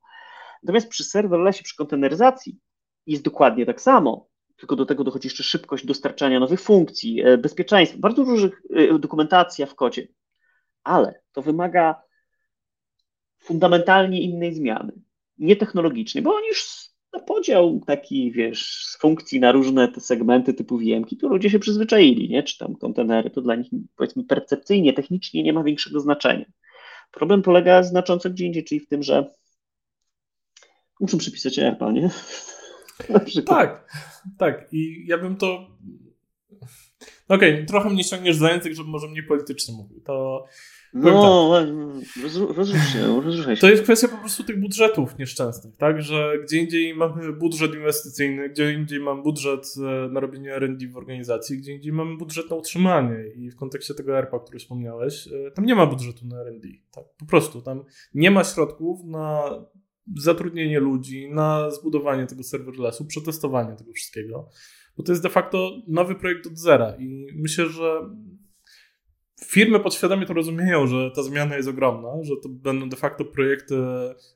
Natomiast 0.63 0.89
przy 0.89 1.03
serverlessie, 1.03 1.63
przy 1.63 1.75
konteneryzacji 1.75 2.57
jest 3.07 3.23
dokładnie 3.23 3.65
tak 3.65 3.81
samo 3.81 4.27
tylko 4.55 4.75
do 4.75 4.85
tego 4.85 5.03
dochodzi 5.03 5.27
jeszcze 5.27 5.43
szybkość 5.43 5.85
dostarczania 5.85 6.39
nowych 6.39 6.61
funkcji, 6.61 7.21
e, 7.21 7.37
bezpieczeństwo, 7.37 7.99
bardzo 7.99 8.25
dużych 8.25 8.61
e, 8.69 8.99
dokumentacja 8.99 9.65
w 9.65 9.75
kodzie, 9.75 10.07
ale 10.83 11.21
to 11.31 11.41
wymaga 11.41 12.01
fundamentalnie 13.39 14.21
innej 14.21 14.53
zmiany, 14.53 14.91
nie 15.37 15.55
technologicznej, 15.55 16.23
bo 16.23 16.35
oni 16.35 16.47
już 16.47 16.93
na 17.13 17.19
podział 17.19 17.81
taki, 17.87 18.31
wiesz, 18.31 18.85
z 18.85 18.97
funkcji 18.97 19.39
na 19.39 19.51
różne 19.51 19.87
te 19.87 20.01
segmenty 20.01 20.53
typu 20.53 20.77
wiemki, 20.77 21.17
to 21.17 21.27
ludzie 21.27 21.49
się 21.49 21.59
przyzwyczaili, 21.59 22.29
nie? 22.29 22.43
Czy 22.43 22.57
tam 22.57 22.75
kontenery, 22.75 23.29
to 23.29 23.41
dla 23.41 23.55
nich 23.55 23.67
powiedzmy 23.95 24.23
percepcyjnie, 24.23 24.93
technicznie 24.93 25.43
nie 25.43 25.53
ma 25.53 25.63
większego 25.63 25.99
znaczenia. 25.99 26.45
Problem 27.11 27.41
polega 27.41 27.83
znacząco 27.83 28.29
gdzie 28.29 28.45
indziej, 28.45 28.63
czyli 28.63 28.79
w 28.79 28.87
tym, 28.87 29.03
że 29.03 29.31
muszą 30.99 31.17
przypisać 31.17 31.59
AirPal, 31.59 31.93
nie? 31.93 32.09
Tak, 33.45 33.87
tak. 34.37 34.67
I 34.71 35.05
ja 35.07 35.17
bym 35.17 35.35
to. 35.35 35.67
Okej, 37.27 37.53
okay, 37.53 37.65
trochę 37.65 37.89
mnie 37.89 38.03
ciągniesz 38.03 38.35
za 38.35 38.51
język, 38.51 38.73
żeby 38.73 38.89
może 38.89 39.07
mnie 39.07 39.23
politycznie 39.23 39.75
mówił. 39.75 40.01
To. 40.01 40.45
No, 40.93 41.51
tak. 41.53 41.67
się, 42.93 43.21
rozruszaj 43.21 43.55
się. 43.55 43.61
To 43.61 43.69
jest 43.69 43.83
kwestia 43.83 44.07
po 44.07 44.17
prostu 44.17 44.43
tych 44.43 44.59
budżetów 44.59 45.17
nieszczęsnych, 45.17 45.75
tak? 45.77 46.01
Że 46.01 46.33
gdzie 46.43 46.57
indziej 46.57 46.95
mamy 46.95 47.33
budżet 47.33 47.75
inwestycyjny, 47.75 48.49
gdzie 48.49 48.73
indziej 48.73 48.99
mamy 48.99 49.21
budżet 49.21 49.73
e, 49.77 50.09
na 50.09 50.19
robienie 50.19 50.53
R&D 50.55 50.87
w 50.87 50.97
organizacji, 50.97 51.57
gdzie 51.57 51.73
indziej 51.73 51.93
mamy 51.93 52.17
budżet 52.17 52.49
na 52.49 52.55
utrzymanie 52.55 53.27
i 53.35 53.49
w 53.49 53.55
kontekście 53.55 53.93
tego 53.93 54.17
ERPA, 54.17 54.39
który 54.39 54.59
wspomniałeś, 54.59 55.27
e, 55.27 55.51
tam 55.51 55.65
nie 55.65 55.75
ma 55.75 55.85
budżetu 55.85 56.27
na 56.27 56.41
R&D, 56.41 56.67
tak? 56.91 57.03
Po 57.17 57.25
prostu 57.25 57.61
tam 57.61 57.83
nie 58.13 58.31
ma 58.31 58.43
środków 58.43 59.03
na 59.05 59.49
zatrudnienie 60.17 60.79
ludzi, 60.79 61.29
na 61.29 61.71
zbudowanie 61.71 62.25
tego 62.25 62.43
serverlessu, 62.43 63.05
przetestowanie 63.05 63.75
tego 63.75 63.91
wszystkiego, 63.91 64.49
bo 64.97 65.03
to 65.03 65.11
jest 65.11 65.23
de 65.23 65.29
facto 65.29 65.71
nowy 65.87 66.15
projekt 66.15 66.47
od 66.47 66.57
zera 66.57 66.95
i 66.99 67.27
myślę, 67.35 67.69
że 67.69 68.01
firmy 69.45 69.79
podświadomie 69.79 70.25
to 70.25 70.33
rozumieją, 70.33 70.87
że 70.87 71.11
ta 71.15 71.23
zmiana 71.23 71.55
jest 71.55 71.69
ogromna, 71.69 72.09
że 72.21 72.33
to 72.43 72.49
będą 72.49 72.89
de 72.89 72.95
facto 72.95 73.25
projekty 73.25 73.75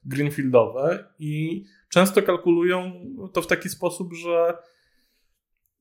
greenfieldowe 0.05 1.13
i 1.19 1.63
często 1.89 2.21
kalkulują 2.21 2.91
to 3.33 3.41
w 3.41 3.47
taki 3.47 3.69
sposób, 3.69 4.13
że 4.13 4.57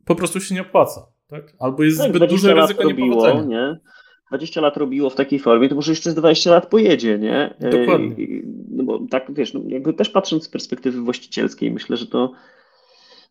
po 0.04 0.14
prostu 0.14 0.40
się 0.40 0.54
nie 0.54 0.62
opłaca. 0.62 1.06
Tak? 1.26 1.56
Albo 1.58 1.82
jest 1.82 1.98
tak, 1.98 2.08
zbyt 2.08 2.30
duże 2.30 2.54
ryzyko 2.54 2.84
niepowodzenia. 2.84 3.42
Nie? 3.42 3.80
20 4.28 4.60
lat 4.60 4.76
robiło 4.76 5.10
w 5.10 5.14
takiej 5.14 5.38
formie, 5.38 5.68
to 5.68 5.74
może 5.74 5.92
jeszcze 5.92 6.10
z 6.10 6.14
20 6.14 6.50
lat 6.50 6.66
pojedzie, 6.66 7.18
nie? 7.18 7.54
Dokładnie. 7.60 8.26
No 8.68 8.84
bo 8.84 9.00
tak, 9.10 9.34
wiesz, 9.34 9.54
no 9.54 9.60
jakby 9.66 9.94
też 9.94 10.10
patrząc 10.10 10.44
z 10.44 10.48
perspektywy 10.48 11.00
właścicielskiej, 11.00 11.70
myślę, 11.70 11.96
że 11.96 12.06
to 12.06 12.32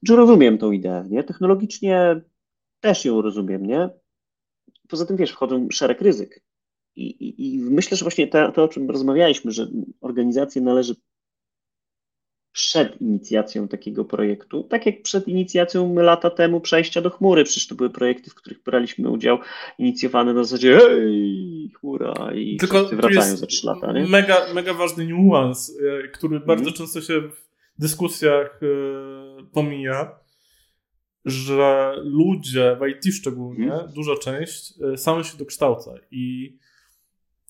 że 0.04 0.16
rozumiem 0.16 0.58
tą 0.58 0.72
ideę, 0.72 1.06
nie? 1.10 1.24
Technologicznie 1.24 2.22
też 2.80 3.06
ją 3.06 3.22
rozumiem, 3.22 3.66
nie? 3.66 3.90
Poza 4.90 5.06
tym, 5.06 5.18
wiesz, 5.18 5.32
wchodzą 5.32 5.68
szereg 5.72 6.02
ryzyk. 6.02 6.44
I, 6.96 7.06
i, 7.06 7.56
i 7.56 7.60
myślę, 7.60 7.98
że 7.98 8.06
właśnie 8.06 8.28
to, 8.28 8.52
to, 8.52 8.64
o 8.64 8.68
czym 8.68 8.90
rozmawialiśmy, 8.90 9.52
że 9.52 9.68
organizację 10.02 10.62
należy 10.62 10.96
przed 12.56 13.02
inicjacją 13.02 13.68
takiego 13.68 14.06
projektu, 14.06 14.64
tak 14.64 14.86
jak 14.86 15.02
przed 15.02 15.28
inicjacją 15.28 15.96
lata 15.96 16.30
temu 16.30 16.62
przejścia 16.62 17.02
do 17.02 17.10
chmury. 17.10 17.44
Przecież 17.44 17.68
to 17.68 17.76
były 17.76 17.90
projekty, 17.90 18.30
w 18.30 18.36
których 18.36 18.64
braliśmy 18.64 19.10
udział, 19.10 19.38
inicjowane 19.78 20.34
na 20.34 20.44
zasadzie 20.44 20.78
hej, 20.78 21.72
chmura 21.80 22.14
i 22.36 22.58
Tylko 22.58 22.86
wracają 22.86 23.38
za 23.38 23.46
trzy 23.46 23.68
lata. 23.68 23.92
Nie? 23.94 24.08
Mega, 24.08 24.54
mega 24.54 24.74
ważny 24.74 25.06
niuans, 25.06 25.78
e, 26.04 26.08
który 26.08 26.36
mhm. 26.36 26.48
bardzo 26.48 26.72
często 26.72 27.02
się 27.02 27.22
w 27.22 27.46
dyskusjach 27.80 28.60
e, 28.64 28.68
pomija, 29.54 30.20
że 31.26 31.96
ludzie, 32.04 32.78
w 32.82 32.88
IT 32.88 33.14
szczególnie, 33.14 33.70
hmm. 33.70 33.94
duża 33.94 34.16
część, 34.18 34.74
e, 34.94 34.98
sama 34.98 35.24
się 35.24 35.38
dokształca 35.38 35.92
i 36.12 36.56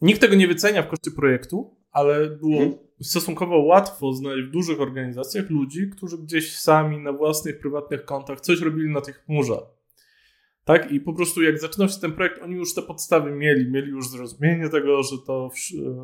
nikt 0.01 0.21
tego 0.21 0.35
nie 0.35 0.47
wycenia 0.47 0.83
w 0.83 0.87
koszcie 0.87 1.11
projektu, 1.11 1.75
ale 1.91 2.29
było 2.29 2.57
hmm. 2.57 2.84
Stosunkowo 3.01 3.57
łatwo 3.57 4.13
znaleźć 4.13 4.47
w 4.47 4.51
dużych 4.51 4.81
organizacjach 4.81 5.49
ludzi, 5.49 5.89
którzy 5.89 6.17
gdzieś 6.17 6.55
sami 6.55 6.97
na 6.97 7.13
własnych, 7.13 7.59
prywatnych 7.59 8.05
kontach 8.05 8.41
coś 8.41 8.61
robili 8.61 8.89
na 8.89 9.01
tych 9.01 9.23
chmurze. 9.25 9.57
Tak? 10.65 10.91
I 10.91 10.99
po 10.99 11.13
prostu 11.13 11.43
jak 11.43 11.59
zaczynał 11.59 11.89
się 11.89 11.99
ten 11.99 12.11
projekt, 12.11 12.41
oni 12.41 12.55
już 12.55 12.73
te 12.73 12.81
podstawy 12.81 13.31
mieli, 13.31 13.71
mieli 13.71 13.89
już 13.89 14.09
zrozumienie 14.09 14.69
tego, 14.69 15.03
że 15.03 15.17
to, 15.27 15.49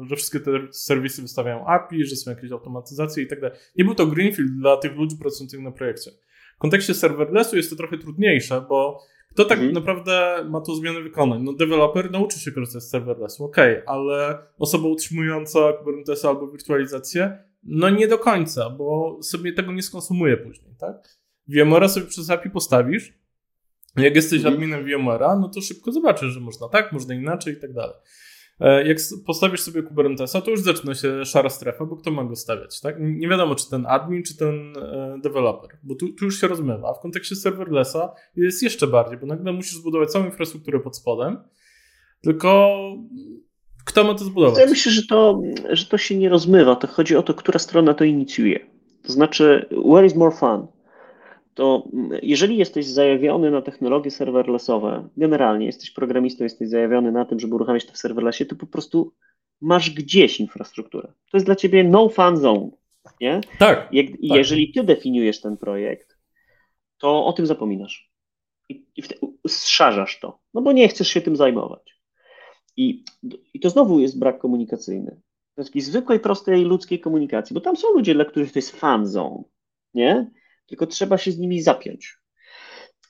że 0.10 0.16
wszystkie 0.16 0.40
te 0.40 0.52
serwisy 0.72 1.22
wystawiają 1.22 1.66
API, 1.68 2.06
że 2.06 2.16
są 2.16 2.32
jakieś 2.32 2.52
automatyzacje 2.52 3.24
i 3.24 3.28
tak 3.28 3.42
dalej. 3.42 3.58
Nie 3.78 3.86
był 3.86 3.96
to 3.96 4.08
greenfield 4.08 4.52
dla 4.52 4.78
tych 4.78 4.96
ludzi 4.96 5.16
pracujących 5.18 5.60
na 5.60 5.72
projekcie. 5.72 6.12
W 6.56 6.60
kontekście 6.60 6.94
serverlessu 6.94 7.58
jest 7.58 7.70
to 7.70 7.76
trochę 7.76 7.98
trudniejsze, 7.98 8.66
bo 8.70 9.00
kto 9.34 9.46
tak 9.46 9.58
mhm. 9.58 9.74
naprawdę 9.74 10.46
ma 10.50 10.62
tą 10.62 10.76
zmianę 10.76 11.02
wykonać? 11.02 11.40
No 11.44 11.54
deweloper 11.54 12.12
nauczy 12.12 12.40
się 12.40 12.52
korzystać 12.52 12.84
z 12.84 12.90
serverlessu, 12.90 13.44
ok, 13.46 13.58
ale 13.86 14.38
osoba 14.58 14.88
utrzymująca 14.88 15.74
Kubernetesa 15.74 16.30
albo 16.30 16.48
wirtualizację, 16.48 17.38
no 17.64 17.90
nie 17.90 18.08
do 18.08 18.18
końca, 18.18 18.70
bo 18.70 19.18
sobie 19.22 19.54
tego 19.54 19.72
nie 19.72 19.84
skonsumuje 19.84 20.38
później, 20.38 20.76
tak? 20.80 21.18
VMware'a 21.50 21.90
sobie 21.90 22.06
przez 22.06 22.30
API 22.30 22.50
postawisz, 22.50 23.14
jak 23.96 24.16
jesteś 24.16 24.38
mhm. 24.40 24.54
adminem 24.54 24.86
VMware'a, 24.86 25.40
no 25.40 25.50
to 25.50 25.62
szybko 25.62 25.92
zobaczysz, 25.92 26.32
że 26.32 26.40
można 26.40 26.70
tak, 26.70 26.92
można 26.92 27.14
inaczej 27.14 27.54
i 27.54 27.58
tak 27.58 27.74
dalej. 27.74 27.96
E, 28.60 28.88
jak 28.88 28.98
postawisz 29.26 29.62
sobie 29.62 29.84
Kubernetesa, 29.84 30.42
to 30.42 30.52
już 30.52 30.62
zaczyna 30.62 30.96
się 30.96 31.26
szara 31.26 31.50
strefa, 31.50 31.86
bo 31.86 31.96
kto 31.96 32.12
ma 32.12 32.24
go 32.24 32.36
stawiać, 32.36 32.82
tak? 32.82 32.96
Nie 33.00 33.28
wiadomo, 33.28 33.56
czy 33.56 33.70
ten 33.70 33.86
admin, 33.90 34.24
czy 34.24 34.38
ten 34.38 34.78
e, 34.78 35.20
deweloper, 35.24 35.70
bo 35.84 35.96
tu, 35.96 36.14
tu, 36.14 36.26
już 36.26 36.42
się 36.42 36.48
rozmywa. 36.48 36.90
A 36.90 36.94
w 36.94 37.00
kontekście 37.00 37.36
serverlessa 37.36 38.14
jest 38.36 38.64
jeszcze 38.64 38.88
bardziej, 38.88 39.18
bo 39.18 39.26
nagle 39.26 39.54
musisz 39.54 39.76
zbudować 39.76 40.12
całą 40.12 40.26
infrastrukturę 40.26 40.80
pod 40.80 40.98
spodem, 40.98 41.38
tylko 42.22 42.78
kto 43.86 44.04
ma 44.04 44.14
to 44.14 44.24
zbudować? 44.24 44.60
Ja 44.60 44.70
myślę, 44.70 44.92
że 44.92 45.02
to, 45.08 45.42
że 45.70 45.86
to 45.86 45.98
się 45.98 46.18
nie 46.18 46.30
rozmywa. 46.30 46.76
To 46.76 46.88
chodzi 46.88 47.16
o 47.16 47.24
to, 47.24 47.34
która 47.34 47.60
strona 47.60 47.94
to 47.94 48.04
inicjuje. 48.04 48.60
To 49.04 49.12
znaczy, 49.12 49.66
where 49.92 50.06
is 50.06 50.16
more 50.16 50.36
fun? 50.36 50.68
To 51.62 51.88
jeżeli 52.22 52.58
jesteś 52.58 52.86
zajawiony 52.86 53.52
na 53.52 53.62
technologie 53.62 54.12
serverlessowe, 54.12 55.10
generalnie 55.18 55.66
jesteś 55.66 55.92
programistą, 55.92 56.44
jesteś 56.44 56.70
zajawiony 56.70 57.12
na 57.12 57.26
tym, 57.26 57.40
żeby 57.40 57.56
uruchamiać 57.56 57.86
to 57.86 57.94
w 57.94 57.98
serverlessie, 57.98 58.46
to 58.46 58.56
po 58.56 58.68
prostu 58.68 59.14
masz 59.62 59.90
gdzieś 59.90 60.40
infrastrukturę. 60.40 61.08
To 61.32 61.38
jest 61.38 61.46
dla 61.46 61.56
ciebie 61.56 61.84
no 61.84 62.10
fun 62.10 62.38
zone. 62.38 62.70
Nie? 63.20 63.42
Tak. 63.60 63.78
Tak. 63.80 63.90
Jeżeli 64.22 64.72
ty 64.72 64.84
definiujesz 64.84 65.42
ten 65.42 65.58
projekt, 65.58 66.18
to 66.98 67.26
o 67.26 67.34
tym 67.34 67.46
zapominasz. 67.46 68.12
I, 68.70 68.86
i 68.96 69.04
zszarzasz 69.48 70.20
to, 70.20 70.40
no 70.54 70.62
bo 70.62 70.72
nie 70.72 70.88
chcesz 70.88 71.08
się 71.08 71.22
tym 71.22 71.36
zajmować. 71.36 72.00
I, 72.78 73.04
I 73.54 73.60
to 73.60 73.70
znowu 73.70 74.00
jest 74.00 74.20
brak 74.20 74.40
komunikacyjny. 74.40 75.22
Takiej 75.56 75.82
zwykłej, 75.82 76.20
prostej 76.20 76.64
ludzkiej 76.64 77.00
komunikacji, 77.00 77.54
bo 77.54 77.62
tam 77.62 77.78
są 77.78 77.94
ludzie, 77.94 78.14
dla 78.14 78.26
których 78.26 78.52
to 78.52 78.60
jest 78.60 78.80
fan 78.80 79.08
zone, 79.08 79.44
nie? 79.94 80.32
Tylko 80.72 80.88
trzeba 80.88 81.18
się 81.18 81.32
z 81.32 81.38
nimi 81.38 81.62
zapiąć. 81.62 82.18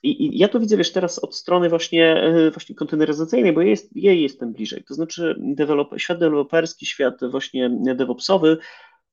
I, 0.04 0.26
I, 0.26 0.38
ja 0.40 0.48
to 0.48 0.60
widzę, 0.60 0.78
wiesz, 0.78 0.92
teraz 0.92 1.20
od 1.20 1.36
strony 1.36 1.70
właśnie, 1.70 2.24
e, 2.24 2.52
właśnie 2.52 2.76
konteneryzacyjnej, 2.76 3.54
bo 3.54 3.62
jest, 3.62 3.96
jej 3.96 4.22
jestem 4.22 4.54
bliżej. 4.54 4.84
To 4.88 4.94
znaczy 4.94 5.36
świat 5.98 6.20
deweloperski, 6.20 6.86
świat 6.86 7.20
właśnie 7.32 7.70
DevOpsowy 7.96 8.58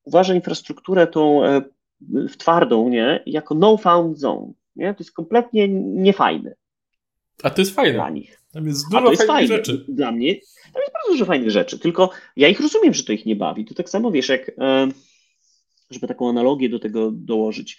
uważa 0.04 0.34
infrastrukturę 0.34 1.06
tą 1.06 1.44
e, 1.44 1.62
w 2.00 2.36
twardą, 2.36 2.88
nie, 2.88 3.22
jako 3.26 3.54
no-found 3.54 4.18
zone. 4.18 4.52
Nie? 4.76 4.94
To 4.94 4.98
jest 4.98 5.12
kompletnie 5.12 5.68
niefajne. 5.78 6.54
A 7.42 7.50
to 7.50 7.60
jest 7.60 7.74
fajne. 7.74 7.94
Dla 7.94 8.10
nich. 8.10 8.40
Tam 8.52 8.66
jest 8.66 8.84
dużo 8.90 9.04
fajnych 9.04 9.26
fajne. 9.26 9.46
rzeczy. 9.46 9.84
Dla 9.88 10.12
mnie 10.12 10.34
tam 10.72 10.82
jest 10.82 10.92
bardzo 10.92 11.12
dużo 11.12 11.24
fajnych 11.24 11.50
rzeczy, 11.50 11.78
tylko 11.78 12.10
ja 12.36 12.48
ich 12.48 12.60
rozumiem, 12.60 12.94
że 12.94 13.04
to 13.04 13.12
ich 13.12 13.26
nie 13.26 13.36
bawi. 13.36 13.64
To 13.64 13.74
tak 13.74 13.88
samo, 13.88 14.10
wiesz, 14.10 14.28
jak 14.28 14.50
e, 14.58 14.88
żeby 15.90 16.08
taką 16.08 16.28
analogię 16.28 16.68
do 16.68 16.78
tego 16.78 17.10
dołożyć 17.12 17.78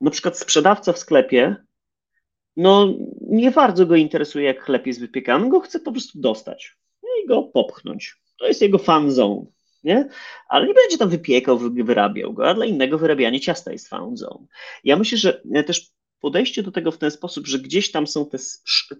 na 0.00 0.10
przykład 0.10 0.38
sprzedawca 0.38 0.92
w 0.92 0.98
sklepie, 0.98 1.56
no 2.56 2.94
nie 3.20 3.50
bardzo 3.50 3.86
go 3.86 3.96
interesuje, 3.96 4.44
jak 4.44 4.64
chleb 4.64 4.86
jest 4.86 5.00
wypiekany, 5.00 5.48
go 5.48 5.60
chce 5.60 5.80
po 5.80 5.92
prostu 5.92 6.20
dostać 6.20 6.76
no 7.02 7.08
i 7.24 7.26
go 7.26 7.42
popchnąć. 7.42 8.16
To 8.38 8.46
jest 8.46 8.62
jego 8.62 8.78
fan 8.78 9.10
zone, 9.10 9.46
nie? 9.84 10.08
Ale 10.48 10.66
nie 10.66 10.74
będzie 10.74 10.98
tam 10.98 11.08
wypiekał, 11.08 11.58
wyrabiał 11.58 12.32
go, 12.32 12.48
a 12.48 12.54
dla 12.54 12.64
innego 12.64 12.98
wyrabianie 12.98 13.40
ciasta 13.40 13.72
jest 13.72 13.88
fan 13.88 14.16
zone. 14.16 14.46
Ja 14.84 14.96
myślę, 14.96 15.18
że 15.18 15.42
też 15.66 15.90
podejście 16.20 16.62
do 16.62 16.72
tego 16.72 16.90
w 16.90 16.98
ten 16.98 17.10
sposób, 17.10 17.46
że 17.46 17.58
gdzieś 17.58 17.90
tam 17.90 18.06
są 18.06 18.26
te, 18.26 18.38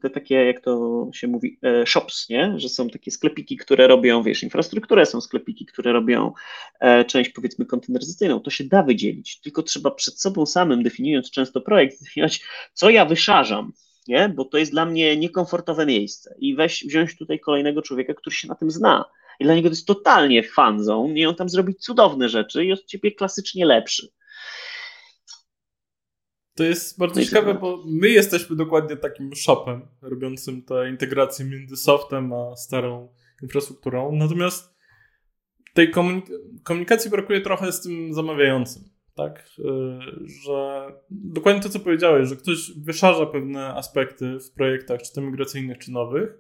te, 0.03 0.11
takie, 0.11 0.35
jak 0.35 0.61
to 0.61 1.07
się 1.13 1.29
mówi, 1.29 1.59
e, 1.63 1.87
shops, 1.87 2.29
nie? 2.29 2.55
że 2.57 2.69
są 2.69 2.89
takie 2.89 3.11
sklepiki, 3.11 3.57
które 3.57 3.87
robią, 3.87 4.23
wiesz, 4.23 4.43
infrastrukturę, 4.43 5.07
są 5.07 5.21
sklepiki, 5.21 5.67
które 5.67 5.93
robią 5.93 6.33
e, 6.81 7.05
część 7.05 7.31
powiedzmy 7.31 7.67
konteneryzacyjną, 7.67 8.41
to 8.41 8.51
się 8.51 8.65
da 8.65 8.83
wydzielić, 8.83 9.41
tylko 9.41 9.63
trzeba 9.63 9.91
przed 9.91 10.21
sobą 10.21 10.47
samym, 10.47 10.83
definiując 10.83 11.31
często 11.31 11.61
projekt, 11.61 11.97
zdefiniować, 12.01 12.41
co 12.73 12.91
ja 12.91 13.05
wyszarzam, 13.05 13.73
nie? 14.09 14.29
bo 14.29 14.45
to 14.45 14.59
jest 14.59 14.73
dla 14.73 14.85
mnie 14.85 15.17
niekomfortowe 15.17 15.87
miejsce 15.87 16.35
i 16.39 16.55
weź, 16.55 16.85
wziąć 16.85 17.17
tutaj 17.17 17.41
kolejnego 17.41 17.83
człowieka, 17.83 18.15
który 18.15 18.37
się 18.37 18.49
na 18.49 18.55
tym 18.55 18.71
zna. 18.71 19.05
I 19.41 19.45
dla 19.45 19.55
niego 19.55 19.69
to 19.69 19.73
jest 19.73 19.87
totalnie 19.87 20.43
fan 20.43 20.85
zone 20.85 21.15
i 21.15 21.27
on 21.27 21.35
tam 21.35 21.49
zrobi 21.49 21.75
cudowne 21.75 22.29
rzeczy 22.29 22.65
i 22.65 22.73
od 22.73 22.85
ciebie 22.85 23.13
klasycznie 23.13 23.67
lepszy. 23.67 24.09
To 26.61 26.65
jest 26.65 26.99
bardzo 26.99 27.25
ciekawe, 27.25 27.55
bo 27.55 27.85
my 27.87 28.09
jesteśmy 28.09 28.57
dokładnie 28.57 28.97
takim 28.97 29.35
shopem 29.35 29.89
robiącym 30.03 30.63
tę 30.63 30.91
integrację 30.91 31.45
między 31.45 31.77
softem 31.77 32.33
a 32.33 32.57
starą 32.57 33.09
infrastrukturą. 33.43 34.13
Natomiast 34.13 34.75
tej 35.75 35.93
komunik- 35.93 36.31
komunikacji 36.63 37.11
brakuje 37.11 37.41
trochę 37.41 37.73
z 37.73 37.81
tym 37.81 38.15
zamawiającym. 38.15 38.83
Tak, 39.15 39.51
y, 39.59 39.63
że 40.45 40.87
dokładnie 41.11 41.63
to, 41.63 41.69
co 41.69 41.81
powiedziałeś, 41.81 42.29
że 42.29 42.37
ktoś 42.37 42.73
wyszarza 42.73 43.27
pewne 43.27 43.75
aspekty 43.75 44.39
w 44.41 44.53
projektach, 44.53 45.03
czy 45.03 45.13
to 45.13 45.21
migracyjnych, 45.21 45.79
czy 45.79 45.93
nowych, 45.93 46.39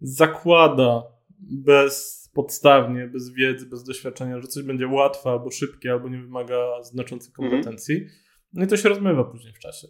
zakłada 0.00 1.02
bezpodstawnie, 1.40 3.06
bez 3.06 3.32
wiedzy, 3.32 3.66
bez 3.66 3.84
doświadczenia, 3.84 4.40
że 4.40 4.48
coś 4.48 4.62
będzie 4.62 4.86
łatwe 4.86 5.30
albo 5.30 5.50
szybkie, 5.50 5.92
albo 5.92 6.08
nie 6.08 6.18
wymaga 6.18 6.82
znaczących 6.82 7.30
mhm. 7.38 7.50
kompetencji. 7.50 8.25
No 8.56 8.64
i 8.64 8.68
to 8.68 8.76
się 8.76 8.88
rozmywa 8.88 9.24
później 9.24 9.52
w 9.52 9.58
czasie. 9.58 9.88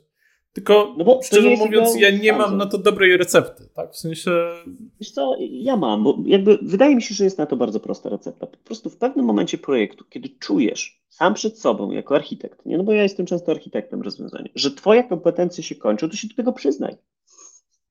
Tylko 0.52 0.94
no 0.98 1.20
szczerze 1.22 1.50
mówiąc, 1.50 2.00
ja 2.00 2.10
nie 2.10 2.32
mam 2.32 2.56
na 2.56 2.66
to 2.66 2.78
dobrej 2.78 3.16
recepty, 3.16 3.68
tak? 3.74 3.92
W 3.92 3.96
sensie. 3.96 4.30
Wiesz 5.00 5.10
co, 5.10 5.36
ja 5.40 5.76
mam, 5.76 6.04
bo 6.04 6.18
jakby 6.26 6.58
wydaje 6.62 6.96
mi 6.96 7.02
się, 7.02 7.14
że 7.14 7.24
jest 7.24 7.38
na 7.38 7.46
to 7.46 7.56
bardzo 7.56 7.80
prosta 7.80 8.08
recepta. 8.08 8.46
Po 8.46 8.56
prostu 8.56 8.90
w 8.90 8.96
pewnym 8.96 9.26
momencie 9.26 9.58
projektu, 9.58 10.04
kiedy 10.10 10.28
czujesz 10.28 11.02
sam 11.08 11.34
przed 11.34 11.58
sobą 11.58 11.90
jako 11.90 12.14
architekt, 12.14 12.66
nie? 12.66 12.78
no 12.78 12.84
bo 12.84 12.92
ja 12.92 13.02
jestem 13.02 13.26
często 13.26 13.52
architektem 13.52 14.02
rozwiązania, 14.02 14.48
że 14.54 14.70
twoje 14.70 15.04
kompetencje 15.04 15.64
się 15.64 15.74
kończą, 15.74 16.08
to 16.08 16.16
się 16.16 16.28
do 16.28 16.34
tego 16.34 16.52
przyznaj. 16.52 16.96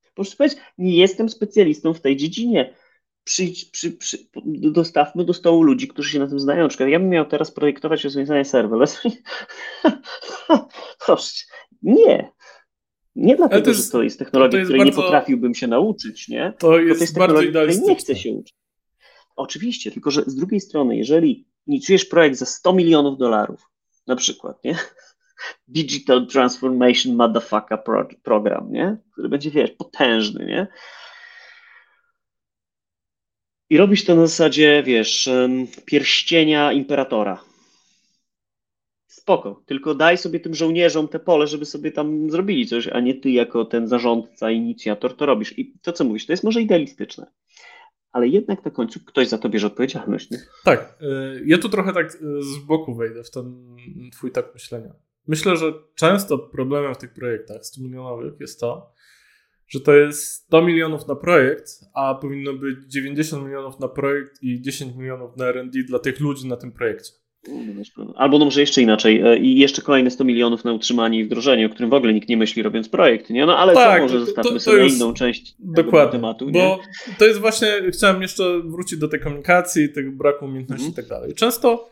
Po 0.03 0.15
prostu 0.15 0.37
powiedz, 0.37 0.55
nie 0.77 0.97
jestem 0.97 1.29
specjalistą 1.29 1.93
w 1.93 2.01
tej 2.01 2.17
dziedzinie 2.17 2.73
przyjdź, 3.25 3.65
przy, 3.65 3.91
przy, 3.91 4.17
dostawmy 4.45 5.25
do 5.25 5.33
stołu 5.33 5.63
ludzi, 5.63 5.87
którzy 5.87 6.09
się 6.09 6.19
na 6.19 6.27
tym 6.27 6.39
znają. 6.39 6.63
Na 6.63 6.69
przykład 6.69 6.89
ja 6.89 6.99
bym 6.99 7.09
miał 7.09 7.25
teraz 7.25 7.51
projektować 7.51 8.03
rozwiązanie 8.03 8.45
serverless. 8.45 9.01
Proszę, 11.05 11.45
nie. 11.81 12.31
Nie 13.15 13.35
dlatego, 13.35 13.61
to 13.61 13.69
jest, 13.69 13.85
że 13.85 13.91
to 13.91 14.03
jest 14.03 14.19
technologia, 14.19 14.51
to 14.51 14.57
jest 14.57 14.69
której 14.69 14.85
bardzo, 14.85 15.01
nie 15.01 15.05
potrafiłbym 15.05 15.55
się 15.55 15.67
nauczyć, 15.67 16.27
nie? 16.27 16.53
To 16.59 16.79
jest, 16.79 16.99
to 16.99 17.03
jest 17.03 17.17
bardzo 17.17 17.39
której 17.39 17.81
nie 17.81 17.95
chcę 17.95 18.15
się 18.15 18.31
uczyć. 18.31 18.55
Oczywiście, 19.35 19.91
tylko 19.91 20.11
że 20.11 20.23
z 20.27 20.35
drugiej 20.35 20.59
strony, 20.59 20.97
jeżeli 20.97 21.47
inicjujesz 21.67 22.05
projekt 22.05 22.37
za 22.37 22.45
100 22.45 22.73
milionów 22.73 23.17
dolarów, 23.17 23.69
na 24.07 24.15
przykład, 24.15 24.63
nie? 24.63 24.77
Digital 25.67 26.27
Transformation 26.27 27.15
Motherfucker 27.15 27.83
Program, 28.23 28.71
nie? 28.71 28.97
Który 29.11 29.29
będzie, 29.29 29.51
wiesz, 29.51 29.71
potężny, 29.71 30.45
nie? 30.45 30.67
I 33.69 33.77
robisz 33.77 34.05
to 34.05 34.15
na 34.15 34.27
zasadzie, 34.27 34.83
wiesz, 34.85 35.29
pierścienia 35.85 36.73
imperatora. 36.73 37.43
spoko, 39.07 39.63
tylko 39.65 39.95
daj 39.95 40.17
sobie 40.17 40.39
tym 40.39 40.55
żołnierzom 40.55 41.07
te 41.07 41.19
pole, 41.19 41.47
żeby 41.47 41.65
sobie 41.65 41.91
tam 41.91 42.31
zrobili 42.31 42.67
coś, 42.67 42.87
a 42.87 42.99
nie 42.99 43.15
ty 43.15 43.29
jako 43.29 43.65
ten 43.65 43.87
zarządca, 43.87 44.51
inicjator 44.51 45.15
to 45.17 45.25
robisz. 45.25 45.59
I 45.59 45.73
to, 45.81 45.93
co 45.93 46.03
mówisz, 46.03 46.25
to 46.25 46.33
jest 46.33 46.43
może 46.43 46.61
idealistyczne, 46.61 47.31
ale 48.11 48.27
jednak 48.27 48.65
na 48.65 48.71
końcu 48.71 48.99
ktoś 48.99 49.27
za 49.27 49.37
to 49.37 49.49
bierze 49.49 49.67
odpowiedzialność. 49.67 50.31
Nie? 50.31 50.37
Tak, 50.63 50.97
y, 51.01 51.43
ja 51.45 51.57
tu 51.57 51.69
trochę 51.69 51.93
tak 51.93 52.15
y, 52.15 52.43
z 52.43 52.57
boku 52.57 52.95
wejdę 52.95 53.23
w 53.23 53.31
ten 53.31 53.75
twój 54.11 54.31
tak 54.31 54.53
myślenia. 54.53 54.93
Myślę, 55.27 55.57
że 55.57 55.73
często 55.95 56.37
problemem 56.37 56.95
w 56.95 56.97
tych 56.97 57.13
projektach 57.13 57.65
100 57.65 57.81
milionowych 57.81 58.39
jest 58.39 58.59
to, 58.59 58.93
że 59.67 59.79
to 59.79 59.95
jest 59.95 60.33
100 60.33 60.61
milionów 60.61 61.07
na 61.07 61.15
projekt, 61.15 61.69
a 61.93 62.15
powinno 62.15 62.53
być 62.53 62.77
90 62.87 63.45
milionów 63.45 63.79
na 63.79 63.87
projekt 63.87 64.43
i 64.43 64.61
10 64.61 64.95
milionów 64.95 65.37
na 65.37 65.45
R&D 65.45 65.83
dla 65.87 65.99
tych 65.99 66.19
ludzi 66.19 66.47
na 66.47 66.57
tym 66.57 66.71
projekcie. 66.71 67.11
Albo 68.15 68.39
no 68.39 68.45
może 68.45 68.61
jeszcze 68.61 68.81
inaczej. 68.81 69.21
E, 69.21 69.37
I 69.37 69.59
jeszcze 69.59 69.81
kolejne 69.81 70.11
100 70.11 70.23
milionów 70.23 70.63
na 70.63 70.73
utrzymanie 70.73 71.19
i 71.19 71.23
wdrożenie, 71.23 71.65
o 71.65 71.69
którym 71.69 71.89
w 71.89 71.93
ogóle 71.93 72.13
nikt 72.13 72.29
nie 72.29 72.37
myśli 72.37 72.63
robiąc 72.63 72.89
projekt, 72.89 73.29
nie? 73.29 73.45
No 73.45 73.57
ale 73.57 73.73
tak, 73.73 73.97
to 73.97 74.01
może 74.01 74.19
zostawmy 74.19 74.49
to, 74.49 74.53
to 74.53 74.59
sobie 74.59 74.87
inną 74.87 75.13
część 75.13 75.55
dokładnie, 75.59 76.11
tematu. 76.11 76.49
Nie? 76.49 76.59
Bo 76.59 76.79
to 77.19 77.25
jest 77.25 77.39
właśnie, 77.39 77.67
chciałem 77.91 78.21
jeszcze 78.21 78.61
wrócić 78.65 78.99
do 78.99 79.07
tej 79.07 79.19
komunikacji, 79.19 79.89
tego 79.89 80.11
braku 80.11 80.45
umiejętności 80.45 80.85
mm. 80.85 80.93
i 80.93 80.95
tak 80.95 81.07
dalej. 81.07 81.33
Często 81.33 81.89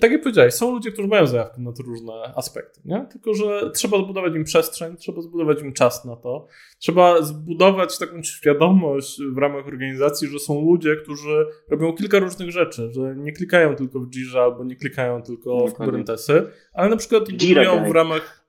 tak 0.00 0.12
jak 0.12 0.22
powiedziałeś, 0.22 0.54
są 0.54 0.72
ludzie, 0.72 0.92
którzy 0.92 1.08
mają 1.08 1.26
zajawkę 1.26 1.60
na 1.60 1.72
te 1.72 1.82
różne 1.82 2.12
aspekty, 2.36 2.80
nie? 2.84 3.06
tylko 3.12 3.34
że 3.34 3.70
trzeba 3.74 3.98
zbudować 3.98 4.34
im 4.34 4.44
przestrzeń, 4.44 4.96
trzeba 4.96 5.20
zbudować 5.20 5.62
im 5.62 5.72
czas 5.72 6.04
na 6.04 6.16
to, 6.16 6.46
trzeba 6.78 7.22
zbudować 7.22 7.98
taką 7.98 8.22
świadomość 8.22 9.20
w 9.34 9.38
ramach 9.38 9.66
organizacji, 9.66 10.28
że 10.28 10.38
są 10.38 10.64
ludzie, 10.64 10.96
którzy 10.96 11.46
robią 11.68 11.92
kilka 11.92 12.18
różnych 12.18 12.50
rzeczy, 12.50 12.90
że 12.92 13.16
nie 13.16 13.32
klikają 13.32 13.76
tylko 13.76 14.00
w 14.00 14.10
Jira 14.10 14.42
albo 14.42 14.64
nie 14.64 14.76
klikają 14.76 15.22
tylko 15.22 15.66
w 15.66 15.74
Kubernetesy, 15.74 16.50
ale 16.72 16.90
na 16.90 16.96
przykład 16.96 17.30
budują 17.30 17.88
w 17.90 17.94
ramach 17.94 18.39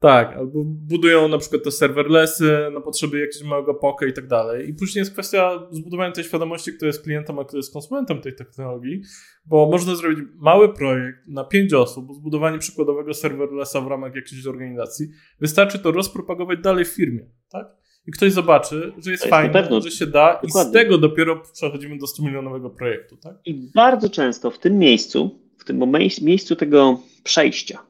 tak, 0.00 0.36
albo 0.36 0.64
budują 0.64 1.28
na 1.28 1.38
przykład 1.38 1.62
te 1.62 1.70
serverlessy 1.70 2.70
na 2.72 2.80
potrzeby 2.80 3.20
jakiegoś 3.20 3.48
małego 3.48 3.74
poke 3.74 4.08
i 4.08 4.12
tak 4.12 4.26
dalej. 4.26 4.68
I 4.68 4.74
później 4.74 5.00
jest 5.00 5.12
kwestia 5.12 5.66
zbudowania 5.70 6.12
tej 6.12 6.24
świadomości, 6.24 6.72
kto 6.72 6.86
jest 6.86 7.02
klientem, 7.02 7.38
a 7.38 7.44
kto 7.44 7.56
jest 7.56 7.72
konsumentem 7.72 8.20
tej 8.20 8.34
technologii, 8.34 9.02
bo 9.46 9.68
można 9.70 9.94
zrobić 9.94 10.18
mały 10.36 10.74
projekt 10.74 11.28
na 11.28 11.44
pięć 11.44 11.72
osób, 11.72 12.14
zbudowanie 12.14 12.58
przykładowego 12.58 13.14
serverlessa 13.14 13.80
w 13.80 13.86
ramach 13.86 14.14
jakiejś 14.14 14.46
organizacji. 14.46 15.06
Wystarczy 15.40 15.78
to 15.78 15.92
rozpropagować 15.92 16.58
dalej 16.62 16.84
w 16.84 16.88
firmie, 16.88 17.26
tak? 17.50 17.66
I 18.06 18.12
ktoś 18.12 18.32
zobaczy, 18.32 18.80
że 18.80 19.10
jest, 19.10 19.24
jest 19.24 19.24
fajne, 19.24 19.80
że 19.80 19.90
się 19.90 20.06
da 20.06 20.32
Dokładnie. 20.32 20.60
i 20.60 20.70
z 20.70 20.72
tego 20.72 20.98
dopiero 20.98 21.42
przechodzimy 21.52 21.98
do 21.98 22.06
100 22.06 22.22
milionowego 22.22 22.70
projektu, 22.70 23.16
tak? 23.16 23.36
I 23.44 23.70
bardzo 23.74 24.10
często 24.10 24.50
w 24.50 24.58
tym 24.58 24.78
miejscu, 24.78 25.40
w 25.58 25.64
tym 25.64 25.92
miejscu 26.22 26.56
tego 26.56 27.00
przejścia, 27.24 27.87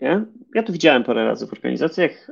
nie? 0.00 0.24
Ja 0.54 0.62
to 0.62 0.72
widziałem 0.72 1.04
parę 1.04 1.24
razy 1.24 1.46
w 1.46 1.52
organizacjach, 1.52 2.30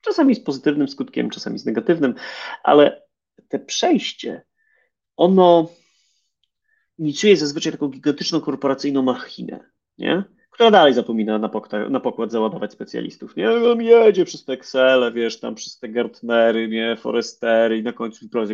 czasami 0.00 0.34
z 0.34 0.40
pozytywnym 0.40 0.88
skutkiem, 0.88 1.30
czasami 1.30 1.58
z 1.58 1.66
negatywnym, 1.66 2.14
ale 2.62 3.02
te 3.48 3.58
przejście, 3.58 4.42
ono 5.16 5.70
inicjuje 6.98 7.36
zazwyczaj 7.36 7.72
taką 7.72 7.88
gigantyczną 7.88 8.40
korporacyjną 8.40 9.02
machinę, 9.02 9.60
nie? 9.98 10.24
która 10.58 10.70
dalej 10.70 10.94
zapomina 10.94 11.38
na, 11.38 11.48
pokład, 11.48 11.90
na 11.90 12.00
pokład 12.00 12.32
załadować 12.32 12.72
specjalistów. 12.72 13.36
Nie, 13.36 13.50
on 13.50 13.82
jedzie 13.82 14.24
przez 14.24 14.44
te 14.44 14.52
Excel, 14.52 15.12
wiesz, 15.14 15.40
tam 15.40 15.54
przez 15.54 15.78
te 15.78 15.88
Gartnery, 15.88 16.68
nie, 16.68 16.96
Forestery 16.96 17.78
i 17.78 17.82
na 17.82 17.92
końcu 17.92 18.28
projekt 18.28 18.48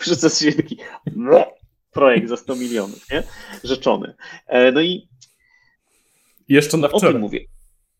taki 0.00 0.44
się 0.44 0.52
taki 0.62 0.78
projekt 1.90 2.28
za 2.28 2.36
100 2.36 2.56
milionów, 2.56 3.10
nie? 3.10 3.22
Rzeczony. 3.64 4.14
E, 4.46 4.72
no 4.72 4.80
i 4.80 5.08
jeszcze 6.52 6.76
na 6.76 6.88
wczoraj. 6.88 7.10
O 7.10 7.12
tym 7.12 7.20
mówię. 7.20 7.40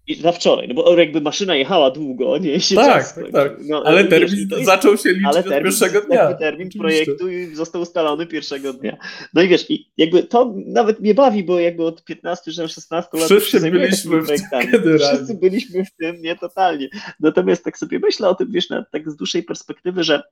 I 0.07 0.21
na 0.21 0.33
wczoraj, 0.33 0.69
no 0.69 0.75
bo 0.75 0.99
jakby 0.99 1.21
maszyna 1.21 1.57
jechała 1.57 1.91
długo, 1.91 2.39
nie 2.39 2.61
się 2.61 2.75
Tak, 2.75 3.15
tak. 3.33 3.53
No, 3.69 3.83
ale 3.87 4.05
termin 4.05 4.49
wiesz, 4.49 4.65
zaczął 4.65 4.97
się 4.97 5.09
liczyć 5.09 5.27
ale 5.27 5.43
termin, 5.43 5.57
od 5.59 5.65
pierwszego 5.65 6.01
dnia. 6.01 6.35
termin 6.35 6.69
projektu 6.79 7.25
został 7.53 7.83
ustalony 7.83 8.27
pierwszego 8.27 8.73
dnia. 8.73 8.97
No 9.35 9.43
i 9.43 9.49
wiesz, 9.49 9.71
i 9.71 9.93
jakby 9.97 10.23
to 10.23 10.55
nawet 10.67 11.01
mnie 11.01 11.15
bawi, 11.15 11.45
bo 11.45 11.61
jakby 11.61 11.85
od 11.85 12.05
15 12.05 12.53
czy 12.53 12.69
16 12.69 13.19
lat 13.19 13.27
Wszyscy 13.27 13.71
byliśmy 13.71 14.23
w 14.23 14.29
tym 14.29 14.99
Wszyscy 14.99 15.35
byliśmy 15.35 15.85
w 15.85 15.91
tym, 15.97 16.23
nie 16.23 16.37
totalnie. 16.37 16.89
Natomiast 17.21 17.65
tak 17.65 17.79
sobie 17.79 17.99
myślę 17.99 18.29
o 18.29 18.35
tym, 18.35 18.53
wiesz, 18.53 18.71
na, 18.71 18.85
tak 18.93 19.11
z 19.11 19.17
dłuższej 19.17 19.43
perspektywy, 19.43 20.05
że 20.05 20.23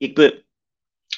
jakby 0.00 0.47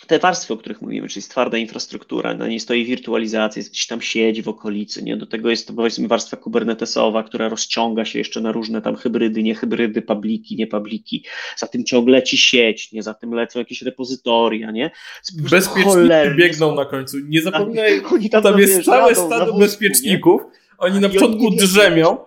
te 0.07 0.19
warstwy, 0.19 0.55
o 0.55 0.57
których 0.57 0.83
mówimy, 0.83 1.09
czyli 1.09 1.19
jest 1.19 1.31
twarda 1.31 1.59
infrastruktura, 1.59 2.35
na 2.35 2.49
niej 2.49 2.61
stoi 2.61 2.85
wirtualizacja, 2.85 3.61
jest 3.61 3.71
gdzieś 3.71 3.87
tam 3.87 4.03
siedzi 4.03 4.43
w 4.43 4.49
okolicy, 4.49 5.03
nie? 5.03 5.17
do 5.17 5.27
tego 5.27 5.51
jest 5.51 5.67
to 5.67 5.73
powiedzmy 5.73 6.09
warstwa 6.09 6.37
kubernetesowa, 6.37 7.23
która 7.23 7.49
rozciąga 7.49 8.05
się 8.05 8.19
jeszcze 8.19 8.41
na 8.41 8.53
różne 8.53 8.83
tam 8.83 8.97
hybrydy, 8.97 9.43
nie 9.43 9.55
hybrydy, 9.55 10.03
publiki, 10.03 10.57
nie 10.57 10.67
publiki, 10.67 11.25
za 11.57 11.67
tym 11.67 11.85
ciągle 11.85 12.11
leci 12.11 12.39
sieć, 12.39 12.93
nie? 12.93 13.03
za 13.03 13.15
tym 13.15 13.35
lecą 13.35 13.59
jakieś 13.59 13.83
repozytoria, 13.83 14.71
nie? 14.71 14.91
Bezpieczniki 15.51 16.37
biegną 16.37 16.75
na 16.75 16.85
końcu, 16.85 17.17
nie 17.29 17.43
zapominaj, 17.43 18.03
tam, 18.31 18.43
tam 18.43 18.59
jest 18.59 18.85
całe 18.85 19.15
stado 19.15 19.59
bezpieczników, 19.59 20.43
nie? 20.43 20.61
oni 20.79 21.01
na 21.01 21.09
początku 21.09 21.51
drzemią, 21.51 22.19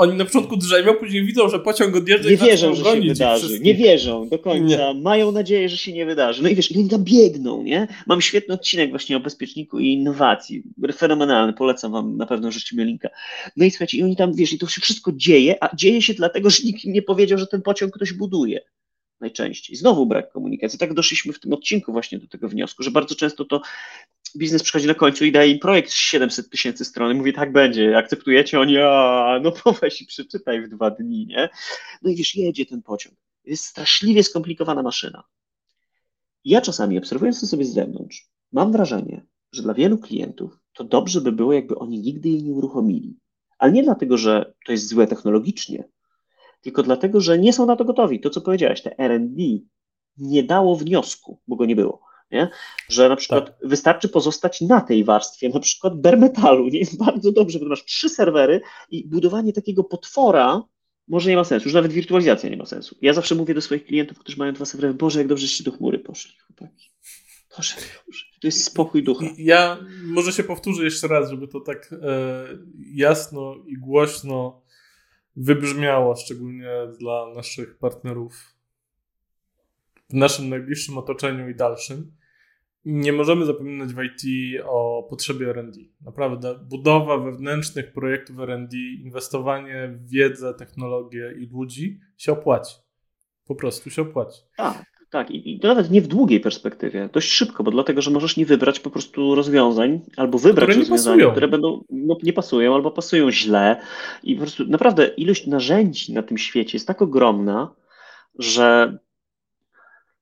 oni 0.00 0.16
na 0.16 0.24
początku 0.24 0.56
drzewią, 0.56 0.94
później 0.94 1.24
widzą, 1.24 1.48
że 1.48 1.58
pociąg 1.58 1.96
odjeżdża 1.96 2.30
Nie 2.30 2.36
wierzą, 2.36 2.74
że 2.74 2.84
się 2.84 3.00
wydarzy. 3.00 3.60
Nie 3.60 3.74
wierzą 3.74 4.28
do 4.28 4.38
końca. 4.38 4.92
Nie. 4.92 5.00
Mają 5.00 5.32
nadzieję, 5.32 5.68
że 5.68 5.76
się 5.76 5.92
nie 5.92 6.06
wydarzy. 6.06 6.42
No 6.42 6.48
i 6.48 6.54
wiesz, 6.54 6.70
i 6.70 6.78
oni 6.78 6.88
tam 6.88 7.04
biegną, 7.04 7.62
nie? 7.62 7.88
Mam 8.06 8.20
świetny 8.20 8.54
odcinek 8.54 8.90
właśnie 8.90 9.16
o 9.16 9.20
bezpieczniku 9.20 9.78
i 9.78 9.92
innowacji. 9.92 10.62
Fenomenalny, 10.96 11.52
polecam 11.52 11.92
wam 11.92 12.16
na 12.16 12.26
pewno 12.26 12.52
rzucimy 12.52 12.84
linka. 12.84 13.08
No 13.56 13.64
i 13.64 13.70
słuchajcie, 13.70 13.98
i 13.98 14.02
oni 14.02 14.16
tam, 14.16 14.34
wiesz, 14.34 14.52
i 14.52 14.58
to 14.58 14.66
się 14.66 14.80
wszystko 14.80 15.12
dzieje, 15.14 15.64
a 15.64 15.76
dzieje 15.76 16.02
się 16.02 16.14
dlatego, 16.14 16.50
że 16.50 16.62
nikt 16.64 16.84
im 16.84 16.92
nie 16.92 17.02
powiedział, 17.02 17.38
że 17.38 17.46
ten 17.46 17.62
pociąg 17.62 17.94
ktoś 17.94 18.12
buduje 18.12 18.60
najczęściej. 19.20 19.76
Znowu 19.76 20.06
brak 20.06 20.32
komunikacji. 20.32 20.78
Tak 20.78 20.94
doszliśmy 20.94 21.32
w 21.32 21.40
tym 21.40 21.52
odcinku 21.52 21.92
właśnie 21.92 22.18
do 22.18 22.26
tego 22.26 22.48
wniosku, 22.48 22.82
że 22.82 22.90
bardzo 22.90 23.14
często 23.14 23.44
to 23.44 23.60
biznes 24.36 24.62
przychodzi 24.62 24.86
na 24.86 24.94
końcu 24.94 25.24
i 25.24 25.32
daje 25.32 25.50
im 25.50 25.58
projekt 25.58 25.92
700 25.92 26.50
tysięcy 26.50 26.84
stron 26.84 27.12
i 27.12 27.14
mówi, 27.14 27.32
tak 27.32 27.52
będzie, 27.52 27.98
akceptujecie? 27.98 28.60
Oni, 28.60 28.78
a 28.78 29.40
no 29.42 29.52
bo 29.64 29.72
weź 29.72 30.02
i 30.02 30.06
przeczytaj 30.06 30.62
w 30.62 30.68
dwa 30.68 30.90
dni, 30.90 31.26
nie? 31.26 31.48
No 32.02 32.10
i 32.10 32.16
wiesz, 32.16 32.34
jedzie 32.34 32.66
ten 32.66 32.82
pociąg. 32.82 33.16
Jest 33.44 33.64
straszliwie 33.64 34.24
skomplikowana 34.24 34.82
maszyna. 34.82 35.24
Ja 36.44 36.60
czasami, 36.60 36.98
obserwując 36.98 37.40
to 37.40 37.46
sobie 37.46 37.64
z 37.64 37.72
zewnątrz, 37.72 38.28
mam 38.52 38.72
wrażenie, 38.72 39.26
że 39.52 39.62
dla 39.62 39.74
wielu 39.74 39.98
klientów 39.98 40.58
to 40.72 40.84
dobrze 40.84 41.20
by 41.20 41.32
było, 41.32 41.52
jakby 41.52 41.78
oni 41.78 41.98
nigdy 41.98 42.28
jej 42.28 42.42
nie 42.42 42.52
uruchomili. 42.52 43.16
Ale 43.58 43.72
nie 43.72 43.82
dlatego, 43.82 44.18
że 44.18 44.54
to 44.66 44.72
jest 44.72 44.88
złe 44.88 45.06
technologicznie, 45.06 45.84
tylko 46.60 46.82
dlatego, 46.82 47.20
że 47.20 47.38
nie 47.38 47.52
są 47.52 47.66
na 47.66 47.76
to 47.76 47.84
gotowi. 47.84 48.20
To, 48.20 48.30
co 48.30 48.40
powiedziałeś, 48.40 48.82
te 48.82 48.98
R&D 48.98 49.42
nie 50.18 50.42
dało 50.42 50.76
wniosku, 50.76 51.40
bo 51.46 51.56
go 51.56 51.66
nie 51.66 51.76
było. 51.76 52.09
Nie? 52.30 52.48
Że 52.88 53.08
na 53.08 53.16
przykład 53.16 53.46
tak. 53.46 53.68
wystarczy 53.68 54.08
pozostać 54.08 54.60
na 54.60 54.80
tej 54.80 55.04
warstwie, 55.04 55.48
na 55.48 55.60
przykład 55.60 56.00
bare 56.00 56.16
metalu, 56.16 56.68
nie 56.68 56.78
jest 56.78 56.98
bardzo 57.06 57.32
dobrze, 57.32 57.58
bo 57.58 57.66
masz 57.66 57.84
trzy 57.84 58.08
serwery 58.08 58.60
i 58.90 59.08
budowanie 59.08 59.52
takiego 59.52 59.84
potwora 59.84 60.62
może 61.08 61.30
nie 61.30 61.36
ma 61.36 61.44
sensu, 61.44 61.68
już 61.68 61.74
nawet 61.74 61.92
wirtualizacja 61.92 62.50
nie 62.50 62.56
ma 62.56 62.66
sensu. 62.66 62.96
Ja 63.02 63.12
zawsze 63.12 63.34
mówię 63.34 63.54
do 63.54 63.60
swoich 63.60 63.84
klientów, 63.84 64.18
którzy 64.18 64.38
mają 64.38 64.52
dwa 64.52 64.64
serwery, 64.64 64.94
Boże, 64.94 65.18
jak 65.18 65.28
dobrze 65.28 65.48
się 65.48 65.64
do 65.64 65.72
chmury 65.72 65.98
poszli, 65.98 66.38
chłopaki. 66.38 66.90
Boże, 67.56 67.74
Boże, 68.06 68.24
to 68.40 68.46
jest 68.46 68.64
spokój 68.64 69.02
ducha. 69.02 69.26
Ja 69.38 69.78
może 70.04 70.32
się 70.32 70.44
powtórzę 70.44 70.84
jeszcze 70.84 71.08
raz, 71.08 71.30
żeby 71.30 71.48
to 71.48 71.60
tak 71.60 71.92
e, 71.92 71.96
jasno 72.94 73.54
i 73.66 73.78
głośno 73.78 74.62
wybrzmiało, 75.36 76.16
szczególnie 76.16 76.70
dla 76.98 77.34
naszych 77.34 77.78
partnerów 77.78 78.54
w 80.10 80.14
naszym 80.14 80.48
najbliższym 80.48 80.98
otoczeniu 80.98 81.48
i 81.48 81.54
dalszym. 81.54 82.12
Nie 82.84 83.12
możemy 83.12 83.46
zapominać 83.46 83.94
w 83.94 84.02
IT 84.02 84.22
o 84.64 85.06
potrzebie 85.10 85.52
RD. 85.52 85.78
Naprawdę, 86.00 86.58
budowa 86.70 87.18
wewnętrznych 87.18 87.92
projektów 87.92 88.38
RD, 88.38 88.76
inwestowanie 89.04 89.88
w 89.88 90.10
wiedzę, 90.10 90.54
technologię 90.54 91.34
i 91.40 91.46
ludzi 91.46 92.00
się 92.16 92.32
opłaci. 92.32 92.74
Po 93.46 93.54
prostu 93.54 93.90
się 93.90 94.02
opłaci. 94.02 94.40
Tak, 94.56 94.84
tak. 95.10 95.30
I, 95.30 95.54
I 95.54 95.60
to 95.60 95.68
nawet 95.68 95.90
nie 95.90 96.02
w 96.02 96.06
długiej 96.06 96.40
perspektywie, 96.40 97.08
dość 97.12 97.30
szybko, 97.30 97.64
bo 97.64 97.70
dlatego, 97.70 98.02
że 98.02 98.10
możesz 98.10 98.36
nie 98.36 98.46
wybrać 98.46 98.80
po 98.80 98.90
prostu 98.90 99.34
rozwiązań, 99.34 100.00
albo 100.16 100.38
wybrać 100.38 100.68
które 100.68 100.78
rozwiązania, 100.78 101.30
które 101.30 101.48
będą, 101.48 101.84
no, 101.90 102.16
nie 102.22 102.32
pasują, 102.32 102.74
albo 102.74 102.90
pasują 102.90 103.30
źle. 103.30 103.80
I 104.22 104.34
po 104.34 104.40
prostu 104.40 104.64
naprawdę 104.64 105.06
ilość 105.06 105.46
narzędzi 105.46 106.12
na 106.12 106.22
tym 106.22 106.38
świecie 106.38 106.76
jest 106.76 106.86
tak 106.86 107.02
ogromna, 107.02 107.74
że 108.38 108.98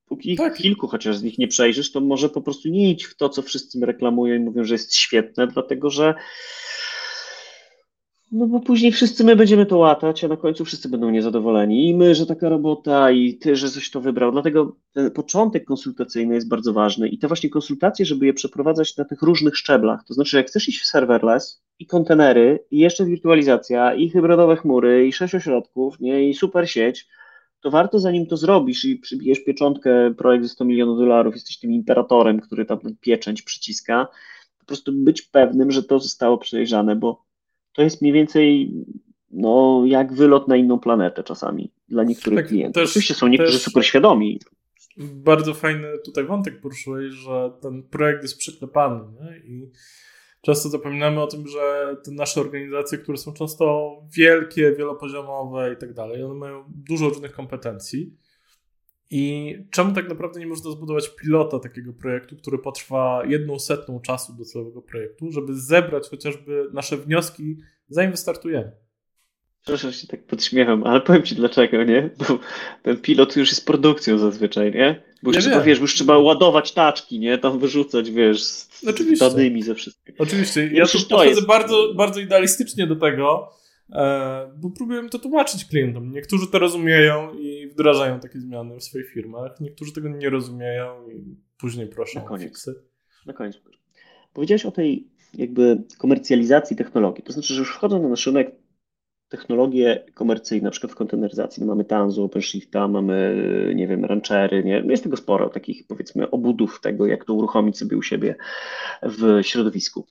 Póki 0.08 0.36
tak. 0.36 0.56
kilku 0.56 0.88
chociaż 0.88 1.16
z 1.16 1.22
nich 1.22 1.38
nie 1.38 1.48
przejrzysz, 1.48 1.92
to 1.92 2.00
może 2.00 2.28
po 2.28 2.42
prostu 2.42 2.68
nie 2.68 2.90
idź 2.90 3.04
w 3.04 3.16
to, 3.16 3.28
co 3.28 3.42
wszyscy 3.42 3.86
reklamują 3.86 4.36
i 4.36 4.38
mówią, 4.38 4.64
że 4.64 4.74
jest 4.74 4.94
świetne, 4.94 5.46
dlatego 5.46 5.90
że 5.90 6.14
No 8.32 8.46
bo 8.46 8.60
później 8.60 8.92
wszyscy 8.92 9.24
my 9.24 9.36
będziemy 9.36 9.66
to 9.66 9.78
łatać, 9.78 10.24
a 10.24 10.28
na 10.28 10.36
końcu 10.36 10.64
wszyscy 10.64 10.88
będą 10.88 11.10
niezadowoleni. 11.10 11.88
I 11.88 11.94
my, 11.94 12.14
że 12.14 12.26
taka 12.26 12.48
robota, 12.48 13.10
i 13.10 13.34
ty, 13.34 13.56
że 13.56 13.70
coś 13.70 13.90
to 13.90 14.00
wybrał. 14.00 14.32
Dlatego 14.32 14.76
ten 14.92 15.10
początek 15.10 15.64
konsultacyjny 15.64 16.34
jest 16.34 16.48
bardzo 16.48 16.72
ważny. 16.72 17.08
I 17.08 17.18
te 17.18 17.28
właśnie 17.28 17.50
konsultacje, 17.50 18.04
żeby 18.04 18.26
je 18.26 18.34
przeprowadzać 18.34 18.96
na 18.96 19.04
tych 19.04 19.22
różnych 19.22 19.56
szczeblach. 19.56 20.04
To 20.04 20.14
znaczy, 20.14 20.36
jak 20.36 20.46
chcesz 20.46 20.68
iść 20.68 20.80
w 20.80 20.86
serverless 20.86 21.62
i 21.78 21.86
kontenery, 21.86 22.64
i 22.70 22.78
jeszcze 22.78 23.04
wirtualizacja, 23.04 23.94
i 23.94 24.10
hybrydowe 24.10 24.56
chmury, 24.56 25.06
i 25.06 25.12
sześć 25.12 25.34
ośrodków, 25.34 26.00
nie, 26.00 26.28
i 26.28 26.34
super 26.34 26.70
sieć, 26.70 27.08
to 27.60 27.70
warto 27.70 27.98
zanim 27.98 28.26
to 28.26 28.36
zrobisz 28.36 28.84
i 28.84 28.96
przybijesz 28.96 29.40
pieczątkę, 29.44 30.14
projekt 30.14 30.44
ze 30.44 30.50
100 30.50 30.64
milionów 30.64 30.98
dolarów, 30.98 31.34
jesteś 31.34 31.58
tym 31.58 31.72
imperatorem, 31.72 32.40
który 32.40 32.64
tam 32.64 32.78
pieczęć 33.00 33.42
przyciska, 33.42 34.08
po 34.58 34.66
prostu 34.66 34.92
być 34.92 35.22
pewnym, 35.22 35.70
że 35.70 35.82
to 35.82 35.98
zostało 35.98 36.38
przejrzane, 36.38 36.96
bo 36.96 37.24
to 37.72 37.82
jest 37.82 38.02
mniej 38.02 38.12
więcej 38.12 38.72
no, 39.30 39.82
jak 39.86 40.12
wylot 40.12 40.48
na 40.48 40.56
inną 40.56 40.78
planetę 40.78 41.24
czasami 41.24 41.72
dla 41.88 42.04
niektórych 42.04 42.38
tak, 42.38 42.48
klientów. 42.48 42.82
Też, 42.82 42.90
Oczywiście 42.90 43.14
są 43.14 43.28
niektórzy 43.28 43.58
super 43.58 43.86
świadomi. 43.86 44.40
Bardzo 44.98 45.54
fajny 45.54 45.88
tutaj 46.04 46.24
wątek 46.24 46.60
poruszyłeś, 46.60 47.12
że 47.12 47.50
ten 47.62 47.82
projekt 47.82 48.22
jest 48.22 48.38
przyklepany 48.38 49.00
nie? 49.20 49.38
i 49.38 49.70
często 50.40 50.68
zapominamy 50.68 51.22
o 51.22 51.26
tym, 51.26 51.48
że 51.48 51.96
te 52.04 52.10
nasze 52.10 52.40
organizacje, 52.40 52.98
które 52.98 53.18
są 53.18 53.32
często 53.32 53.90
wielkie, 54.16 54.72
wielopoziomowe 54.72 55.72
i 55.72 55.76
tak 55.76 55.94
dalej, 55.94 56.22
one 56.22 56.34
mają 56.34 56.64
dużo 56.68 57.08
różnych 57.08 57.32
kompetencji. 57.32 58.16
I 59.10 59.54
czemu 59.70 59.94
tak 59.94 60.08
naprawdę 60.08 60.40
nie 60.40 60.46
można 60.46 60.70
zbudować 60.70 61.16
pilota 61.16 61.58
takiego 61.58 61.92
projektu, 61.92 62.36
który 62.36 62.58
potrwa 62.58 63.22
jedną 63.26 63.58
setną 63.58 64.00
czasu 64.00 64.32
do 64.32 64.44
całego 64.44 64.82
projektu, 64.82 65.30
żeby 65.30 65.54
zebrać 65.54 66.08
chociażby 66.08 66.68
nasze 66.72 66.96
wnioski, 66.96 67.56
zanim 67.88 68.10
wystartujemy? 68.10 68.72
Proszę 69.64 69.92
się 69.92 70.06
tak 70.06 70.26
podśmiecham, 70.26 70.84
ale 70.84 71.00
powiem 71.00 71.22
ci 71.22 71.34
dlaczego, 71.34 71.84
nie? 71.84 72.10
Bo 72.18 72.38
ten 72.82 73.00
pilot 73.00 73.36
już 73.36 73.50
jest 73.50 73.66
produkcją 73.66 74.18
zazwyczaj, 74.18 74.72
nie? 74.72 75.02
Bo 75.22 75.30
już 75.30 75.44
trzeba, 75.44 75.60
wiesz, 75.60 75.80
już 75.80 75.94
trzeba 75.94 76.18
ładować 76.18 76.72
taczki, 76.72 77.18
nie? 77.18 77.38
Tam 77.38 77.58
wyrzucać, 77.58 78.10
wiesz, 78.10 78.42
z 78.42 78.84
Oczywiście. 78.88 79.30
danymi 79.30 79.62
ze 79.62 79.74
wszystkim. 79.74 80.14
Oczywiście. 80.18 80.70
Ja 80.72 80.86
tu 80.86 80.98
podchodzę 80.98 81.26
jest... 81.26 81.46
bardzo, 81.46 81.94
bardzo 81.94 82.20
idealistycznie 82.20 82.86
do 82.86 82.96
tego, 82.96 83.50
e, 83.92 84.52
bo 84.56 84.70
próbuję 84.70 85.08
to 85.08 85.18
tłumaczyć 85.18 85.64
klientom. 85.64 86.12
Niektórzy 86.12 86.46
to 86.46 86.58
rozumieją 86.58 87.34
i 87.34 87.66
wdrażają 87.66 88.20
takie 88.20 88.40
zmiany 88.40 88.78
w 88.78 88.84
swoich 88.84 89.10
firmach, 89.12 89.60
niektórzy 89.60 89.92
tego 89.92 90.08
nie 90.08 90.30
rozumieją 90.30 91.08
i 91.10 91.36
później 91.58 91.86
proszą 91.86 92.20
Na 92.20 92.26
koniec. 92.26 92.70
Na 93.26 93.32
koniec. 93.32 93.60
Powiedziałeś 94.32 94.66
o 94.66 94.70
tej 94.70 95.08
jakby 95.34 95.82
komercjalizacji 95.98 96.76
technologii. 96.76 97.24
To 97.24 97.32
znaczy, 97.32 97.54
że 97.54 97.60
już 97.60 97.74
wchodząc 97.74 98.02
na 98.02 98.08
nasz 98.08 98.26
rynek 98.26 98.50
technologie 99.28 100.04
komercyjne, 100.14 100.64
na 100.64 100.70
przykład 100.70 100.92
w 100.92 100.96
konteneryzacji. 100.96 101.60
No 101.60 101.66
mamy 101.66 101.84
Tanzu, 101.84 102.24
OpenShifta, 102.24 102.88
mamy, 102.88 103.72
nie 103.74 103.86
wiem, 103.86 104.04
Ranchery, 104.04 104.64
nie? 104.64 104.82
Jest 104.88 105.02
tego 105.02 105.16
sporo, 105.16 105.48
takich 105.48 105.86
powiedzmy 105.86 106.30
obudów 106.30 106.80
tego, 106.80 107.06
jak 107.06 107.24
to 107.24 107.34
uruchomić 107.34 107.78
sobie 107.78 107.96
u 107.96 108.02
siebie 108.02 108.36
w 109.02 109.40
środowisku. 109.42 110.06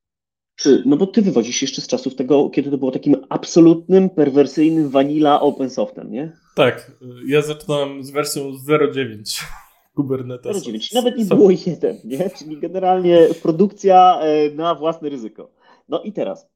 Czy, 0.55 0.84
no 0.86 0.97
bo 0.97 1.07
ty 1.07 1.22
wywodzisz 1.22 1.61
jeszcze 1.61 1.82
z 1.82 1.88
czasów 1.88 2.15
tego, 2.15 2.49
kiedy 2.49 2.72
to 2.72 2.78
było 2.78 2.91
takim 2.91 3.15
absolutnym, 3.30 4.09
perwersyjnym 4.09 4.89
vanilla 4.89 5.41
open 5.41 5.70
softem, 5.70 6.11
nie? 6.11 6.32
Tak, 6.55 6.91
ja 7.28 7.41
zaczynałem 7.41 8.03
z 8.03 8.11
wersją 8.11 8.51
0.9 8.70 9.43
Kubernetes. 9.95 10.57
0.9, 10.57 10.95
nawet 10.95 11.18
nie 11.18 11.26
było 11.26 11.49
jeden, 11.49 11.97
nie? 12.03 12.30
Czyli 12.30 12.57
generalnie 12.57 13.28
produkcja 13.41 14.20
e, 14.22 14.49
na 14.49 14.76
własne 14.76 15.09
ryzyko. 15.09 15.51
No 15.89 16.01
i 16.01 16.13
teraz, 16.13 16.49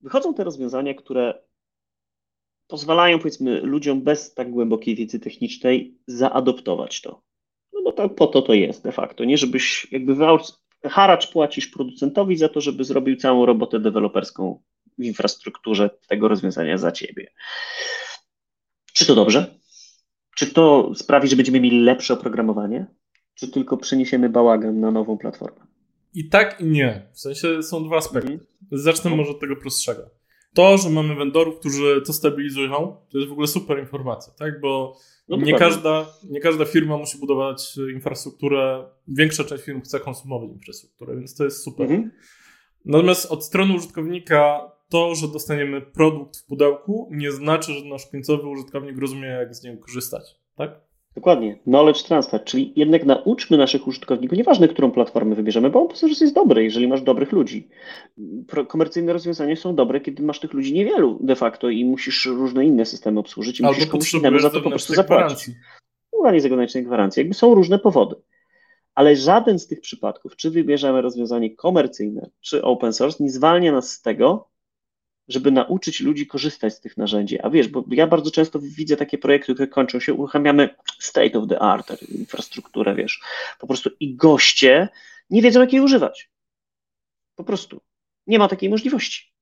wychodzą 0.00 0.34
te 0.34 0.44
rozwiązania, 0.44 0.94
które 0.94 1.34
pozwalają 2.72 3.18
powiedzmy 3.18 3.60
ludziom 3.60 4.02
bez 4.02 4.34
tak 4.34 4.50
głębokiej 4.50 4.96
wiedzy 4.96 5.20
technicznej 5.20 5.98
zaadoptować 6.06 7.00
to. 7.00 7.22
No 7.72 7.82
bo 7.84 7.92
tak 7.92 8.14
po 8.14 8.26
to 8.26 8.42
to 8.42 8.54
jest 8.54 8.84
de 8.84 8.92
facto, 8.92 9.24
nie 9.24 9.38
żebyś 9.38 9.92
jakby 9.92 10.16
haracz 10.84 11.32
płacisz 11.32 11.66
producentowi 11.66 12.36
za 12.36 12.48
to, 12.48 12.60
żeby 12.60 12.84
zrobił 12.84 13.16
całą 13.16 13.46
robotę 13.46 13.80
deweloperską 13.80 14.62
w 14.98 15.04
infrastrukturze 15.04 15.90
tego 16.08 16.28
rozwiązania 16.28 16.78
za 16.78 16.92
ciebie. 16.92 17.32
Czy 18.92 19.06
to 19.06 19.14
dobrze? 19.14 19.54
Czy 20.36 20.46
to 20.46 20.92
sprawi, 20.94 21.28
że 21.28 21.36
będziemy 21.36 21.60
mieli 21.60 21.80
lepsze 21.80 22.14
oprogramowanie? 22.14 22.86
Czy 23.34 23.48
tylko 23.48 23.76
przeniesiemy 23.76 24.28
bałagan 24.28 24.80
na 24.80 24.90
nową 24.90 25.18
platformę? 25.18 25.66
I 26.14 26.28
tak 26.28 26.60
i 26.60 26.64
nie. 26.64 27.08
W 27.12 27.20
sensie 27.20 27.62
są 27.62 27.84
dwa 27.84 27.96
aspekty. 27.96 28.32
Mhm. 28.32 28.46
Zacznę 28.72 29.10
może 29.10 29.30
od 29.30 29.40
tego 29.40 29.56
prostszego. 29.56 30.21
To, 30.54 30.78
że 30.78 30.90
mamy 30.90 31.14
vendorów, 31.14 31.58
którzy 31.58 32.02
to 32.06 32.12
stabilizują, 32.12 32.96
to 33.10 33.18
jest 33.18 33.28
w 33.28 33.32
ogóle 33.32 33.46
super 33.46 33.78
informacja, 33.78 34.32
tak? 34.32 34.60
Bo 34.60 34.96
no 35.28 35.36
nie, 35.36 35.58
każda, 35.58 36.06
nie 36.30 36.40
każda 36.40 36.64
firma 36.64 36.96
musi 36.96 37.18
budować 37.18 37.78
infrastrukturę, 37.94 38.84
większa 39.08 39.44
część 39.44 39.64
firm 39.64 39.80
chce 39.80 40.00
konsumować 40.00 40.50
infrastrukturę, 40.50 41.16
więc 41.16 41.36
to 41.36 41.44
jest 41.44 41.62
super. 41.62 41.90
Mhm. 41.90 42.10
Natomiast 42.84 43.32
od 43.32 43.44
strony 43.44 43.74
użytkownika 43.74 44.72
to, 44.88 45.14
że 45.14 45.28
dostaniemy 45.28 45.80
produkt 45.80 46.36
w 46.36 46.46
pudełku, 46.46 47.08
nie 47.12 47.32
znaczy, 47.32 47.72
że 47.72 47.84
nasz 47.84 48.06
końcowy 48.06 48.48
użytkownik 48.48 48.98
rozumie, 48.98 49.28
jak 49.28 49.54
z 49.54 49.62
niego 49.62 49.82
korzystać, 49.82 50.22
tak? 50.56 50.80
Dokładnie. 51.14 51.58
Knowledge 51.64 52.02
transfer, 52.02 52.44
czyli 52.44 52.72
jednak 52.76 53.04
nauczmy 53.04 53.56
naszych 53.56 53.86
użytkowników, 53.86 54.38
nieważne 54.38 54.68
którą 54.68 54.90
platformę 54.90 55.34
wybierzemy, 55.34 55.70
bo 55.70 55.80
on 55.80 55.88
jest 56.20 56.34
dobry, 56.34 56.64
jeżeli 56.64 56.88
masz 56.88 57.02
dobrych 57.02 57.32
ludzi. 57.32 57.68
Komercyjne 58.68 59.12
rozwiązania 59.12 59.56
są 59.56 59.74
dobre, 59.74 60.00
kiedy 60.00 60.22
masz 60.22 60.40
tych 60.40 60.52
ludzi 60.52 60.72
niewielu 60.72 61.18
de 61.20 61.36
facto 61.36 61.70
i 61.70 61.84
musisz 61.84 62.26
różne 62.26 62.64
inne 62.64 62.84
systemy 62.84 63.20
obsłużyć 63.20 63.60
i 63.60 63.64
Albo 63.64 63.74
musisz 63.74 63.90
komuś 63.90 64.14
innemu 64.14 64.38
za 64.38 64.50
to 64.50 64.60
po 64.60 64.70
prostu 64.70 64.94
zapłacić. 64.94 65.54
Ułanie 66.12 66.40
zagranicznej 66.40 66.84
gwarancji. 66.84 67.20
Jakby 67.20 67.34
są 67.34 67.54
różne 67.54 67.78
powody. 67.78 68.16
Ale 68.94 69.16
żaden 69.16 69.58
z 69.58 69.66
tych 69.66 69.80
przypadków, 69.80 70.36
czy 70.36 70.50
wybierzemy 70.50 71.02
rozwiązanie 71.02 71.56
komercyjne, 71.56 72.30
czy 72.40 72.62
open 72.62 72.92
source, 72.92 73.24
nie 73.24 73.30
zwalnia 73.30 73.72
nas 73.72 73.90
z 73.90 74.02
tego, 74.02 74.51
żeby 75.32 75.50
nauczyć 75.50 76.00
ludzi 76.00 76.26
korzystać 76.26 76.74
z 76.74 76.80
tych 76.80 76.96
narzędzi. 76.96 77.40
A 77.40 77.50
wiesz, 77.50 77.68
bo 77.68 77.84
ja 77.90 78.06
bardzo 78.06 78.30
często 78.30 78.58
widzę 78.62 78.96
takie 78.96 79.18
projekty, 79.18 79.54
które 79.54 79.68
kończą 79.68 80.00
się, 80.00 80.14
uruchamiamy 80.14 80.74
state 80.98 81.38
of 81.38 81.48
the 81.48 81.58
art, 81.58 82.02
infrastrukturę, 82.02 82.94
wiesz, 82.94 83.20
po 83.60 83.66
prostu 83.66 83.90
i 84.00 84.16
goście 84.16 84.88
nie 85.30 85.42
wiedzą, 85.42 85.60
jak 85.60 85.72
jej 85.72 85.82
używać. 85.82 86.30
Po 87.34 87.44
prostu. 87.44 87.80
Nie 88.26 88.38
ma 88.38 88.48
takiej 88.48 88.70
możliwości. 88.70 89.32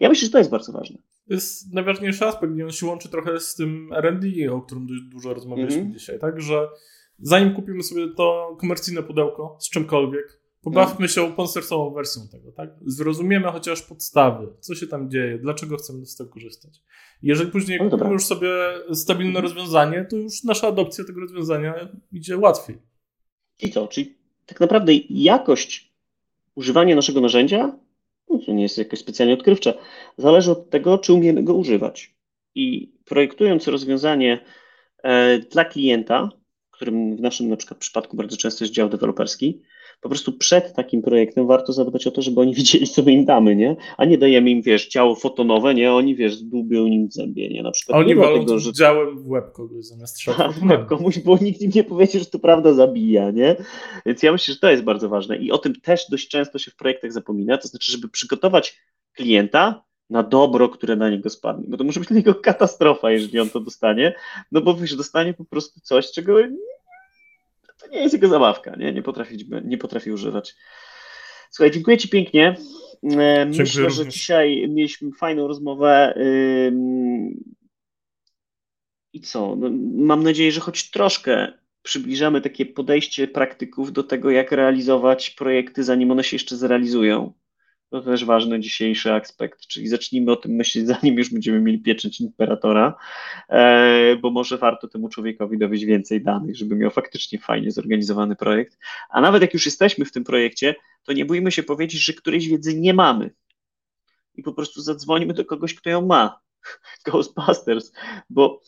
Ja 0.00 0.08
myślę, 0.08 0.26
że 0.26 0.32
to 0.32 0.38
jest 0.38 0.50
bardzo 0.50 0.72
ważne. 0.72 0.98
To 1.28 1.34
jest 1.34 1.72
najważniejszy 1.72 2.26
aspekt, 2.26 2.56
i 2.56 2.62
on 2.62 2.72
się 2.72 2.86
łączy 2.86 3.08
trochę 3.08 3.40
z 3.40 3.54
tym 3.54 3.92
R&D, 3.92 4.52
o 4.52 4.60
którym 4.60 4.86
dużo 5.10 5.34
rozmawialiśmy 5.34 5.80
mm 5.80 5.92
-hmm. 5.92 5.96
dzisiaj, 5.98 6.18
tak, 6.18 6.40
że 6.40 6.68
zanim 7.18 7.54
kupimy 7.54 7.82
sobie 7.82 8.08
to 8.16 8.56
komercyjne 8.60 9.02
pudełko 9.02 9.56
z 9.60 9.70
czymkolwiek, 9.70 10.39
Pobawmy 10.62 11.08
się 11.08 11.22
open 11.22 11.46
wersją 11.94 12.28
tego, 12.28 12.52
tak? 12.52 12.70
Zrozumiemy 12.86 13.48
chociaż 13.48 13.82
podstawy, 13.82 14.48
co 14.60 14.74
się 14.74 14.86
tam 14.86 15.10
dzieje, 15.10 15.38
dlaczego 15.38 15.76
chcemy 15.76 16.06
z 16.06 16.16
tego 16.16 16.30
korzystać. 16.30 16.82
Jeżeli 17.22 17.50
później 17.50 17.78
no 17.82 17.90
kupimy 17.90 18.10
już 18.10 18.24
sobie 18.24 18.48
stabilne 18.92 19.40
rozwiązanie, 19.40 20.06
to 20.10 20.16
już 20.16 20.44
nasza 20.44 20.68
adopcja 20.68 21.04
tego 21.04 21.20
rozwiązania 21.20 21.88
idzie 22.12 22.38
łatwiej. 22.38 22.78
I 23.62 23.70
co? 23.70 23.88
Czyli 23.88 24.18
tak 24.46 24.60
naprawdę 24.60 24.92
jakość 25.10 25.94
używania 26.54 26.96
naszego 26.96 27.20
narzędzia, 27.20 27.78
no 28.30 28.38
to 28.46 28.52
nie 28.52 28.62
jest 28.62 28.78
jakoś 28.78 28.98
specjalnie 28.98 29.34
odkrywcze, 29.34 29.74
zależy 30.16 30.50
od 30.50 30.70
tego, 30.70 30.98
czy 30.98 31.12
umiemy 31.12 31.42
go 31.42 31.54
używać. 31.54 32.14
I 32.54 32.94
projektując 33.04 33.68
rozwiązanie 33.68 34.44
e, 35.02 35.38
dla 35.38 35.64
klienta, 35.64 36.28
którym 36.70 37.16
w 37.16 37.20
naszym 37.20 37.48
na 37.48 37.56
przykład 37.56 37.80
przypadku 37.80 38.16
bardzo 38.16 38.36
często 38.36 38.64
jest 38.64 38.74
dział 38.74 38.88
deweloperski, 38.88 39.62
po 40.00 40.08
prostu 40.08 40.32
przed 40.32 40.74
takim 40.74 41.02
projektem 41.02 41.46
warto 41.46 41.72
zadbać 41.72 42.06
o 42.06 42.10
to, 42.10 42.22
żeby 42.22 42.40
oni 42.40 42.54
wiedzieli, 42.60 42.86
co 42.86 43.02
my 43.02 43.12
im 43.12 43.24
damy, 43.24 43.56
nie? 43.56 43.76
A 43.96 44.04
nie 44.04 44.18
dajemy 44.18 44.50
im, 44.50 44.62
wiesz, 44.62 44.86
ciało 44.86 45.14
fotonowe, 45.14 45.74
nie? 45.74 45.92
Oni, 45.92 46.16
wiesz, 46.16 46.42
dłubią 46.42 46.86
nim 46.86 47.10
zębie, 47.10 47.48
nie? 47.48 47.62
Na 47.62 47.70
przykład. 47.70 47.98
Oni 47.98 48.14
walą 48.14 48.40
tego, 48.40 48.58
że... 48.58 48.72
działem 48.72 49.18
w 49.18 49.28
łeb 49.28 49.52
kogoś 49.52 49.84
zamiast 49.84 50.14
strzału. 50.16 50.52
komuś, 50.88 51.18
bo 51.18 51.38
nikt 51.40 51.60
im 51.60 51.70
nie 51.74 51.84
powiedzie, 51.84 52.18
że 52.18 52.26
to 52.26 52.38
prawda 52.38 52.72
zabija, 52.72 53.30
nie? 53.30 53.56
Więc 54.06 54.22
ja 54.22 54.32
myślę, 54.32 54.54
że 54.54 54.60
to 54.60 54.70
jest 54.70 54.82
bardzo 54.82 55.08
ważne 55.08 55.36
i 55.36 55.52
o 55.52 55.58
tym 55.58 55.80
też 55.80 56.06
dość 56.10 56.28
często 56.28 56.58
się 56.58 56.70
w 56.70 56.76
projektach 56.76 57.12
zapomina, 57.12 57.58
to 57.58 57.68
znaczy, 57.68 57.92
żeby 57.92 58.08
przygotować 58.08 58.80
klienta 59.12 59.84
na 60.10 60.22
dobro, 60.22 60.68
które 60.68 60.96
na 60.96 61.10
niego 61.10 61.30
spadnie, 61.30 61.64
bo 61.68 61.76
to 61.76 61.84
może 61.84 62.00
być 62.00 62.08
dla 62.08 62.16
niego 62.16 62.34
katastrofa, 62.34 63.10
jeżeli 63.10 63.40
on 63.40 63.50
to 63.50 63.60
dostanie, 63.60 64.14
no 64.52 64.60
bo 64.60 64.74
wiesz, 64.74 64.96
dostanie 64.96 65.34
po 65.34 65.44
prostu 65.44 65.80
coś, 65.80 66.12
czego 66.12 66.38
to 67.80 67.86
nie 67.86 68.02
jest 68.02 68.14
jego 68.14 68.28
zabawka, 68.28 68.76
nie, 68.76 68.92
nie, 68.92 69.02
potrafi, 69.02 69.48
nie 69.64 69.78
potrafi 69.78 70.12
używać. 70.12 70.56
Słuchaj, 71.50 71.70
dziękuję 71.70 71.98
Ci 71.98 72.08
pięknie. 72.08 72.56
E, 73.02 73.46
myślę, 73.46 73.64
dziękuję 73.64 73.90
że 73.90 74.08
dzisiaj 74.08 74.68
mieliśmy 74.68 75.12
fajną 75.12 75.48
rozmowę. 75.48 76.14
I 79.12 79.20
co? 79.20 79.56
No, 79.56 79.70
mam 80.04 80.22
nadzieję, 80.22 80.52
że 80.52 80.60
choć 80.60 80.90
troszkę 80.90 81.52
przybliżamy 81.82 82.40
takie 82.40 82.66
podejście 82.66 83.28
praktyków 83.28 83.92
do 83.92 84.02
tego, 84.02 84.30
jak 84.30 84.52
realizować 84.52 85.30
projekty, 85.30 85.84
zanim 85.84 86.10
one 86.10 86.24
się 86.24 86.34
jeszcze 86.34 86.56
zrealizują. 86.56 87.32
To 87.90 88.00
też 88.00 88.24
ważny 88.24 88.60
dzisiejszy 88.60 89.12
aspekt, 89.12 89.66
czyli 89.66 89.88
zacznijmy 89.88 90.32
o 90.32 90.36
tym 90.36 90.52
myśleć, 90.52 90.86
zanim 91.00 91.18
już 91.18 91.30
będziemy 91.30 91.60
mieli 91.60 91.78
pieczęć 91.78 92.20
imperatora, 92.20 92.94
e, 93.48 94.16
bo 94.16 94.30
może 94.30 94.58
warto 94.58 94.88
temu 94.88 95.08
człowiekowi 95.08 95.58
dowieść 95.58 95.84
więcej 95.84 96.22
danych, 96.22 96.56
żeby 96.56 96.76
miał 96.76 96.90
faktycznie 96.90 97.38
fajnie 97.38 97.70
zorganizowany 97.70 98.36
projekt. 98.36 98.78
A 99.10 99.20
nawet 99.20 99.42
jak 99.42 99.54
już 99.54 99.66
jesteśmy 99.66 100.04
w 100.04 100.12
tym 100.12 100.24
projekcie, 100.24 100.74
to 101.02 101.12
nie 101.12 101.24
bójmy 101.24 101.52
się 101.52 101.62
powiedzieć, 101.62 102.04
że 102.04 102.12
którejś 102.12 102.48
wiedzy 102.48 102.80
nie 102.80 102.94
mamy. 102.94 103.30
I 104.34 104.42
po 104.42 104.52
prostu 104.52 104.80
zadzwonimy 104.82 105.34
do 105.34 105.44
kogoś, 105.44 105.74
kto 105.74 105.90
ją 105.90 106.06
ma. 106.06 106.40
Ghostbusters, 107.06 107.92
bo 108.30 108.60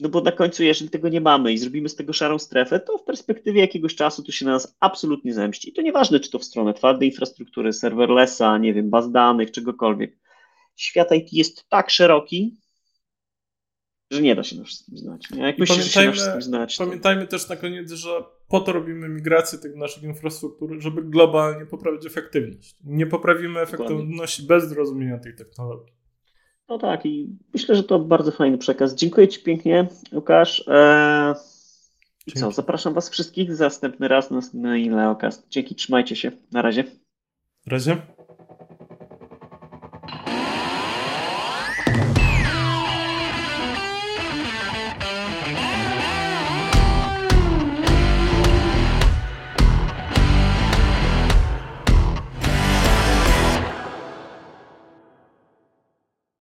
no 0.00 0.08
bo 0.08 0.20
na 0.20 0.32
końcu, 0.32 0.62
jeżeli 0.62 0.90
tego 0.90 1.08
nie 1.08 1.20
mamy 1.20 1.52
i 1.52 1.58
zrobimy 1.58 1.88
z 1.88 1.96
tego 1.96 2.12
szarą 2.12 2.38
strefę, 2.38 2.80
to 2.80 2.98
w 2.98 3.04
perspektywie 3.04 3.60
jakiegoś 3.60 3.94
czasu 3.94 4.22
to 4.22 4.32
się 4.32 4.44
na 4.44 4.52
nas 4.52 4.76
absolutnie 4.80 5.34
zemści. 5.34 5.70
I 5.70 5.72
to 5.72 5.82
nieważne, 5.82 6.20
czy 6.20 6.30
to 6.30 6.38
w 6.38 6.44
stronę 6.44 6.74
twardej 6.74 7.08
infrastruktury, 7.08 7.72
serverlessa, 7.72 8.58
nie 8.58 8.74
wiem, 8.74 8.90
baz 8.90 9.10
danych, 9.10 9.50
czegokolwiek. 9.50 10.18
Świat 10.76 11.12
IT 11.12 11.32
jest 11.32 11.68
tak 11.68 11.90
szeroki, 11.90 12.56
że 14.10 14.22
nie 14.22 14.34
da 14.34 14.42
się 14.42 14.56
na 14.56 14.64
wszystkim 14.64 14.98
znać. 14.98 15.30
Nie? 15.30 15.42
Jak 15.42 15.58
myślisz, 15.58 15.84
że 15.84 15.90
się 15.90 16.06
na 16.06 16.12
wszystkim 16.12 16.42
znać, 16.42 16.76
to... 16.76 16.84
Pamiętajmy 16.84 17.26
też 17.26 17.48
na 17.48 17.56
koniec, 17.56 17.92
że 17.92 18.24
po 18.48 18.60
to 18.60 18.72
robimy 18.72 19.08
migrację 19.08 19.58
tych 19.58 19.76
naszych 19.76 20.02
infrastruktur, 20.02 20.76
żeby 20.78 21.02
globalnie 21.02 21.66
poprawić 21.66 22.06
efektywność. 22.06 22.76
Nie 22.84 23.06
poprawimy 23.06 23.60
efektywności 23.60 24.42
Dokładnie. 24.42 24.66
bez 24.66 24.74
zrozumienia 24.74 25.18
tej 25.18 25.36
technologii. 25.36 25.95
No 26.68 26.78
tak, 26.78 27.06
i 27.06 27.28
myślę, 27.54 27.76
że 27.76 27.84
to 27.84 27.98
bardzo 27.98 28.30
fajny 28.30 28.58
przekaz. 28.58 28.94
Dziękuję 28.94 29.28
Ci 29.28 29.40
pięknie, 29.40 29.86
Łukasz. 30.12 30.64
Eee, 30.68 31.34
I 32.26 32.32
co, 32.32 32.52
zapraszam 32.52 32.94
Was 32.94 33.10
wszystkich 33.10 33.58
następny 33.58 34.08
raz 34.08 34.30
na 34.30 34.36
następny 34.36 34.90
Leokast. 34.90 35.46
Dzięki, 35.48 35.74
trzymajcie 35.74 36.16
się. 36.16 36.32
Na 36.52 36.62
razie. 36.62 36.84
Na 37.66 37.70
razie. 37.72 37.96